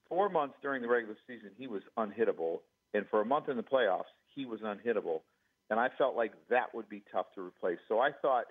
Four 0.09 0.29
months 0.29 0.55
during 0.63 0.81
the 0.81 0.89
regular 0.89 1.17
season, 1.27 1.51
he 1.59 1.67
was 1.67 1.83
unhittable, 1.99 2.59
and 2.95 3.05
for 3.11 3.21
a 3.21 3.25
month 3.25 3.49
in 3.49 3.57
the 3.57 3.63
playoffs, 3.63 4.11
he 4.35 4.47
was 4.47 4.61
unhittable. 4.61 5.21
And 5.71 5.79
I 5.79 5.89
felt 5.99 6.17
like 6.17 6.33
that 6.51 6.75
would 6.75 6.89
be 6.89 7.03
tough 7.13 7.27
to 7.35 7.43
replace. 7.43 7.79
So 7.89 8.01
I 8.01 8.11
thought 8.23 8.47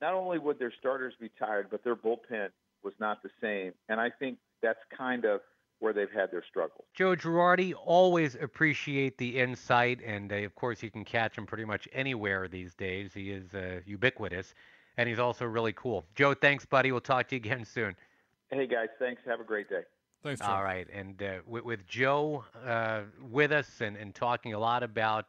not 0.00 0.14
only 0.14 0.38
would 0.38 0.58
their 0.58 0.72
starters 0.78 1.14
be 1.20 1.30
tired, 1.38 1.68
but 1.70 1.84
their 1.84 1.96
bullpen 1.96 2.48
was 2.82 2.94
not 2.98 3.22
the 3.22 3.30
same. 3.40 3.72
And 3.88 4.00
I 4.00 4.10
think 4.10 4.38
that's 4.62 4.80
kind 4.96 5.24
of 5.24 5.40
where 5.78 5.92
they've 5.92 6.12
had 6.12 6.30
their 6.30 6.44
struggles. 6.48 6.84
Joe 6.94 7.14
Girardi, 7.14 7.72
always 7.84 8.34
appreciate 8.34 9.16
the 9.16 9.38
insight, 9.38 10.00
and 10.04 10.30
uh, 10.30 10.36
of 10.36 10.54
course 10.54 10.82
you 10.82 10.90
can 10.90 11.04
catch 11.04 11.38
him 11.38 11.46
pretty 11.46 11.64
much 11.64 11.88
anywhere 11.92 12.48
these 12.48 12.74
days. 12.74 13.14
He 13.14 13.30
is 13.30 13.54
uh, 13.54 13.80
ubiquitous 13.86 14.54
and 15.00 15.08
he's 15.08 15.18
also 15.18 15.46
really 15.46 15.72
cool. 15.72 16.04
Joe, 16.14 16.34
thanks, 16.34 16.66
buddy. 16.66 16.92
We'll 16.92 17.00
talk 17.00 17.28
to 17.28 17.34
you 17.34 17.40
again 17.40 17.64
soon. 17.64 17.96
Hey, 18.50 18.66
guys. 18.66 18.88
Thanks. 18.98 19.22
Have 19.26 19.40
a 19.40 19.44
great 19.44 19.68
day. 19.70 19.80
Thanks. 20.22 20.42
Joe. 20.42 20.48
All 20.48 20.62
right. 20.62 20.86
And 20.92 21.22
uh, 21.22 21.36
with, 21.46 21.64
with, 21.64 21.86
Joe 21.86 22.44
uh, 22.66 23.02
with 23.30 23.50
us 23.50 23.80
and, 23.80 23.96
and 23.96 24.14
talking 24.14 24.52
a 24.52 24.58
lot 24.58 24.82
about, 24.82 25.26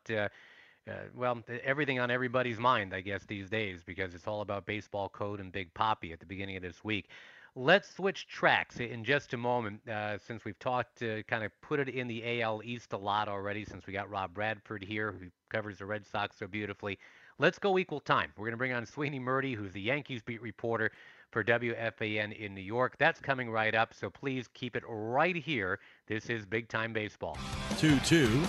uh, 0.89 0.94
well, 1.15 1.41
everything 1.63 2.00
on 2.00 2.10
everybody's 2.10 2.60
mind, 2.60 2.94
I 2.94 3.02
guess, 3.02 3.24
these 3.26 3.50
days, 3.50 3.82
because 3.86 4.15
it's 4.15 4.28
all 4.28 4.41
about 4.41 4.65
baseball 4.65 5.10
code 5.10 5.39
and 5.39 5.52
Big 5.52 5.74
Poppy 5.74 6.12
at 6.12 6.20
the 6.20 6.26
beginning 6.26 6.56
of 6.56 6.63
this 6.63 6.84
week. 6.84 7.10
Let's 7.54 7.94
switch 7.94 8.28
tracks 8.28 8.80
in 8.80 9.04
just 9.04 9.34
a 9.34 9.38
moment, 9.38 9.88
uh, 9.88 10.17
since 10.17 10.46
we've 10.46 10.58
talked, 10.58 11.04
uh, 11.04 11.22
kind 11.24 11.44
of 11.44 11.52
put 11.62 11.82
it 11.82 11.89
in 11.89 12.08
the 12.08 12.41
AL 12.41 12.62
East 12.63 12.94
a 12.94 12.98
lot 12.98 13.28
already, 13.28 13.65
since 13.65 13.86
we 13.86 13.94
got 13.94 14.10
Rob 14.10 14.34
Bradford 14.34 14.84
here, 14.84 15.12
who 15.12 15.28
covers 15.50 15.80
the 15.80 15.86
Red 15.86 16.06
Sox 16.06 16.38
so 16.38 16.48
beautifully. 16.48 16.98
Let's 17.39 17.60
go 17.60 17.78
equal 17.78 18.00
time. 18.00 18.32
We're 18.38 18.46
going 18.46 18.54
to 18.54 18.58
bring 18.58 18.74
on 18.74 18.86
Sweeney 18.86 19.20
Murti, 19.20 19.54
who's 19.54 19.74
the 19.74 19.82
Yankees 19.82 20.22
beat 20.22 20.41
reporter 20.41 20.91
for 21.32 21.44
WFAN 21.44 22.38
in 22.38 22.56
New 22.56 22.62
York. 22.62 22.96
That's 22.98 23.20
coming 23.20 23.50
right 23.50 23.76
up, 23.76 23.94
so 23.94 24.10
please 24.10 24.48
keep 24.54 24.76
it 24.76 24.84
right 24.88 25.36
here. 25.36 25.80
This 26.08 26.30
is 26.30 26.46
Big 26.46 26.70
Time 26.70 26.94
Baseball. 26.94 27.38
2 27.80 28.00
2. 28.00 28.44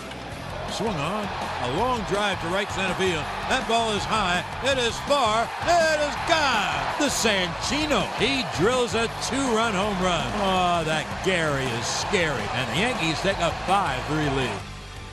Swung 0.72 0.96
on. 0.96 1.28
A 1.64 1.76
long 1.76 2.00
drive 2.04 2.40
to 2.40 2.46
right 2.48 2.70
center 2.72 2.94
field. 2.94 3.22
That 3.52 3.68
ball 3.68 3.92
is 3.92 4.02
high. 4.04 4.40
It 4.64 4.78
is 4.78 4.96
far. 5.00 5.44
It 5.68 6.00
is 6.00 6.16
gone. 6.24 6.80
The 6.96 7.12
Sanchino. 7.12 8.08
He 8.16 8.40
drills 8.56 8.94
a 8.94 9.06
two 9.28 9.54
run 9.54 9.74
home 9.74 10.02
run. 10.02 10.26
Oh, 10.36 10.82
that 10.84 11.04
Gary 11.26 11.66
is 11.78 11.86
scary. 11.86 12.46
And 12.54 12.70
the 12.70 12.80
Yankees 12.80 13.20
take 13.20 13.36
a 13.36 13.50
5 13.66 14.04
3 14.06 14.16
lead. 14.30 14.60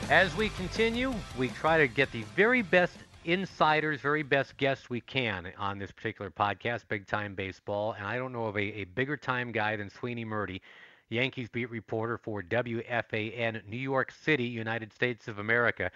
As 0.08 0.34
we 0.34 0.48
continue, 0.48 1.12
we 1.36 1.48
try 1.48 1.76
to 1.76 1.86
get 1.86 2.10
the 2.10 2.22
very 2.34 2.62
best 2.62 2.96
insiders, 3.26 4.00
very 4.00 4.22
best 4.22 4.56
guests 4.56 4.88
we 4.88 5.02
can 5.02 5.52
on 5.58 5.78
this 5.78 5.92
particular 5.92 6.30
podcast, 6.30 6.88
Big 6.88 7.06
Time 7.06 7.34
Baseball. 7.34 7.92
And 7.92 8.06
I 8.06 8.16
don't 8.16 8.32
know 8.32 8.46
of 8.46 8.56
a, 8.56 8.80
a 8.80 8.84
bigger 8.84 9.18
time 9.18 9.52
guy 9.52 9.76
than 9.76 9.90
Sweeney 9.90 10.24
Murti, 10.24 10.62
Yankees 11.10 11.48
beat 11.48 11.70
reporter 11.70 12.16
for 12.16 12.42
WFAN, 12.42 13.66
New 13.68 13.76
York 13.76 14.12
City, 14.12 14.44
United 14.44 14.92
States 14.92 15.28
of 15.28 15.38
America. 15.38 15.90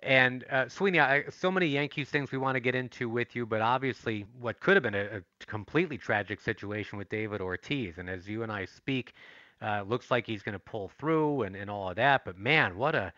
And 0.00 0.44
uh, 0.50 0.68
Sweeney, 0.68 0.98
I, 0.98 1.24
so 1.28 1.50
many 1.50 1.66
Yankees 1.66 2.08
things 2.08 2.32
we 2.32 2.38
want 2.38 2.56
to 2.56 2.60
get 2.60 2.74
into 2.74 3.08
with 3.08 3.36
you, 3.36 3.46
but 3.46 3.60
obviously, 3.60 4.26
what 4.40 4.58
could 4.58 4.74
have 4.74 4.82
been 4.82 4.94
a, 4.96 5.18
a 5.18 5.46
completely 5.46 5.96
tragic 5.98 6.40
situation 6.40 6.98
with 6.98 7.08
David 7.08 7.40
Ortiz. 7.40 7.98
And 7.98 8.10
as 8.10 8.28
you 8.28 8.42
and 8.42 8.50
I 8.50 8.64
speak, 8.64 9.14
uh, 9.60 9.82
looks 9.82 10.10
like 10.10 10.26
he's 10.26 10.42
going 10.42 10.54
to 10.54 10.58
pull 10.58 10.90
through 10.98 11.42
and, 11.42 11.54
and 11.54 11.70
all 11.70 11.90
of 11.90 11.96
that. 11.96 12.24
But 12.24 12.36
man, 12.36 12.76
what 12.76 12.94
a 12.94 13.12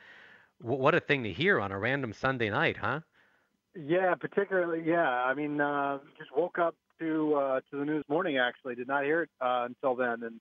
what 0.60 0.94
a 0.94 1.00
thing 1.00 1.22
to 1.24 1.32
hear 1.32 1.60
on 1.60 1.72
a 1.72 1.78
random 1.78 2.12
Sunday 2.12 2.50
night, 2.50 2.76
huh? 2.76 3.00
Yeah, 3.74 4.14
particularly. 4.14 4.82
Yeah, 4.84 5.08
I 5.08 5.34
mean, 5.34 5.60
uh, 5.60 5.98
just 6.18 6.30
woke 6.36 6.58
up 6.58 6.76
to 7.00 7.34
uh, 7.34 7.60
to 7.70 7.78
the 7.78 7.84
news 7.84 8.04
morning. 8.08 8.38
Actually, 8.38 8.74
did 8.74 8.88
not 8.88 9.04
hear 9.04 9.22
it 9.22 9.30
uh, 9.40 9.66
until 9.66 9.96
then, 9.96 10.22
and 10.22 10.40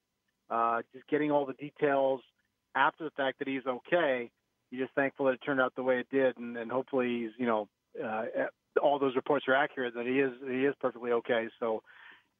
uh, 0.49 0.81
just 0.93 1.07
getting 1.07 1.31
all 1.31 1.45
the 1.45 1.53
details 1.53 2.21
after 2.75 3.03
the 3.03 3.11
fact 3.11 3.39
that 3.39 3.47
he's 3.47 3.65
okay. 3.65 4.29
You're 4.71 4.85
just 4.85 4.95
thankful 4.95 5.27
that 5.27 5.33
it 5.33 5.41
turned 5.45 5.61
out 5.61 5.73
the 5.75 5.83
way 5.83 5.99
it 5.99 6.07
did, 6.11 6.37
and, 6.37 6.57
and 6.57 6.71
hopefully 6.71 7.21
he's 7.21 7.31
you 7.37 7.45
know 7.45 7.67
uh, 8.03 8.25
all 8.81 8.99
those 8.99 9.15
reports 9.15 9.45
are 9.47 9.55
accurate 9.55 9.93
that 9.95 10.05
he 10.05 10.19
is 10.19 10.31
he 10.47 10.65
is 10.65 10.75
perfectly 10.79 11.11
okay. 11.11 11.47
So, 11.59 11.83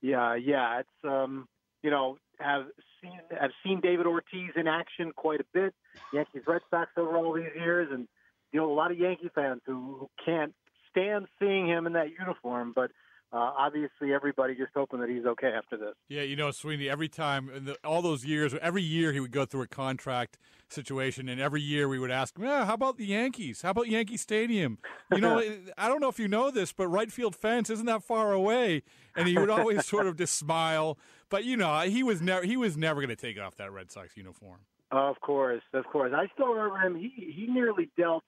yeah, 0.02 0.36
yeah, 0.36 0.80
it's 0.80 0.90
um, 1.04 1.48
you 1.84 1.92
know 1.92 2.18
have 2.40 2.66
seen 3.02 3.20
have 3.40 3.52
seen 3.64 3.82
David 3.82 4.06
Ortiz 4.06 4.52
in 4.56 4.68
action 4.68 5.12
quite 5.16 5.42
a 5.42 5.46
bit. 5.54 5.74
Yankees 6.12 6.44
Red 6.48 6.62
Sox 6.70 6.90
over 6.98 7.18
all 7.18 7.34
these 7.34 7.46
years, 7.56 7.90
and 7.92 8.08
you 8.52 8.60
know 8.60 8.72
a 8.72 8.74
lot 8.74 8.92
of 8.92 8.98
Yankee 8.98 9.30
fans 9.36 9.62
who, 9.66 9.98
who 10.00 10.10
can't 10.26 10.54
stand 10.90 11.28
seeing 11.40 11.68
him 11.68 11.88
in 11.88 11.94
that 11.94 12.08
uniform, 12.18 12.72
but 12.76 12.92
uh, 13.34 13.52
obviously 13.58 14.14
everybody 14.14 14.56
just 14.56 14.72
hoping 14.76 15.00
that 15.00 15.10
he's 15.10 15.26
okay 15.26 15.48
after 15.48 15.76
this. 15.76 15.96
Yeah, 16.08 16.22
you 16.22 16.36
know, 16.36 16.52
Sweeney, 16.52 16.88
every 16.88 17.10
time, 17.10 17.50
the, 17.66 17.78
all 17.84 18.02
those 18.02 18.24
years, 18.24 18.54
every 18.62 18.84
year 18.84 19.12
he 19.12 19.20
would 19.20 19.32
go 19.32 19.46
through 19.46 19.64
a 19.64 19.68
contract 19.68 20.38
situation, 20.70 21.28
and 21.28 21.42
every 21.42 21.62
year 21.62 21.90
we 21.90 21.98
would 21.98 22.12
ask 22.12 22.38
him, 22.38 22.46
yeah, 22.46 22.66
how 22.66 22.76
about 22.76 22.98
the 22.98 23.06
Yankees? 23.06 23.64
How 23.64 23.72
about 23.72 23.88
Yankee 23.88 24.18
Stadium? 24.18 24.78
You 25.12 25.20
know, 25.20 25.42
I 25.78 25.88
don't 25.88 26.00
know 26.00 26.10
if 26.10 26.20
you 26.20 26.28
know 26.28 26.52
this, 26.52 26.72
but 26.72 26.88
right 26.88 27.12
field 27.12 27.36
fence 27.36 27.70
isn't 27.70 27.88
that 27.88 28.04
far 28.04 28.34
away, 28.34 28.84
and 29.16 29.28
he 29.28 29.38
would 29.38 29.50
always 29.50 29.86
sort 29.88 30.06
of 30.06 30.16
just 30.16 30.36
smile. 30.36 30.98
But 31.30 31.44
you 31.44 31.58
know, 31.58 31.80
he 31.82 32.04
was 32.04 32.22
never 32.22 32.46
he 32.46 32.56
was 32.56 32.78
never 32.78 33.02
going 33.02 33.10
to 33.10 33.16
take 33.16 33.40
off 33.40 33.56
that 33.56 33.72
Red 33.72 33.92
Sox 33.92 34.16
uniform. 34.16 34.60
Of 34.92 35.20
course, 35.22 35.64
of 35.74 35.86
course. 35.86 36.14
I 36.16 36.28
still 36.34 36.54
remember 36.54 36.78
him. 36.78 36.96
He 36.96 37.34
he 37.36 37.48
nearly 37.48 37.90
dealt 37.98 38.24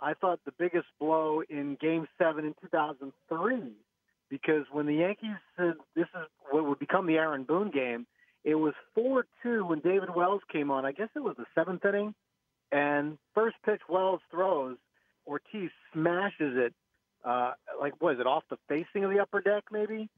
I 0.00 0.14
thought 0.14 0.40
the 0.44 0.52
biggest 0.58 0.86
blow 0.98 1.42
in 1.48 1.76
Game 1.80 2.06
Seven 2.18 2.44
in 2.44 2.54
2003, 2.60 3.72
because 4.30 4.64
when 4.72 4.86
the 4.86 4.94
Yankees 4.94 5.36
said 5.56 5.74
this 5.94 6.06
is 6.14 6.28
what 6.50 6.64
would 6.66 6.78
become 6.78 7.06
the 7.06 7.16
Aaron 7.16 7.44
Boone 7.44 7.70
game, 7.70 8.06
It 8.44 8.56
was 8.56 8.74
4 8.94 9.24
2 9.42 9.64
when 9.64 9.80
David 9.80 10.14
Wells 10.14 10.42
came 10.52 10.70
on. 10.70 10.84
I 10.84 10.92
guess 10.92 11.08
it 11.16 11.20
was 11.20 11.34
the 11.36 11.46
seventh 11.54 11.84
inning. 11.84 12.14
And 12.72 13.18
first 13.34 13.56
pitch 13.64 13.80
Wells 13.88 14.20
throws, 14.30 14.76
Ortiz 15.26 15.70
smashes 15.92 16.56
it, 16.56 16.74
uh, 17.24 17.52
like, 17.80 17.94
what 18.00 18.14
is 18.14 18.20
it, 18.20 18.26
off 18.26 18.44
the 18.50 18.58
facing 18.68 19.04
of 19.04 19.10
the 19.10 19.20
upper 19.20 19.40
deck, 19.40 19.64
maybe? 19.72 20.10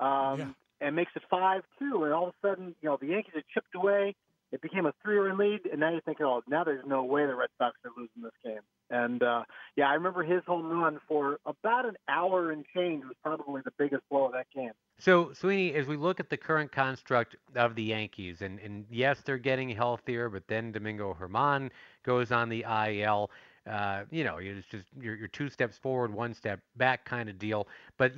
Um, 0.00 0.38
yeah. 0.38 0.48
And 0.80 0.96
makes 0.96 1.12
it 1.16 1.22
5 1.28 1.62
2. 1.78 2.04
And 2.04 2.12
all 2.12 2.28
of 2.28 2.34
a 2.34 2.46
sudden, 2.46 2.74
you 2.80 2.88
know, 2.88 2.96
the 3.00 3.08
Yankees 3.08 3.34
had 3.34 3.44
chipped 3.52 3.74
away. 3.74 4.14
It 4.52 4.60
became 4.60 4.86
a 4.86 4.92
three 5.02 5.16
run 5.16 5.36
lead. 5.36 5.60
And 5.70 5.80
now 5.80 5.90
you're 5.90 6.00
thinking, 6.02 6.26
oh, 6.26 6.42
now 6.48 6.64
there's 6.64 6.84
no 6.86 7.04
way 7.04 7.26
the 7.26 7.34
Red 7.34 7.50
Sox 7.58 7.76
are 7.84 7.90
losing 7.96 8.22
this 8.22 8.32
game. 8.44 8.60
And 8.90 9.22
uh, 9.22 9.44
yeah, 9.76 9.88
I 9.88 9.94
remember 9.94 10.22
his 10.22 10.42
home 10.46 10.68
run 10.70 11.00
for 11.08 11.38
about 11.46 11.86
an 11.86 11.96
hour 12.08 12.50
and 12.50 12.64
change 12.74 13.04
was 13.04 13.16
probably 13.22 13.62
the 13.64 13.72
biggest 13.78 14.02
blow 14.10 14.26
of 14.26 14.32
that 14.32 14.46
game. 14.54 14.72
So, 14.98 15.32
Sweeney, 15.32 15.74
as 15.74 15.86
we 15.86 15.96
look 15.96 16.20
at 16.20 16.30
the 16.30 16.36
current 16.36 16.70
construct 16.70 17.36
of 17.56 17.74
the 17.74 17.82
Yankees, 17.82 18.42
and, 18.42 18.60
and 18.60 18.84
yes, 18.90 19.22
they're 19.24 19.38
getting 19.38 19.68
healthier, 19.68 20.28
but 20.28 20.46
then 20.46 20.70
Domingo 20.70 21.16
Germán 21.20 21.70
goes 22.04 22.30
on 22.30 22.48
the 22.48 22.64
IL. 22.68 23.30
Uh, 23.70 24.02
you 24.10 24.24
know, 24.24 24.36
it's 24.38 24.66
just 24.66 24.84
you're, 25.00 25.16
you're 25.16 25.28
two 25.28 25.48
steps 25.48 25.78
forward, 25.78 26.12
one 26.12 26.34
step 26.34 26.60
back 26.76 27.04
kind 27.04 27.28
of 27.28 27.38
deal. 27.38 27.66
But 27.96 28.12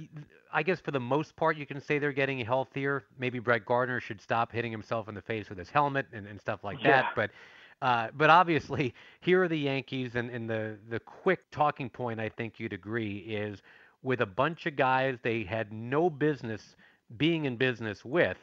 I 0.52 0.62
guess 0.62 0.80
for 0.80 0.90
the 0.90 1.00
most 1.00 1.36
part, 1.36 1.56
you 1.56 1.66
can 1.66 1.80
say 1.80 1.98
they're 1.98 2.12
getting 2.12 2.38
healthier. 2.40 3.04
Maybe 3.18 3.38
Brett 3.38 3.64
Gardner 3.64 4.00
should 4.00 4.20
stop 4.20 4.50
hitting 4.50 4.72
himself 4.72 5.08
in 5.08 5.14
the 5.14 5.22
face 5.22 5.48
with 5.48 5.58
his 5.58 5.70
helmet 5.70 6.06
and, 6.12 6.26
and 6.26 6.40
stuff 6.40 6.64
like 6.64 6.82
yeah. 6.82 7.02
that. 7.02 7.12
But 7.14 7.30
uh, 7.82 8.08
but 8.16 8.30
obviously, 8.30 8.94
here 9.20 9.42
are 9.42 9.48
the 9.48 9.58
Yankees, 9.58 10.16
and, 10.16 10.30
and 10.30 10.50
the 10.50 10.76
the 10.88 11.00
quick 11.00 11.48
talking 11.50 11.90
point 11.90 12.18
I 12.18 12.28
think 12.28 12.58
you'd 12.58 12.72
agree 12.72 13.18
is 13.18 13.62
with 14.02 14.20
a 14.20 14.26
bunch 14.26 14.66
of 14.66 14.76
guys 14.76 15.18
they 15.22 15.44
had 15.44 15.72
no 15.72 16.10
business 16.10 16.76
being 17.16 17.44
in 17.44 17.56
business 17.56 18.04
with. 18.04 18.38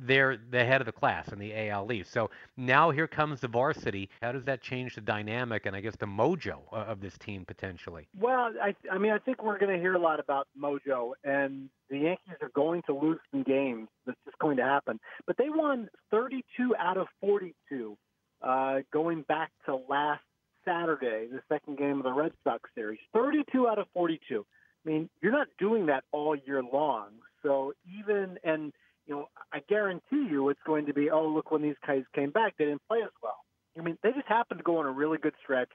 They're 0.00 0.38
the 0.50 0.64
head 0.64 0.80
of 0.80 0.86
the 0.86 0.92
class 0.92 1.28
in 1.32 1.38
the 1.38 1.70
AL 1.70 1.90
East. 1.92 2.12
So 2.12 2.30
now 2.56 2.90
here 2.90 3.06
comes 3.06 3.40
the 3.40 3.48
varsity. 3.48 4.08
How 4.22 4.32
does 4.32 4.44
that 4.44 4.60
change 4.60 4.94
the 4.94 5.00
dynamic 5.00 5.66
and 5.66 5.74
I 5.74 5.80
guess 5.80 5.96
the 5.96 6.06
mojo 6.06 6.60
of 6.72 7.00
this 7.00 7.16
team 7.18 7.44
potentially? 7.44 8.08
Well, 8.18 8.52
I, 8.62 8.74
I 8.90 8.98
mean, 8.98 9.12
I 9.12 9.18
think 9.18 9.42
we're 9.42 9.58
going 9.58 9.74
to 9.74 9.80
hear 9.80 9.94
a 9.94 9.98
lot 9.98 10.20
about 10.20 10.48
mojo, 10.60 11.12
and 11.24 11.68
the 11.90 11.98
Yankees 11.98 12.36
are 12.42 12.50
going 12.54 12.82
to 12.82 12.94
lose 12.94 13.18
some 13.30 13.42
games. 13.42 13.88
That's 14.06 14.18
just 14.24 14.38
going 14.38 14.56
to 14.58 14.64
happen. 14.64 15.00
But 15.26 15.36
they 15.36 15.48
won 15.48 15.88
32 16.10 16.74
out 16.78 16.96
of 16.96 17.06
42 17.20 17.96
uh, 18.42 18.78
going 18.92 19.22
back 19.22 19.50
to 19.66 19.76
last 19.88 20.22
Saturday, 20.64 21.26
the 21.30 21.40
second 21.48 21.78
game 21.78 21.98
of 21.98 22.04
the 22.04 22.12
Red 22.12 22.32
Sox 22.44 22.68
series. 22.74 23.00
32 23.14 23.66
out 23.68 23.78
of 23.78 23.86
42. 23.94 24.44
I 24.84 24.88
mean, 24.88 25.08
you're 25.22 25.32
not 25.32 25.48
doing 25.58 25.86
that 25.86 26.04
all 26.12 26.36
year 26.36 26.62
long. 26.62 27.10
So 27.42 27.72
even 27.98 28.38
and 28.44 28.72
you 29.08 29.14
know, 29.14 29.28
I 29.52 29.60
guarantee 29.68 30.28
you, 30.30 30.50
it's 30.50 30.60
going 30.66 30.86
to 30.86 30.94
be 30.94 31.10
oh 31.10 31.26
look 31.26 31.50
when 31.50 31.62
these 31.62 31.76
guys 31.86 32.02
came 32.14 32.30
back, 32.30 32.54
they 32.58 32.66
didn't 32.66 32.82
play 32.88 32.98
as 33.02 33.10
well. 33.22 33.38
I 33.78 33.82
mean, 33.82 33.96
they 34.02 34.10
just 34.12 34.28
happened 34.28 34.58
to 34.58 34.64
go 34.64 34.78
on 34.78 34.86
a 34.86 34.90
really 34.90 35.18
good 35.18 35.34
stretch 35.42 35.70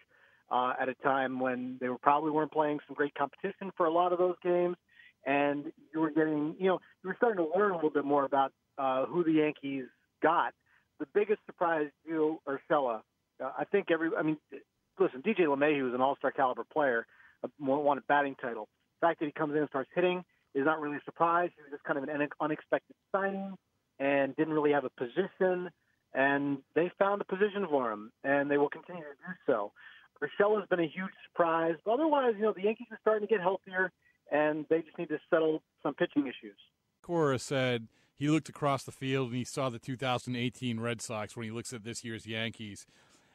uh, 0.52 0.74
at 0.80 0.90
a 0.90 0.96
time 0.96 1.40
when 1.40 1.78
they 1.82 1.90
were 1.90 1.98
probably 1.98 2.32
weren't 2.32 2.52
playing 2.52 2.80
some 2.88 2.96
great 2.96 3.16
competition 3.16 3.72
for 3.76 3.86
a 3.88 3.92
lot 3.92 4.14
of 4.14 4.20
those 4.20 4.36
games, 4.44 4.76
and 5.26 5.66
you 5.94 6.00
were 6.00 6.12
getting 6.12 6.56
you 6.60 6.68
know 6.68 6.80
you 7.04 7.10
were 7.10 7.16
starting 7.18 7.44
to 7.44 7.58
learn 7.58 7.72
a 7.72 7.76
little 7.76 7.90
bit 7.90 8.06
more 8.06 8.26
about 8.26 8.52
uh, 8.78 9.06
who 9.06 9.24
the 9.24 9.34
Yankees 9.34 9.86
got 10.22 10.54
the 11.00 11.08
biggest 11.14 11.40
surprise, 11.46 11.88
Gio 12.08 12.38
Urshela. 12.48 13.02
Uh, 13.44 13.52
I 13.58 13.66
think 13.66 13.88
every. 13.92 14.10
I 14.18 14.24
mean, 14.24 14.38
listen, 15.00 15.22
DJ 15.22 15.42
LeMahieu 15.42 15.90
is 15.90 15.94
an 15.94 16.02
All-Star 16.02 16.32
caliber 16.32 16.64
player, 16.72 17.06
a 17.44 17.50
won 17.60 17.98
a 17.98 18.02
batting 18.08 18.36
title. 18.42 18.68
The 19.02 19.08
fact 19.08 19.20
that 19.20 19.26
he 19.26 19.32
comes 19.32 19.54
in 19.54 19.60
and 19.60 19.70
starts 19.70 19.90
hitting 19.94 20.24
is 20.56 20.66
not 20.66 20.80
really 20.80 20.97
a 20.97 21.04
surprise. 21.06 21.49
He 21.56 21.62
was 21.62 21.72
just 21.72 21.84
kind 21.84 21.97
of 21.97 22.04
an 22.04 22.28
unexpected 22.39 22.95
signing 23.12 23.56
and 23.99 24.36
didn't 24.36 24.54
really 24.54 24.72
have 24.72 24.86
a 24.86 24.89
position. 24.89 25.70
And 26.14 26.60
they 26.76 26.91
found 26.99 27.22
a 27.22 27.26
position 27.26 27.66
for 27.70 27.91
him, 27.91 28.12
and 28.24 28.49
they 28.49 28.58
will 28.58 28.70
continue 28.70 29.01
to 29.01 29.10
do 29.10 29.34
so. 29.47 29.72
Urshela 30.22 30.60
has 30.60 30.70
been 30.70 30.80
a 30.80 30.88
huge 30.88 31.12
surprise. 31.28 31.76
But 31.84 31.93
otherwise, 31.93 32.34
you 32.38 32.43
know, 32.43 32.54
the 32.54 32.64
Yankees 32.64 32.88
are 32.91 32.99
starting 33.01 33.28
to 33.28 33.32
get 33.32 33.41
healthier, 33.41 33.91
and 34.32 34.66
they 34.70 34.82
just 34.82 34.97
need 34.97 35.10
to 35.10 35.20
settle 35.30 35.62
some 35.82 35.93
pitching 35.95 36.24
issues. 36.24 36.58
Cora 37.01 37.39
said 37.39 37.88
he 38.16 38.30
looked 38.30 38.47
across 38.47 38.84
the 38.84 38.91
field 38.91 39.30
and 39.30 39.38
he 39.38 39.43
saw 39.43 39.70
the 39.70 39.80
2018 39.80 40.80
Red 40.80 41.01
Sox 41.01 41.36
when 41.36 41.43
he 41.43 41.51
looks 41.51 41.74
at 41.74 41.84
this 41.84 42.04
year's 42.04 42.26
Yankees. 42.26 42.86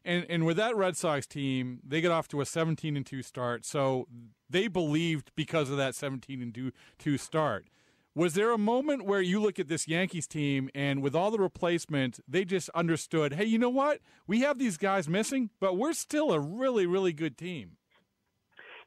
And 0.08 0.24
and 0.30 0.46
with 0.46 0.56
that 0.56 0.74
Red 0.74 0.96
Sox 0.96 1.26
team, 1.26 1.80
they 1.86 2.00
get 2.00 2.10
off 2.10 2.28
to 2.28 2.40
a 2.40 2.46
17 2.46 2.96
and 2.96 3.04
2 3.04 3.22
start. 3.22 3.66
So 3.66 4.08
they 4.48 4.66
believed 4.66 5.30
because 5.36 5.68
of 5.68 5.76
that 5.76 5.94
17 5.94 6.40
and 6.40 6.72
2 6.98 7.18
start. 7.18 7.66
Was 8.14 8.32
there 8.32 8.50
a 8.50 8.58
moment 8.58 9.04
where 9.04 9.20
you 9.20 9.38
look 9.38 9.60
at 9.60 9.68
this 9.68 9.86
Yankees 9.86 10.26
team 10.26 10.70
and 10.74 11.02
with 11.02 11.14
all 11.14 11.30
the 11.30 11.38
replacement, 11.38 12.18
they 12.26 12.44
just 12.46 12.70
understood, 12.70 13.34
hey, 13.34 13.44
you 13.44 13.58
know 13.58 13.68
what? 13.68 14.00
We 14.26 14.40
have 14.40 14.58
these 14.58 14.78
guys 14.78 15.08
missing, 15.08 15.50
but 15.60 15.76
we're 15.76 15.92
still 15.92 16.32
a 16.32 16.40
really, 16.40 16.86
really 16.86 17.12
good 17.12 17.36
team. 17.36 17.76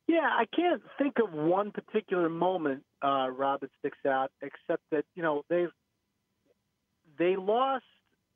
Yeah, 0.08 0.28
I 0.28 0.46
can't 0.54 0.82
think 0.98 1.20
of 1.24 1.32
one 1.32 1.72
particular 1.72 2.30
moment, 2.30 2.84
uh, 3.02 3.30
Rob, 3.30 3.62
that 3.62 3.70
sticks 3.80 4.06
out, 4.08 4.32
except 4.42 4.82
that 4.90 5.06
you 5.14 5.22
know 5.22 5.44
they've 5.50 5.70
they 7.20 7.36
lost. 7.36 7.86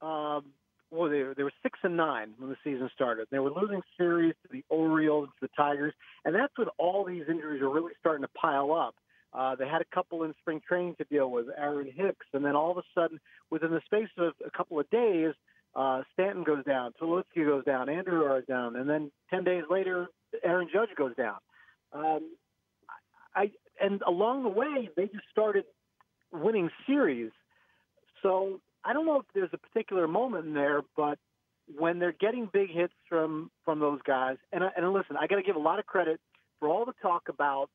Um, 0.03 0.53
well, 0.95 1.09
they, 1.09 1.23
they 1.35 1.43
were 1.43 1.51
six 1.61 1.77
and 1.83 1.97
nine 1.97 2.33
when 2.37 2.49
the 2.49 2.55
season 2.63 2.89
started. 2.93 3.27
They 3.31 3.39
were 3.39 3.51
losing 3.51 3.81
series 3.97 4.33
to 4.43 4.49
the 4.51 4.63
Orioles, 4.69 5.29
to 5.39 5.47
the 5.47 5.49
Tigers, 5.55 5.93
and 6.23 6.33
that's 6.33 6.57
when 6.57 6.67
all 6.77 7.03
these 7.03 7.23
injuries 7.29 7.61
are 7.61 7.69
really 7.69 7.93
starting 7.99 8.23
to 8.23 8.31
pile 8.39 8.71
up. 8.71 8.95
Uh, 9.33 9.55
they 9.55 9.67
had 9.67 9.81
a 9.81 9.95
couple 9.95 10.23
in 10.23 10.33
spring 10.39 10.61
training 10.65 10.95
to 10.97 11.03
deal 11.05 11.29
with, 11.29 11.47
Aaron 11.57 11.91
Hicks, 11.93 12.25
and 12.33 12.43
then 12.43 12.55
all 12.55 12.71
of 12.71 12.77
a 12.77 12.83
sudden, 12.93 13.19
within 13.51 13.71
the 13.71 13.81
space 13.85 14.07
of 14.17 14.33
a 14.45 14.51
couple 14.55 14.79
of 14.79 14.89
days, 14.89 15.33
uh, 15.75 16.03
Stanton 16.13 16.43
goes 16.43 16.63
down, 16.63 16.93
Tulowitzki 17.01 17.45
goes 17.45 17.65
down, 17.65 17.87
Andujar 17.87 18.39
goes 18.39 18.45
down, 18.47 18.77
and 18.77 18.89
then 18.89 19.11
ten 19.29 19.43
days 19.43 19.63
later, 19.69 20.07
Aaron 20.43 20.69
Judge 20.71 20.89
goes 20.97 21.15
down. 21.15 21.35
Um, 21.91 22.31
I 23.35 23.51
and 23.81 24.01
along 24.07 24.43
the 24.43 24.49
way, 24.49 24.89
they 24.95 25.07
just 25.07 25.25
started 25.31 25.65
winning 26.31 26.69
series. 26.87 27.31
So 28.23 28.61
I 28.86 28.93
don't 28.93 29.05
know 29.05 29.19
if 29.19 29.25
there's 29.33 29.49
a 29.53 29.57
particular 29.57 30.07
moment 30.07 30.45
in 30.45 30.53
there, 30.53 30.81
but 30.95 31.17
when 31.77 31.97
they're 31.99 32.15
getting 32.19 32.47
big 32.53 32.69
hits 32.69 32.93
from 33.09 33.49
from 33.63 33.79
those 33.79 33.99
guys, 34.05 34.38
and 34.53 34.63
and 34.63 34.93
listen, 34.93 35.17
I 35.19 35.27
got 35.27 35.38
to 35.38 35.43
give 35.43 35.55
a 35.55 35.59
lot 35.59 35.79
of 35.79 35.86
credit 35.86 36.19
for 36.59 36.69
all 36.69 36.86
the 36.86 36.93
talk 37.01 37.23
about 37.29 37.69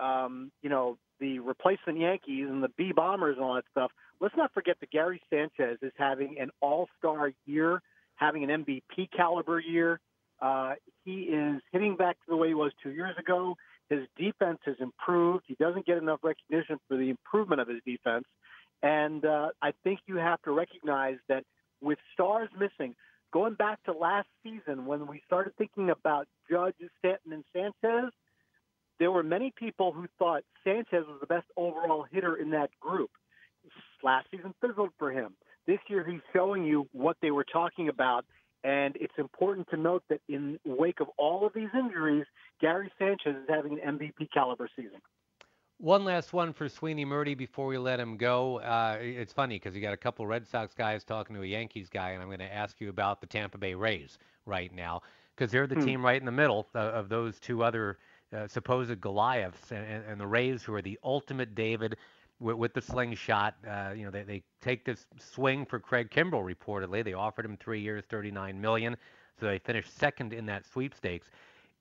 um, 0.00 0.50
you 0.62 0.70
know 0.70 0.98
the 1.20 1.38
replacement 1.40 1.98
Yankees 1.98 2.46
and 2.48 2.62
the 2.62 2.70
B 2.76 2.92
Bombers 2.94 3.36
and 3.36 3.44
all 3.44 3.54
that 3.54 3.64
stuff. 3.70 3.90
Let's 4.20 4.34
not 4.36 4.52
forget 4.54 4.76
that 4.80 4.90
Gary 4.90 5.20
Sanchez 5.30 5.78
is 5.82 5.92
having 5.96 6.36
an 6.40 6.50
All 6.60 6.88
Star 6.98 7.32
year, 7.44 7.82
having 8.16 8.44
an 8.44 8.64
MVP 8.64 9.10
caliber 9.14 9.60
year. 9.60 10.00
Uh, 10.40 10.74
he 11.04 11.22
is 11.22 11.60
hitting 11.72 11.96
back 11.96 12.16
to 12.16 12.24
the 12.28 12.36
way 12.36 12.48
he 12.48 12.54
was 12.54 12.72
two 12.82 12.90
years 12.90 13.14
ago. 13.18 13.56
His 13.90 14.00
defense 14.18 14.58
has 14.64 14.76
improved. 14.80 15.44
He 15.46 15.54
doesn't 15.60 15.86
get 15.86 15.98
enough 15.98 16.20
recognition 16.22 16.78
for 16.88 16.96
the 16.96 17.10
improvement 17.10 17.60
of 17.60 17.68
his 17.68 17.80
defense. 17.84 18.24
And 18.84 19.24
uh, 19.24 19.48
I 19.62 19.72
think 19.82 20.00
you 20.06 20.16
have 20.16 20.42
to 20.42 20.50
recognize 20.50 21.16
that 21.30 21.44
with 21.80 21.98
stars 22.12 22.50
missing, 22.52 22.94
going 23.32 23.54
back 23.54 23.82
to 23.84 23.92
last 23.92 24.28
season 24.42 24.84
when 24.84 25.06
we 25.06 25.22
started 25.26 25.54
thinking 25.56 25.88
about 25.88 26.28
Judge, 26.50 26.74
Stanton, 26.98 27.32
and 27.32 27.44
Sanchez, 27.54 28.12
there 28.98 29.10
were 29.10 29.22
many 29.22 29.54
people 29.56 29.92
who 29.92 30.06
thought 30.18 30.42
Sanchez 30.64 31.06
was 31.08 31.16
the 31.18 31.26
best 31.26 31.46
overall 31.56 32.04
hitter 32.12 32.36
in 32.36 32.50
that 32.50 32.68
group. 32.78 33.10
Last 34.02 34.26
season 34.30 34.54
fizzled 34.60 34.90
for 34.98 35.10
him. 35.10 35.34
This 35.66 35.78
year, 35.88 36.04
he's 36.06 36.20
showing 36.34 36.66
you 36.66 36.86
what 36.92 37.16
they 37.22 37.30
were 37.30 37.46
talking 37.50 37.88
about. 37.88 38.26
And 38.64 38.96
it's 39.00 39.14
important 39.16 39.66
to 39.70 39.78
note 39.78 40.02
that 40.10 40.20
in 40.28 40.58
wake 40.66 41.00
of 41.00 41.08
all 41.16 41.46
of 41.46 41.54
these 41.54 41.70
injuries, 41.74 42.26
Gary 42.60 42.92
Sanchez 42.98 43.34
is 43.34 43.48
having 43.48 43.80
an 43.80 43.98
MVP 43.98 44.28
caliber 44.32 44.68
season. 44.76 45.00
One 45.78 46.04
last 46.04 46.32
one 46.32 46.52
for 46.52 46.68
Sweeney 46.68 47.04
Murti 47.04 47.36
before 47.36 47.66
we 47.66 47.78
let 47.78 47.98
him 47.98 48.16
go. 48.16 48.60
Uh, 48.60 48.96
it's 49.00 49.32
funny 49.32 49.56
because 49.56 49.74
you 49.74 49.82
got 49.82 49.92
a 49.92 49.98
couple 49.98 50.26
Red 50.26 50.46
Sox 50.46 50.72
guys 50.72 51.02
talking 51.02 51.34
to 51.34 51.42
a 51.42 51.46
Yankees 51.46 51.88
guy, 51.88 52.10
and 52.10 52.22
I'm 52.22 52.28
going 52.28 52.38
to 52.38 52.54
ask 52.54 52.80
you 52.80 52.90
about 52.90 53.20
the 53.20 53.26
Tampa 53.26 53.58
Bay 53.58 53.74
Rays 53.74 54.18
right 54.46 54.72
now 54.72 55.02
because 55.34 55.50
they're 55.50 55.66
the 55.66 55.74
hmm. 55.74 55.84
team 55.84 56.04
right 56.04 56.18
in 56.18 56.24
the 56.24 56.32
middle 56.32 56.68
of, 56.74 56.94
of 56.94 57.08
those 57.08 57.40
two 57.40 57.64
other 57.64 57.98
uh, 58.34 58.46
supposed 58.46 59.00
Goliaths, 59.00 59.72
and, 59.72 60.04
and, 60.04 60.20
the 60.20 60.26
Rays, 60.26 60.62
who 60.62 60.74
are 60.74 60.82
the 60.82 60.98
ultimate 61.04 61.54
David 61.54 61.96
with, 62.40 62.56
with 62.56 62.74
the 62.74 62.80
slingshot. 62.80 63.54
Uh, 63.68 63.90
you 63.96 64.04
know, 64.04 64.10
they, 64.10 64.22
they 64.22 64.42
take 64.60 64.84
this 64.84 65.06
swing 65.18 65.66
for 65.66 65.78
Craig 65.78 66.10
Kimbrel 66.10 66.42
reportedly. 66.44 67.04
They 67.04 67.14
offered 67.14 67.44
him 67.44 67.56
three 67.56 67.80
years, 67.80 68.04
39 68.08 68.60
million, 68.60 68.96
so 69.38 69.46
they 69.46 69.58
finished 69.58 69.96
second 69.98 70.32
in 70.32 70.46
that 70.46 70.66
sweepstakes. 70.66 71.28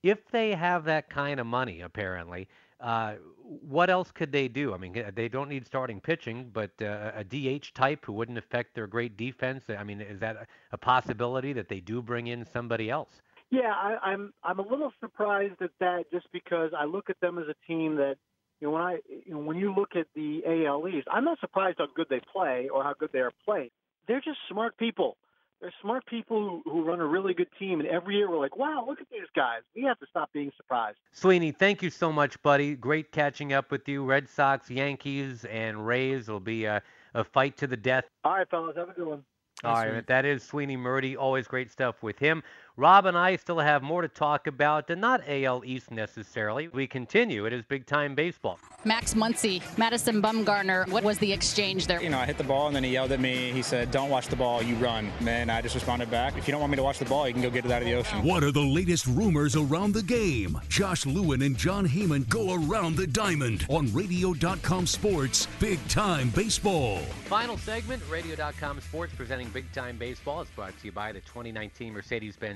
If 0.02 0.28
they 0.32 0.52
have 0.52 0.84
that 0.86 1.10
kind 1.10 1.40
of 1.40 1.48
money, 1.48 1.82
apparently 1.82 2.48
uh, 2.84 3.16
what 3.44 3.90
else 3.90 4.12
could 4.12 4.32
they 4.32 4.48
do? 4.48 4.74
I 4.74 4.78
mean, 4.78 5.04
they 5.16 5.30
don't 5.30 5.50
need 5.50 5.66
starting 5.66 6.02
pitching, 6.02 6.50
but 6.54 6.72
uh, 6.82 7.12
a 7.16 7.24
DH 7.24 7.74
type 7.74 8.06
who 8.06 8.14
wouldn't 8.14 8.38
affect 8.38 8.76
their 8.76 8.88
great 8.88 9.16
defense. 9.16 9.64
I 9.70 9.84
mean, 9.84 10.02
is 10.02 10.20
that 10.20 10.48
a 10.72 10.78
possibility 10.78 11.54
that 11.54 11.70
they 11.70 11.80
do 11.80 12.02
bring 12.02 12.28
in 12.28 12.46
somebody 12.52 12.90
else? 12.90 13.22
Yeah, 13.52 13.72
I, 13.74 13.98
I'm 14.12 14.34
I'm 14.44 14.60
a 14.60 14.64
little 14.64 14.92
surprised 15.00 15.62
at 15.62 15.72
that, 15.80 16.06
just 16.12 16.28
because 16.34 16.72
I 16.78 16.86
look 16.86 17.10
at 17.10 17.20
them 17.20 17.38
as 17.38 17.46
a 17.48 17.56
team 17.68 17.96
that 17.96 18.16
you 18.60 18.68
know 18.68 18.74
when 18.74 18.82
I 18.82 18.98
you 19.08 19.34
know, 19.34 19.40
when 19.40 19.58
you 19.58 19.74
look 19.74 19.96
at 19.96 20.08
the 20.16 20.42
AL 20.46 20.88
East, 20.88 21.08
I'm 21.12 21.24
not 21.24 21.40
surprised 21.40 21.78
how 21.78 21.88
good 21.96 22.08
they 22.10 22.22
play 22.32 22.68
or 22.74 22.84
how 22.84 22.94
good 22.98 23.12
they 23.14 23.20
are 23.20 23.32
playing. 23.46 23.70
they're 24.08 24.22
just 24.22 24.40
smart 24.50 24.78
people. 24.78 25.18
They're 25.64 25.74
smart 25.82 26.06
people 26.08 26.62
who, 26.66 26.70
who 26.70 26.84
run 26.84 27.00
a 27.00 27.06
really 27.06 27.34
good 27.34 27.48
team, 27.58 27.80
and 27.80 27.88
every 27.88 28.18
year 28.18 28.30
we're 28.30 28.38
like, 28.38 28.58
wow, 28.58 28.84
look 28.86 29.00
at 29.00 29.08
these 29.10 29.30
guys. 29.34 29.62
We 29.74 29.84
have 29.84 29.98
to 30.00 30.06
stop 30.10 30.30
being 30.34 30.52
surprised. 30.58 30.98
Sweeney, 31.14 31.54
thank 31.54 31.82
you 31.82 31.90
so 31.90 32.12
much, 32.12 32.40
buddy. 32.44 32.76
Great 32.76 33.14
catching 33.14 33.54
up 33.54 33.72
with 33.72 33.88
you. 33.88 34.04
Red 34.04 34.28
Sox, 34.28 34.70
Yankees, 34.70 35.46
and 35.46 35.88
Rays 35.88 36.28
will 36.28 36.42
be 36.42 36.66
a, 36.66 36.82
a 37.14 37.24
fight 37.24 37.56
to 37.60 37.68
the 37.68 37.78
death. 37.78 38.04
All 38.26 38.34
right, 38.34 38.50
fellas, 38.50 38.76
have 38.76 38.90
a 38.90 38.92
good 38.92 39.08
one. 39.08 39.24
All 39.64 39.76
right, 39.76 40.06
that 40.08 40.26
is 40.26 40.44
Sweeney 40.44 40.76
Murti. 40.76 41.16
Always 41.16 41.48
great 41.48 41.72
stuff 41.72 42.04
with 42.04 42.20
him. 42.20 42.44
Rob 42.76 43.06
and 43.06 43.16
I 43.16 43.36
still 43.36 43.60
have 43.60 43.84
more 43.84 44.02
to 44.02 44.08
talk 44.08 44.48
about, 44.48 44.90
and 44.90 45.00
not 45.00 45.22
AL 45.28 45.64
East 45.64 45.92
necessarily. 45.92 46.70
We 46.70 46.88
continue. 46.88 47.46
It 47.46 47.54
is 47.54 47.64
big 47.64 47.86
time 47.86 48.16
baseball. 48.16 48.58
Max 48.84 49.14
Muncy, 49.14 49.62
Madison 49.78 50.24
Bumgarner. 50.24 50.90
What 50.90 51.04
was 51.04 51.20
the 51.20 51.32
exchange 51.32 51.86
there? 51.86 52.02
You 52.02 52.10
know, 52.10 52.18
I 52.18 52.26
hit 52.26 52.40
the 52.40 52.44
ball, 52.44 52.66
and 52.66 52.76
then 52.76 52.84
he 52.84 52.90
yelled 52.90 53.12
at 53.12 53.20
me. 53.20 53.52
He 53.52 53.62
said, 53.62 53.92
"Don't 53.92 54.10
watch 54.10 54.28
the 54.28 54.36
ball, 54.36 54.64
you 54.64 54.74
run." 54.78 55.12
And 55.20 55.28
then 55.28 55.52
I 55.52 55.62
just 55.62 55.76
responded 55.76 56.10
back, 56.10 56.36
"If 56.36 56.48
you 56.48 56.52
don't 56.52 56.62
want 56.62 56.72
me 56.72 56.78
to 56.78 56.84
watch 56.84 56.98
the 56.98 57.06
ball, 57.06 57.28
you 57.28 57.34
can 57.34 57.44
go 57.44 57.52
get 57.52 57.64
it 57.64 57.72
out 57.72 57.84
of 57.84 57.88
the 57.88 57.94
ocean." 57.94 58.24
What 58.24 58.44
are 58.44 58.52
the 58.52 58.60
latest 58.60 59.06
rumors 59.06 59.56
around 59.56 59.94
the 59.94 60.02
game? 60.02 60.60
Josh 60.68 61.06
Lewin 61.06 61.44
and 61.44 61.56
Jon 61.56 61.88
Heyman 61.88 62.28
go 62.28 62.56
around 62.56 62.96
the 62.96 63.06
diamond 63.06 63.68
on 63.70 63.94
Radio.com 63.94 64.88
Sports 64.88 65.48
Big 65.60 65.80
Time 65.90 66.32
Baseball. 66.32 66.98
Final 67.26 67.58
segment, 67.60 68.02
Radio.com 68.10 68.82
Sports 68.82 69.14
presenting 69.16 69.50
Big 69.50 69.72
Time 69.74 69.96
Baseball. 69.98 70.42
It's 70.42 70.52
brought 70.52 70.76
to 70.80 70.86
you 70.86 70.92
by 70.92 71.12
the 71.12 71.22
2019 71.22 71.94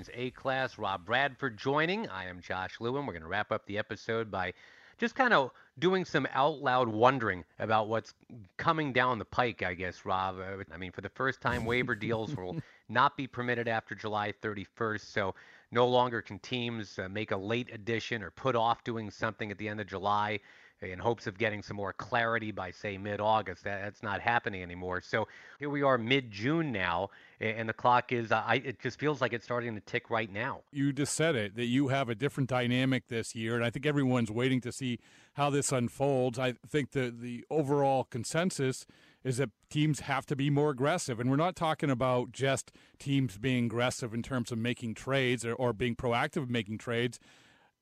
Mercedes-Benz 0.07 0.09
A-Class. 0.13 0.77
Rob 0.77 1.05
Bradford 1.05 1.57
joining. 1.57 2.07
I 2.09 2.25
am 2.25 2.41
Josh 2.41 2.79
Lewin. 2.79 3.05
We're 3.05 3.13
going 3.13 3.23
to 3.23 3.27
wrap 3.27 3.51
up 3.51 3.65
the 3.65 3.77
episode 3.77 4.31
by 4.31 4.53
just 4.97 5.15
kind 5.15 5.33
of 5.33 5.51
doing 5.79 6.05
some 6.05 6.27
out 6.33 6.61
loud 6.61 6.87
wondering 6.87 7.43
about 7.59 7.87
what's 7.87 8.13
coming 8.57 8.93
down 8.93 9.19
the 9.19 9.25
pike, 9.25 9.63
I 9.63 9.73
guess, 9.73 10.05
Rob. 10.05 10.37
I 10.73 10.77
mean, 10.77 10.91
for 10.91 11.01
the 11.01 11.09
first 11.09 11.41
time, 11.41 11.65
waiver 11.65 11.95
deals 11.95 12.35
will 12.35 12.57
not 12.89 13.15
be 13.15 13.27
permitted 13.27 13.67
after 13.67 13.95
July 13.95 14.33
31st. 14.41 15.01
So 15.01 15.35
no 15.71 15.87
longer 15.87 16.21
can 16.21 16.39
teams 16.39 16.97
uh, 16.99 17.09
make 17.09 17.31
a 17.31 17.37
late 17.37 17.69
addition 17.73 18.23
or 18.23 18.31
put 18.31 18.55
off 18.55 18.83
doing 18.83 19.11
something 19.11 19.51
at 19.51 19.57
the 19.57 19.67
end 19.67 19.81
of 19.81 19.87
July 19.87 20.39
in 20.81 20.99
hopes 20.99 21.27
of 21.27 21.37
getting 21.37 21.63
some 21.63 21.77
more 21.77 21.93
clarity 21.93 22.51
by, 22.51 22.71
say, 22.71 22.97
mid 22.97 23.19
August. 23.19 23.63
That, 23.63 23.81
that's 23.83 24.03
not 24.03 24.21
happening 24.21 24.61
anymore. 24.61 25.01
So 25.01 25.27
here 25.59 25.69
we 25.69 25.81
are 25.81 25.97
mid 25.97 26.31
June 26.31 26.71
now, 26.71 27.09
and 27.39 27.67
the 27.67 27.73
clock 27.73 28.11
is, 28.11 28.31
I, 28.31 28.61
it 28.63 28.79
just 28.79 28.99
feels 28.99 29.19
like 29.21 29.33
it's 29.33 29.45
starting 29.45 29.75
to 29.75 29.81
tick 29.81 30.09
right 30.09 30.31
now. 30.31 30.61
You 30.71 30.93
just 30.93 31.15
said 31.15 31.35
it, 31.35 31.55
that 31.55 31.65
you 31.65 31.87
have 31.87 32.09
a 32.09 32.15
different 32.15 32.49
dynamic 32.49 33.07
this 33.07 33.35
year, 33.35 33.55
and 33.55 33.65
I 33.65 33.69
think 33.69 33.85
everyone's 33.85 34.31
waiting 34.31 34.61
to 34.61 34.71
see 34.71 34.99
how 35.33 35.49
this 35.49 35.71
unfolds. 35.71 36.37
I 36.37 36.53
think 36.67 36.91
the, 36.91 37.13
the 37.15 37.43
overall 37.49 38.03
consensus 38.03 38.85
is 39.23 39.37
that 39.37 39.49
teams 39.69 40.01
have 40.01 40.25
to 40.27 40.35
be 40.35 40.49
more 40.49 40.69
aggressive. 40.69 41.19
And 41.19 41.29
we're 41.29 41.35
not 41.35 41.55
talking 41.55 41.89
about 41.89 42.31
just 42.31 42.71
teams 42.97 43.37
being 43.37 43.65
aggressive 43.65 44.13
in 44.13 44.23
terms 44.23 44.51
of 44.51 44.57
making 44.57 44.93
trades 44.93 45.45
or, 45.45 45.53
or 45.53 45.73
being 45.73 45.95
proactive 45.95 46.45
in 46.45 46.51
making 46.51 46.77
trades 46.77 47.19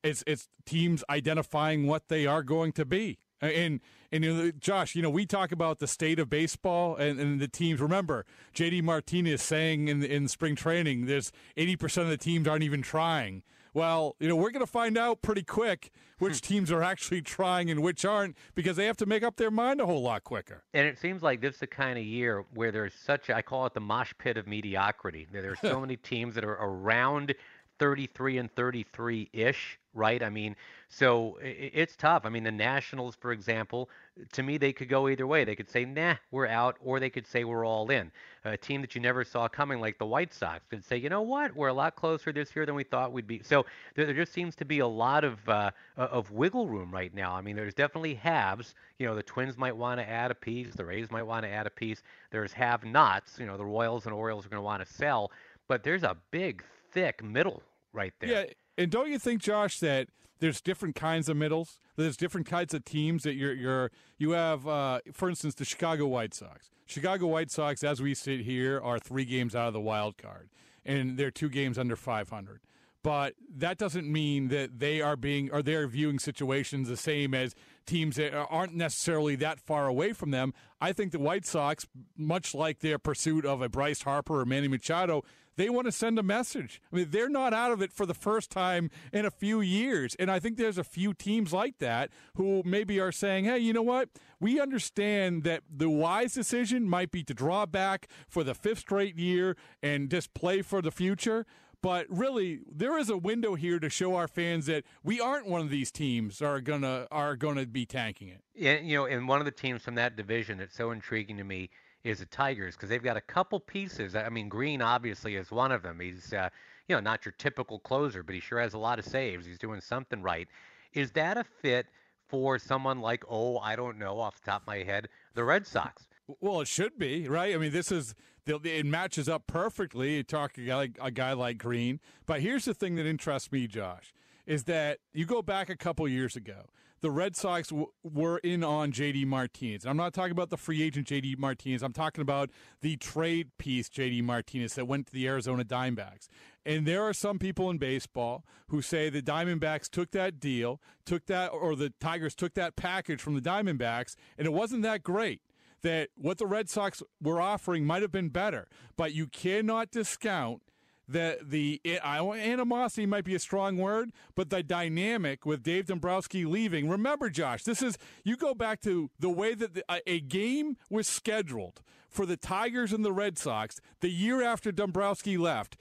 it's 0.05 0.23
it's 0.27 0.47
teams 0.65 1.03
identifying 1.09 1.87
what 1.87 2.07
they 2.07 2.25
are 2.25 2.43
going 2.43 2.71
to 2.73 2.85
be. 2.85 3.19
And 3.41 3.81
and 4.11 4.23
you 4.23 4.33
know, 4.33 4.51
Josh, 4.51 4.95
you 4.95 5.01
know, 5.01 5.09
we 5.09 5.25
talk 5.25 5.51
about 5.51 5.79
the 5.79 5.87
state 5.87 6.19
of 6.19 6.29
baseball 6.29 6.95
and, 6.95 7.19
and 7.19 7.39
the 7.39 7.47
teams. 7.49 7.81
Remember, 7.81 8.25
JD 8.55 8.83
Martinez 8.83 9.41
saying 9.41 9.87
in 9.87 10.03
in 10.03 10.27
spring 10.27 10.55
training, 10.55 11.05
there's 11.05 11.31
80 11.57 11.75
percent 11.75 12.03
of 12.05 12.11
the 12.11 12.17
teams 12.17 12.47
aren't 12.47 12.63
even 12.63 12.81
trying. 12.81 13.43
Well, 13.73 14.15
you 14.21 14.29
know, 14.29 14.37
we're 14.37 14.51
going 14.51 14.65
to 14.65 14.71
find 14.71 14.97
out 14.97 15.21
pretty 15.21 15.43
quick 15.43 15.91
which 16.17 16.39
Hmm. 16.39 16.47
teams 16.53 16.71
are 16.71 16.81
actually 16.81 17.21
trying 17.21 17.69
and 17.69 17.81
which 17.81 18.05
aren't 18.05 18.37
because 18.55 18.77
they 18.77 18.85
have 18.85 18.95
to 18.95 19.05
make 19.05 19.21
up 19.21 19.35
their 19.35 19.51
mind 19.51 19.81
a 19.81 19.85
whole 19.85 20.01
lot 20.01 20.23
quicker. 20.23 20.63
And 20.73 20.87
it 20.87 20.97
seems 20.97 21.21
like 21.21 21.41
this 21.41 21.55
is 21.55 21.59
the 21.59 21.67
kind 21.67 21.99
of 21.99 22.05
year 22.05 22.45
where 22.53 22.71
there's 22.71 22.93
such, 22.93 23.27
a, 23.27 23.35
I 23.35 23.41
call 23.41 23.65
it 23.65 23.73
the 23.73 23.81
mosh 23.81 24.13
pit 24.17 24.37
of 24.37 24.47
mediocrity. 24.47 25.27
There 25.29 25.51
are 25.51 25.57
so 25.57 25.77
many 25.81 25.97
teams 25.97 26.35
that 26.35 26.45
are 26.45 26.53
around 26.53 27.35
33 27.79 28.37
and 28.37 28.49
33 28.55 29.29
ish, 29.33 29.77
right? 29.95 30.21
I 30.21 30.29
mean, 30.29 30.55
so 30.89 31.39
it's 31.41 31.95
tough. 31.95 32.25
I 32.25 32.29
mean, 32.29 32.43
the 32.43 32.51
Nationals, 32.51 33.15
for 33.15 33.31
example, 33.31 33.89
to 34.33 34.43
me, 34.43 34.57
they 34.57 34.71
could 34.71 34.87
go 34.87 35.09
either 35.09 35.25
way. 35.25 35.43
They 35.43 35.55
could 35.55 35.69
say, 35.69 35.83
nah, 35.83 36.15
we're 36.31 36.47
out, 36.47 36.77
or 36.79 36.99
they 36.99 37.09
could 37.09 37.25
say, 37.25 37.43
we're 37.43 37.65
all 37.65 37.89
in. 37.89 38.11
A 38.43 38.55
team 38.55 38.81
that 38.81 38.93
you 38.93 39.01
never 39.01 39.23
saw 39.23 39.47
coming, 39.47 39.79
like 39.81 39.97
the 39.97 40.05
White 40.05 40.33
Sox, 40.33 40.63
could 40.69 40.85
say, 40.85 40.97
you 40.97 41.09
know 41.09 41.23
what, 41.23 41.55
we're 41.55 41.69
a 41.69 41.73
lot 41.73 41.95
closer 41.95 42.31
this 42.31 42.55
year 42.55 42.65
than 42.65 42.75
we 42.75 42.83
thought 42.83 43.11
we'd 43.11 43.25
be. 43.25 43.41
So 43.41 43.65
there, 43.95 44.05
there 44.05 44.13
just 44.13 44.33
seems 44.33 44.55
to 44.57 44.65
be 44.65 44.79
a 44.79 44.87
lot 44.87 45.23
of 45.23 45.37
uh, 45.49 45.71
of 45.97 46.31
wiggle 46.31 46.67
room 46.67 46.91
right 46.91 47.13
now. 47.13 47.33
I 47.33 47.41
mean, 47.41 47.55
there's 47.55 47.73
definitely 47.73 48.13
halves. 48.13 48.75
You 48.99 49.07
know, 49.07 49.15
the 49.15 49.23
Twins 49.23 49.57
might 49.57 49.75
want 49.75 49.99
to 49.99 50.07
add 50.07 50.29
a 50.29 50.35
piece, 50.35 50.75
the 50.75 50.85
Rays 50.85 51.09
might 51.09 51.23
want 51.23 51.43
to 51.43 51.49
add 51.49 51.65
a 51.65 51.71
piece. 51.71 52.03
There's 52.31 52.53
have-nots. 52.53 53.39
You 53.39 53.47
know, 53.47 53.57
the 53.57 53.65
Royals 53.65 54.05
and 54.05 54.13
Orioles 54.13 54.45
are 54.45 54.49
going 54.49 54.61
to 54.61 54.65
want 54.65 54.85
to 54.85 54.93
sell, 54.93 55.31
but 55.67 55.83
there's 55.83 56.03
a 56.03 56.15
big, 56.31 56.63
thick 56.91 57.23
middle 57.23 57.63
right 57.93 58.13
there. 58.19 58.29
Yeah, 58.29 58.43
and 58.77 58.91
don't 58.91 59.09
you 59.09 59.19
think, 59.19 59.41
Josh, 59.41 59.79
that 59.79 60.07
there's 60.39 60.61
different 60.61 60.95
kinds 60.95 61.29
of 61.29 61.37
middles? 61.37 61.79
There's 61.95 62.17
different 62.17 62.47
kinds 62.47 62.73
of 62.73 62.83
teams 62.83 63.23
that 63.23 63.35
you're 63.35 63.53
you're 63.53 63.91
you 64.17 64.31
have. 64.31 64.67
Uh, 64.67 64.99
for 65.13 65.29
instance, 65.29 65.55
the 65.55 65.65
Chicago 65.65 66.07
White 66.07 66.33
Sox. 66.33 66.69
Chicago 66.85 67.27
White 67.27 67.51
Sox, 67.51 67.83
as 67.83 68.01
we 68.01 68.13
sit 68.13 68.41
here, 68.41 68.79
are 68.79 68.99
three 68.99 69.25
games 69.25 69.55
out 69.55 69.67
of 69.67 69.73
the 69.73 69.81
wild 69.81 70.17
card, 70.17 70.49
and 70.85 71.17
they're 71.17 71.31
two 71.31 71.49
games 71.49 71.79
under 71.79 71.95
500. 71.95 72.59
But 73.05 73.35
that 73.57 73.77
doesn't 73.77 74.11
mean 74.11 74.47
that 74.47 74.79
they 74.79 74.99
are 74.99 75.15
being 75.15 75.51
or 75.51 75.61
they're 75.61 75.87
viewing 75.87 76.17
situations 76.17 76.87
the 76.87 76.97
same 76.97 77.35
as 77.35 77.53
teams 77.85 78.15
that 78.15 78.33
aren't 78.33 78.73
necessarily 78.73 79.35
that 79.35 79.59
far 79.59 79.85
away 79.85 80.11
from 80.11 80.31
them. 80.31 80.55
I 80.81 80.91
think 80.91 81.11
the 81.11 81.19
White 81.19 81.45
Sox, 81.45 81.85
much 82.17 82.55
like 82.55 82.79
their 82.79 82.97
pursuit 82.97 83.45
of 83.45 83.61
a 83.61 83.69
Bryce 83.69 84.01
Harper 84.01 84.41
or 84.41 84.45
Manny 84.45 84.67
Machado, 84.67 85.23
they 85.55 85.69
want 85.69 85.85
to 85.85 85.91
send 85.91 86.19
a 86.19 86.23
message. 86.23 86.81
I 86.91 86.97
mean, 86.97 87.07
they're 87.09 87.29
not 87.29 87.53
out 87.53 87.71
of 87.71 87.81
it 87.81 87.93
for 87.93 88.05
the 88.05 88.13
first 88.13 88.51
time 88.51 88.89
in 89.13 89.25
a 89.25 89.31
few 89.31 89.61
years. 89.61 90.15
And 90.19 90.29
I 90.29 90.39
think 90.39 90.57
there's 90.57 90.77
a 90.77 90.83
few 90.83 91.13
teams 91.13 91.53
like 91.53 91.79
that 91.79 92.11
who 92.35 92.61
maybe 92.65 92.99
are 92.99 93.11
saying, 93.11 93.45
hey, 93.45 93.59
you 93.59 93.73
know 93.73 93.81
what? 93.81 94.09
We 94.39 94.59
understand 94.59 95.43
that 95.43 95.63
the 95.69 95.89
wise 95.89 96.33
decision 96.33 96.89
might 96.89 97.11
be 97.11 97.23
to 97.23 97.33
draw 97.33 97.65
back 97.65 98.07
for 98.27 98.43
the 98.43 98.53
fifth 98.53 98.79
straight 98.79 99.17
year 99.17 99.55
and 99.81 100.09
just 100.09 100.33
play 100.33 100.61
for 100.61 100.81
the 100.81 100.91
future. 100.91 101.45
But 101.81 102.07
really, 102.09 102.61
there 102.67 102.97
is 102.97 103.11
a 103.11 103.17
window 103.17 103.53
here 103.53 103.77
to 103.79 103.89
show 103.89 104.15
our 104.15 104.27
fans 104.27 104.65
that 104.65 104.85
we 105.03 105.21
aren't 105.21 105.45
one 105.45 105.61
of 105.61 105.69
these 105.69 105.91
teams 105.91 106.41
are 106.41 106.59
gonna 106.59 107.07
are 107.11 107.35
gonna 107.35 107.67
be 107.67 107.85
tanking 107.85 108.27
it. 108.29 108.41
Yeah, 108.55 108.79
you 108.79 108.97
know, 108.97 109.05
and 109.05 109.27
one 109.27 109.39
of 109.39 109.45
the 109.45 109.51
teams 109.51 109.83
from 109.83 109.93
that 109.93 110.15
division 110.15 110.57
that's 110.57 110.75
so 110.75 110.89
intriguing 110.89 111.37
to 111.37 111.43
me 111.43 111.69
is 112.05 112.19
the 112.19 112.25
Tigers 112.27 112.75
because 112.75 112.87
they've 112.87 113.03
got 113.03 113.17
a 113.17 113.21
couple 113.21 113.59
pieces. 113.59 114.15
I 114.15 114.29
mean, 114.29 114.47
Greene 114.47 114.81
obviously 114.81 115.35
is 115.35 115.51
one 115.51 115.71
of 115.71 115.81
them. 115.81 115.99
He's, 115.99 116.31
uh, 116.31 116.49
you 116.87 116.95
know, 116.95 117.01
not 117.01 117.25
your 117.25 117.33
typical 117.39 117.79
closer, 117.79 118.21
but 118.21 118.35
he 118.35 118.39
sure 118.39 118.61
has 118.61 118.75
a 118.75 118.77
lot 118.77 118.99
of 118.99 119.05
saves. 119.05 119.45
He's 119.45 119.57
doing 119.57 119.81
something 119.81 120.21
right. 120.21 120.47
Is 120.93 121.11
that 121.13 121.35
a 121.35 121.43
fit 121.43 121.87
for 122.27 122.59
someone 122.59 122.99
like, 123.01 123.23
oh, 123.27 123.57
I 123.57 123.75
don't 123.75 123.97
know, 123.97 124.19
off 124.19 124.39
the 124.39 124.51
top 124.51 124.61
of 124.61 124.67
my 124.67 124.83
head, 124.83 125.09
the 125.33 125.43
Red 125.43 125.65
Sox? 125.65 126.03
Well, 126.39 126.61
it 126.61 126.67
should 126.67 126.97
be 126.97 127.27
right. 127.27 127.55
I 127.55 127.57
mean, 127.57 127.71
this 127.71 127.91
is 127.91 128.13
it 128.47 128.85
matches 128.85 129.27
up 129.27 129.47
perfectly. 129.47 130.17
You 130.17 130.23
talk 130.23 130.53
like 130.57 130.99
a 131.01 131.09
guy 131.09 131.33
like 131.33 131.57
Greene, 131.57 131.99
but 132.27 132.41
here's 132.41 132.65
the 132.65 132.75
thing 132.75 132.95
that 132.95 133.07
interests 133.07 133.51
me, 133.51 133.65
Josh, 133.65 134.13
is 134.45 134.65
that 134.65 134.99
you 135.13 135.25
go 135.25 135.41
back 135.41 135.69
a 135.69 135.75
couple 135.75 136.07
years 136.07 136.35
ago. 136.35 136.65
The 137.01 137.11
Red 137.11 137.35
Sox 137.35 137.69
w- 137.69 137.91
were 138.03 138.39
in 138.39 138.63
on 138.63 138.91
JD 138.91 139.27
Martinez. 139.27 139.85
I'm 139.85 139.97
not 139.97 140.13
talking 140.13 140.31
about 140.31 140.49
the 140.49 140.57
free 140.57 140.81
agent 140.81 141.07
JD 141.07 141.37
Martinez. 141.37 141.83
I'm 141.83 141.93
talking 141.93 142.21
about 142.21 142.49
the 142.81 142.97
trade 142.97 143.51
piece 143.57 143.89
JD 143.89 144.23
Martinez 144.23 144.73
that 144.75 144.87
went 144.87 145.07
to 145.07 145.13
the 145.13 145.27
Arizona 145.27 145.63
Diamondbacks. 145.63 146.27
And 146.65 146.87
there 146.87 147.03
are 147.03 147.13
some 147.13 147.37
people 147.37 147.69
in 147.69 147.77
baseball 147.77 148.43
who 148.69 148.81
say 148.81 149.09
the 149.09 149.21
Diamondbacks 149.21 149.89
took 149.89 150.11
that 150.11 150.39
deal, 150.39 150.81
took 151.05 151.27
that, 151.27 151.49
or 151.49 151.75
the 151.75 151.93
Tigers 151.99 152.33
took 152.33 152.55
that 152.55 152.75
package 152.75 153.21
from 153.21 153.35
the 153.35 153.41
Diamondbacks, 153.41 154.15
and 154.37 154.47
it 154.47 154.53
wasn't 154.53 154.81
that 154.83 155.03
great 155.03 155.41
that 155.85 156.09
what 156.15 156.39
the 156.39 156.47
Red 156.47 156.67
Sox 156.67 157.03
were 157.21 157.39
offering 157.39 157.85
might 157.85 158.01
have 158.01 158.11
been 158.11 158.29
better, 158.29 158.67
but 158.97 159.13
you 159.13 159.27
cannot 159.27 159.91
discount 159.91 160.63
that 161.07 161.49
the 161.49 161.81
I- 162.03 162.19
animosity 162.19 163.05
might 163.05 163.23
be 163.25 163.35
a 163.35 163.39
strong 163.39 163.77
word, 163.77 164.11
but 164.35 164.49
the 164.49 164.63
dynamic 164.63 165.45
with 165.45 165.63
Dave 165.63 165.85
Dombrowski 165.85 166.45
leaving. 166.45 166.89
Remember, 166.89 167.29
Josh, 167.29 167.63
this 167.63 167.81
is 167.81 167.97
you 168.23 168.37
go 168.37 168.53
back 168.53 168.81
to 168.81 169.09
the 169.19 169.29
way 169.29 169.53
that 169.53 169.73
the, 169.73 169.83
a, 169.89 170.01
a 170.09 170.19
game 170.19 170.77
was 170.89 171.07
scheduled 171.07 171.81
for 172.09 172.25
the 172.25 172.37
Tigers 172.37 172.93
and 172.93 173.03
the 173.03 173.11
Red 173.11 173.37
Sox 173.37 173.79
the 173.99 174.09
year 174.09 174.41
after 174.41 174.71
Dombrowski 174.71 175.37
left 175.37 175.77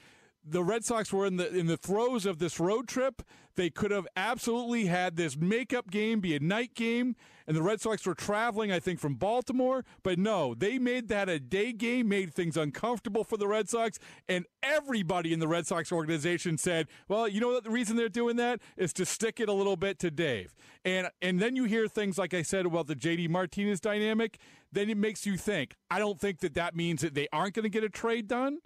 the 0.47 0.63
Red 0.63 0.85
Sox 0.85 1.13
were 1.13 1.27
in 1.27 1.37
the 1.37 1.49
in 1.55 1.67
the 1.67 1.77
throes 1.77 2.27
of 2.27 2.39
this 2.39 2.61
road 2.61 2.87
trip. 2.87 3.23
They 3.57 3.71
could 3.71 3.91
have 3.91 4.07
absolutely 4.17 4.87
had 4.87 5.17
this 5.17 5.37
makeup 5.37 5.91
game 5.91 6.21
be 6.21 6.35
a 6.35 6.41
night 6.41 6.75
game, 6.75 7.17
and 7.47 7.57
the 7.57 7.63
Red 7.63 7.81
Sox 7.81 8.07
were 8.07 8.15
traveling, 8.15 8.73
I 8.73 8.81
think, 8.81 9.01
from 9.01 9.15
Baltimore. 9.15 9.85
But 10.03 10.19
no, 10.19 10.55
they 10.55 10.79
made 10.79 11.09
that 11.09 11.29
a 11.29 11.39
day 11.39 11.73
game, 11.73 12.09
made 12.09 12.33
things 12.33 12.57
uncomfortable 12.57 13.25
for 13.25 13.37
the 13.37 13.49
Red 13.49 13.69
Sox, 13.69 13.99
and 14.29 14.47
everybody 14.63 15.33
in 15.33 15.41
the 15.41 15.49
Red 15.49 15.67
Sox 15.67 15.93
organization 15.93 16.59
said, 16.59 16.89
"Well, 17.09 17.29
you 17.29 17.41
know 17.41 17.49
what? 17.49 17.65
The 17.65 17.71
reason 17.71 17.97
they're 17.97 18.09
doing 18.09 18.37
that 18.37 18.61
is 18.77 18.93
to 18.95 19.07
stick 19.07 19.41
it 19.41 19.49
a 19.49 19.53
little 19.53 19.77
bit 19.77 19.99
to 20.01 20.11
Dave." 20.11 20.55
And 20.85 21.09
and 21.21 21.41
then 21.41 21.57
you 21.57 21.65
hear 21.65 21.89
things 21.89 22.19
like 22.19 22.35
I 22.35 22.43
said 22.43 22.67
about 22.67 22.87
the 22.87 22.97
JD 22.97 23.29
Martinez 23.29 23.81
dynamic. 23.81 24.39
then 24.73 24.91
it 24.91 24.97
makes 24.97 25.25
you 25.25 25.37
think. 25.37 25.77
I 25.89 26.01
don't 26.01 26.21
think 26.21 26.41
that 26.41 26.55
that 26.55 26.75
means 26.75 27.03
that 27.03 27.15
they 27.15 27.29
aren't 27.33 27.55
going 27.55 27.63
to 27.63 27.69
get 27.69 27.85
a 27.85 27.89
trade 27.89 28.27
done, 28.27 28.59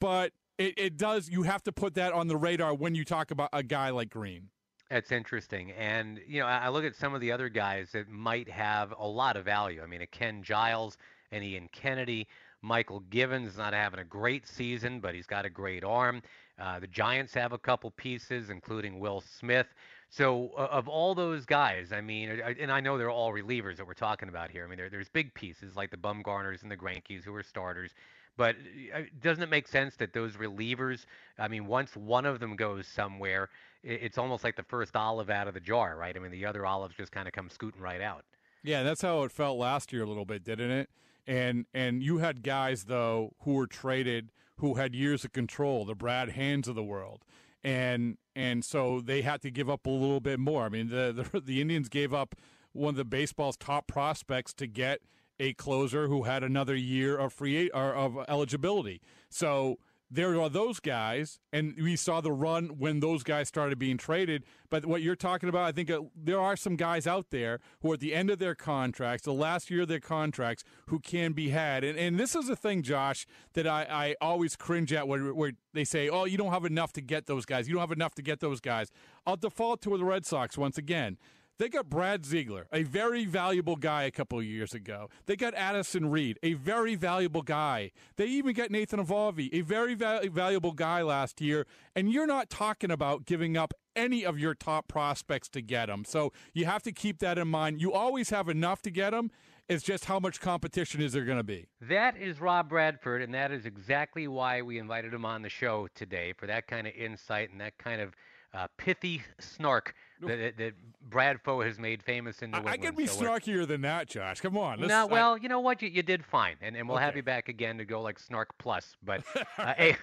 but 0.00 0.32
it, 0.58 0.74
it 0.76 0.96
does. 0.96 1.28
You 1.28 1.42
have 1.42 1.62
to 1.64 1.72
put 1.72 1.94
that 1.94 2.12
on 2.12 2.28
the 2.28 2.36
radar 2.36 2.74
when 2.74 2.94
you 2.94 3.04
talk 3.04 3.30
about 3.30 3.50
a 3.52 3.62
guy 3.62 3.90
like 3.90 4.10
Greene. 4.10 4.50
That's 4.90 5.10
interesting. 5.10 5.72
And, 5.72 6.20
you 6.28 6.40
know, 6.40 6.46
I 6.46 6.68
look 6.68 6.84
at 6.84 6.94
some 6.94 7.12
of 7.14 7.20
the 7.20 7.32
other 7.32 7.48
guys 7.48 7.90
that 7.92 8.08
might 8.08 8.48
have 8.48 8.94
a 8.96 9.06
lot 9.06 9.36
of 9.36 9.44
value. 9.44 9.82
I 9.82 9.86
mean, 9.86 10.00
a 10.00 10.06
Ken 10.06 10.42
Giles 10.42 10.96
and 11.32 11.42
Ian 11.42 11.68
Kennedy. 11.72 12.28
Mychal 12.64 13.02
Givens 13.10 13.48
is 13.48 13.58
not 13.58 13.74
having 13.74 14.00
a 14.00 14.04
great 14.04 14.46
season, 14.46 15.00
but 15.00 15.14
he's 15.14 15.26
got 15.26 15.44
a 15.44 15.50
great 15.50 15.84
arm. 15.84 16.22
Uh, 16.58 16.78
the 16.78 16.86
Giants 16.86 17.34
have 17.34 17.52
a 17.52 17.58
couple 17.58 17.90
pieces, 17.92 18.48
including 18.48 18.98
Will 18.98 19.20
Smith. 19.20 19.66
So, 20.08 20.50
uh, 20.56 20.68
of 20.70 20.88
all 20.88 21.14
those 21.14 21.44
guys, 21.44 21.92
I 21.92 22.00
mean, 22.00 22.28
and 22.30 22.70
I 22.70 22.80
know 22.80 22.96
they're 22.96 23.10
all 23.10 23.32
relievers 23.32 23.76
that 23.76 23.86
we're 23.86 23.94
talking 23.94 24.28
about 24.28 24.50
here. 24.50 24.64
I 24.64 24.68
mean, 24.68 24.78
there, 24.78 24.88
there's 24.88 25.08
big 25.08 25.34
pieces 25.34 25.76
like 25.76 25.90
the 25.90 25.96
Bumgarners 25.96 26.62
and 26.62 26.70
the 26.70 26.76
Greinkes 26.76 27.24
who 27.24 27.34
are 27.34 27.42
starters. 27.42 27.90
But 28.36 28.56
uh, 28.94 29.00
doesn't 29.20 29.42
it 29.42 29.50
make 29.50 29.66
sense 29.66 29.96
that 29.96 30.12
those 30.12 30.34
relievers, 30.34 31.06
I 31.38 31.48
mean, 31.48 31.66
once 31.66 31.96
one 31.96 32.26
of 32.26 32.38
them 32.40 32.56
goes 32.56 32.86
somewhere, 32.86 33.48
it's 33.86 34.18
almost 34.18 34.42
like 34.42 34.56
the 34.56 34.62
first 34.64 34.96
olive 34.96 35.30
out 35.30 35.48
of 35.48 35.54
the 35.54 35.60
jar, 35.60 35.96
right? 35.96 36.14
I 36.16 36.18
mean, 36.18 36.32
the 36.32 36.44
other 36.44 36.66
olives 36.66 36.94
just 36.96 37.12
kind 37.12 37.28
of 37.28 37.32
come 37.32 37.48
scooting 37.48 37.80
right 37.80 38.00
out. 38.00 38.24
Yeah, 38.62 38.82
that's 38.82 39.02
how 39.02 39.22
it 39.22 39.30
felt 39.30 39.58
last 39.58 39.92
year 39.92 40.02
a 40.02 40.06
little 40.06 40.24
bit, 40.24 40.42
didn't 40.44 40.70
it? 40.70 40.90
And 41.26 41.66
and 41.72 42.02
you 42.02 42.18
had 42.18 42.42
guys 42.42 42.84
though 42.84 43.32
who 43.42 43.54
were 43.54 43.66
traded 43.66 44.30
who 44.58 44.74
had 44.74 44.94
years 44.94 45.24
of 45.24 45.32
control, 45.32 45.84
the 45.84 45.94
Brad 45.94 46.30
Hands 46.30 46.66
of 46.66 46.74
the 46.74 46.82
world. 46.82 47.22
And 47.62 48.18
and 48.34 48.64
so 48.64 49.00
they 49.00 49.22
had 49.22 49.40
to 49.42 49.50
give 49.50 49.70
up 49.70 49.86
a 49.86 49.90
little 49.90 50.20
bit 50.20 50.38
more. 50.38 50.64
I 50.64 50.68
mean, 50.68 50.88
the 50.88 51.28
the, 51.32 51.40
the 51.44 51.60
Indians 51.60 51.88
gave 51.88 52.12
up 52.12 52.34
one 52.72 52.90
of 52.90 52.96
the 52.96 53.04
baseball's 53.04 53.56
top 53.56 53.86
prospects 53.86 54.52
to 54.54 54.66
get 54.66 55.00
a 55.38 55.52
closer 55.54 56.08
who 56.08 56.24
had 56.24 56.42
another 56.42 56.74
year 56.74 57.16
of 57.16 57.32
free 57.32 57.70
or 57.70 57.94
of 57.94 58.18
eligibility. 58.28 59.00
So 59.28 59.78
there 60.10 60.40
are 60.40 60.48
those 60.48 60.78
guys, 60.78 61.40
and 61.52 61.74
we 61.76 61.96
saw 61.96 62.20
the 62.20 62.32
run 62.32 62.78
when 62.78 63.00
those 63.00 63.22
guys 63.22 63.48
started 63.48 63.78
being 63.78 63.96
traded. 63.96 64.44
But 64.70 64.86
what 64.86 65.02
you're 65.02 65.16
talking 65.16 65.48
about, 65.48 65.64
I 65.64 65.72
think 65.72 65.90
uh, 65.90 66.02
there 66.14 66.40
are 66.40 66.56
some 66.56 66.76
guys 66.76 67.06
out 67.06 67.30
there 67.30 67.60
who 67.80 67.90
are 67.90 67.94
at 67.94 68.00
the 68.00 68.14
end 68.14 68.30
of 68.30 68.38
their 68.38 68.54
contracts, 68.54 69.24
the 69.24 69.32
last 69.32 69.70
year 69.70 69.82
of 69.82 69.88
their 69.88 70.00
contracts, 70.00 70.62
who 70.86 71.00
can 71.00 71.32
be 71.32 71.50
had. 71.50 71.82
And, 71.82 71.98
and 71.98 72.20
this 72.20 72.36
is 72.36 72.48
a 72.48 72.56
thing, 72.56 72.82
Josh, 72.82 73.26
that 73.54 73.66
I, 73.66 73.86
I 73.90 74.16
always 74.20 74.54
cringe 74.54 74.92
at 74.92 75.08
where, 75.08 75.34
where 75.34 75.52
they 75.72 75.84
say, 75.84 76.08
oh, 76.08 76.24
you 76.24 76.38
don't 76.38 76.52
have 76.52 76.64
enough 76.64 76.92
to 76.94 77.00
get 77.00 77.26
those 77.26 77.44
guys. 77.44 77.68
You 77.68 77.74
don't 77.74 77.82
have 77.82 77.92
enough 77.92 78.14
to 78.14 78.22
get 78.22 78.40
those 78.40 78.60
guys. 78.60 78.90
I'll 79.26 79.36
default 79.36 79.82
to 79.82 79.96
the 79.98 80.04
Red 80.04 80.24
Sox 80.24 80.56
once 80.56 80.78
again. 80.78 81.18
They 81.58 81.70
got 81.70 81.88
Brad 81.88 82.26
Ziegler, 82.26 82.66
a 82.70 82.82
very 82.82 83.24
valuable 83.24 83.76
guy 83.76 84.02
a 84.02 84.10
couple 84.10 84.38
of 84.38 84.44
years 84.44 84.74
ago. 84.74 85.08
They 85.24 85.36
got 85.36 85.54
Addison 85.54 86.10
Reed, 86.10 86.38
a 86.42 86.52
very 86.52 86.96
valuable 86.96 87.40
guy. 87.40 87.92
They 88.16 88.26
even 88.26 88.54
got 88.54 88.70
Nathan 88.70 89.04
Eovaldi, 89.04 89.48
a 89.52 89.62
very 89.62 89.94
va- 89.94 90.20
valuable 90.30 90.72
guy 90.72 91.00
last 91.00 91.40
year. 91.40 91.66
And 91.94 92.12
you're 92.12 92.26
not 92.26 92.50
talking 92.50 92.90
about 92.90 93.24
giving 93.24 93.56
up 93.56 93.72
any 93.94 94.24
of 94.24 94.38
your 94.38 94.54
top 94.54 94.86
prospects 94.86 95.48
to 95.50 95.62
get 95.62 95.86
them. 95.86 96.04
So 96.04 96.32
you 96.52 96.66
have 96.66 96.82
to 96.82 96.92
keep 96.92 97.20
that 97.20 97.38
in 97.38 97.48
mind. 97.48 97.80
You 97.80 97.92
always 97.92 98.28
have 98.30 98.50
enough 98.50 98.82
to 98.82 98.90
get 98.90 99.10
them. 99.10 99.30
It's 99.68 99.82
just 99.82 100.04
how 100.04 100.20
much 100.20 100.40
competition 100.40 101.00
is 101.00 101.14
there 101.14 101.24
going 101.24 101.38
to 101.38 101.42
be? 101.42 101.66
That 101.80 102.16
is 102.16 102.40
Rob 102.40 102.68
Bradford, 102.68 103.22
and 103.22 103.34
that 103.34 103.50
is 103.50 103.66
exactly 103.66 104.28
why 104.28 104.62
we 104.62 104.78
invited 104.78 105.12
him 105.12 105.24
on 105.24 105.42
the 105.42 105.48
show 105.48 105.88
today 105.94 106.34
for 106.34 106.46
that 106.46 106.68
kind 106.68 106.86
of 106.86 106.92
insight 106.94 107.50
and 107.50 107.60
that 107.60 107.76
kind 107.78 108.00
of 108.00 108.14
uh, 108.54 108.68
pithy 108.76 109.22
snark 109.40 109.94
that, 110.22 110.56
that 110.56 110.72
Bradfo 111.08 111.64
has 111.64 111.78
made 111.78 112.02
famous 112.02 112.42
in 112.42 112.50
New 112.50 112.58
England. 112.58 112.74
I 112.74 112.84
can 112.84 112.94
be 112.94 113.06
so 113.06 113.22
snarkier 113.22 113.66
than 113.66 113.82
that, 113.82 114.08
Josh. 114.08 114.40
Come 114.40 114.56
on. 114.56 114.80
No, 114.80 115.06
well, 115.06 115.34
I, 115.34 115.36
you 115.36 115.48
know 115.48 115.60
what? 115.60 115.82
You, 115.82 115.88
you 115.88 116.02
did 116.02 116.24
fine, 116.24 116.56
and, 116.60 116.76
and 116.76 116.88
we'll 116.88 116.96
okay. 116.96 117.04
have 117.04 117.16
you 117.16 117.22
back 117.22 117.48
again 117.48 117.78
to 117.78 117.84
go 117.84 118.00
like 118.00 118.18
Snark 118.18 118.56
Plus. 118.58 118.96
But 119.04 119.22
uh, 119.58 119.74
hey, 119.76 119.96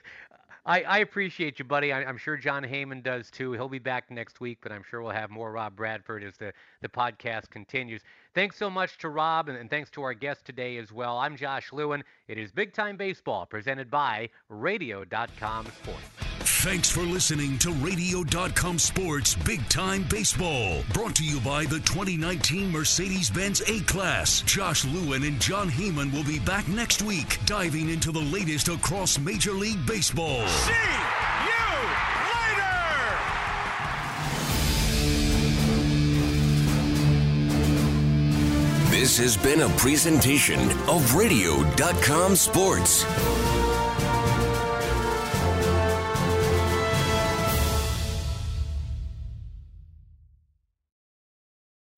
I, 0.65 0.83
I 0.83 0.97
appreciate 0.99 1.59
you, 1.59 1.65
buddy. 1.65 1.91
I, 1.91 2.03
am 2.03 2.17
sure 2.17 2.37
Jon 2.37 2.63
Heyman 2.63 3.03
does 3.03 3.29
too. 3.29 3.51
He'll 3.51 3.67
be 3.67 3.79
back 3.79 4.09
next 4.09 4.39
week, 4.39 4.59
but 4.61 4.71
I'm 4.71 4.83
sure 4.89 5.01
we'll 5.01 5.11
have 5.11 5.29
more 5.29 5.51
Rob 5.51 5.75
Bradford 5.75 6.23
as 6.23 6.37
the, 6.37 6.53
the 6.81 6.89
podcast 6.89 7.49
continues. 7.49 8.01
Thanks 8.33 8.55
so 8.55 8.69
much 8.69 8.97
to 8.99 9.09
Rob, 9.09 9.49
and, 9.49 9.57
and 9.57 9.69
thanks 9.69 9.89
to 9.91 10.03
our 10.03 10.13
guest 10.13 10.45
today 10.45 10.77
as 10.77 10.91
well. 10.91 11.17
I'm 11.17 11.35
Josh 11.35 11.73
Lewin. 11.73 12.03
It 12.27 12.37
is 12.37 12.51
Big 12.51 12.73
Time 12.73 12.95
Baseball 12.95 13.45
presented 13.45 13.91
by 13.91 14.29
Radio.com 14.47 15.65
Sports. 15.65 16.32
Thanks 16.63 16.89
for 16.89 17.01
listening 17.01 17.57
to 17.57 17.71
Radio.com 17.73 18.79
Sports 18.79 19.35
Big 19.35 19.67
Time 19.67 20.05
Baseball. 20.09 20.81
Brought 20.93 21.13
to 21.17 21.25
you 21.25 21.41
by 21.41 21.65
the 21.65 21.79
2019 21.79 22.71
Mercedes 22.71 23.29
Benz 23.29 23.61
A 23.67 23.81
Class. 23.81 24.43
Josh 24.43 24.85
Lewin 24.85 25.23
and 25.23 25.41
Jon 25.41 25.69
Heyman 25.69 26.13
will 26.13 26.23
be 26.23 26.39
back 26.39 26.65
next 26.69 27.01
week, 27.01 27.37
diving 27.45 27.89
into 27.89 28.13
the 28.13 28.21
latest 28.21 28.69
across 28.69 29.19
Major 29.19 29.51
League 29.51 29.85
Baseball. 29.85 30.47
See 30.47 30.71
you 30.71 31.73
later! 32.31 32.89
This 38.89 39.17
has 39.17 39.35
been 39.35 39.63
a 39.63 39.69
presentation 39.75 40.61
of 40.87 41.13
Radio.com 41.13 42.37
Sports. 42.37 43.03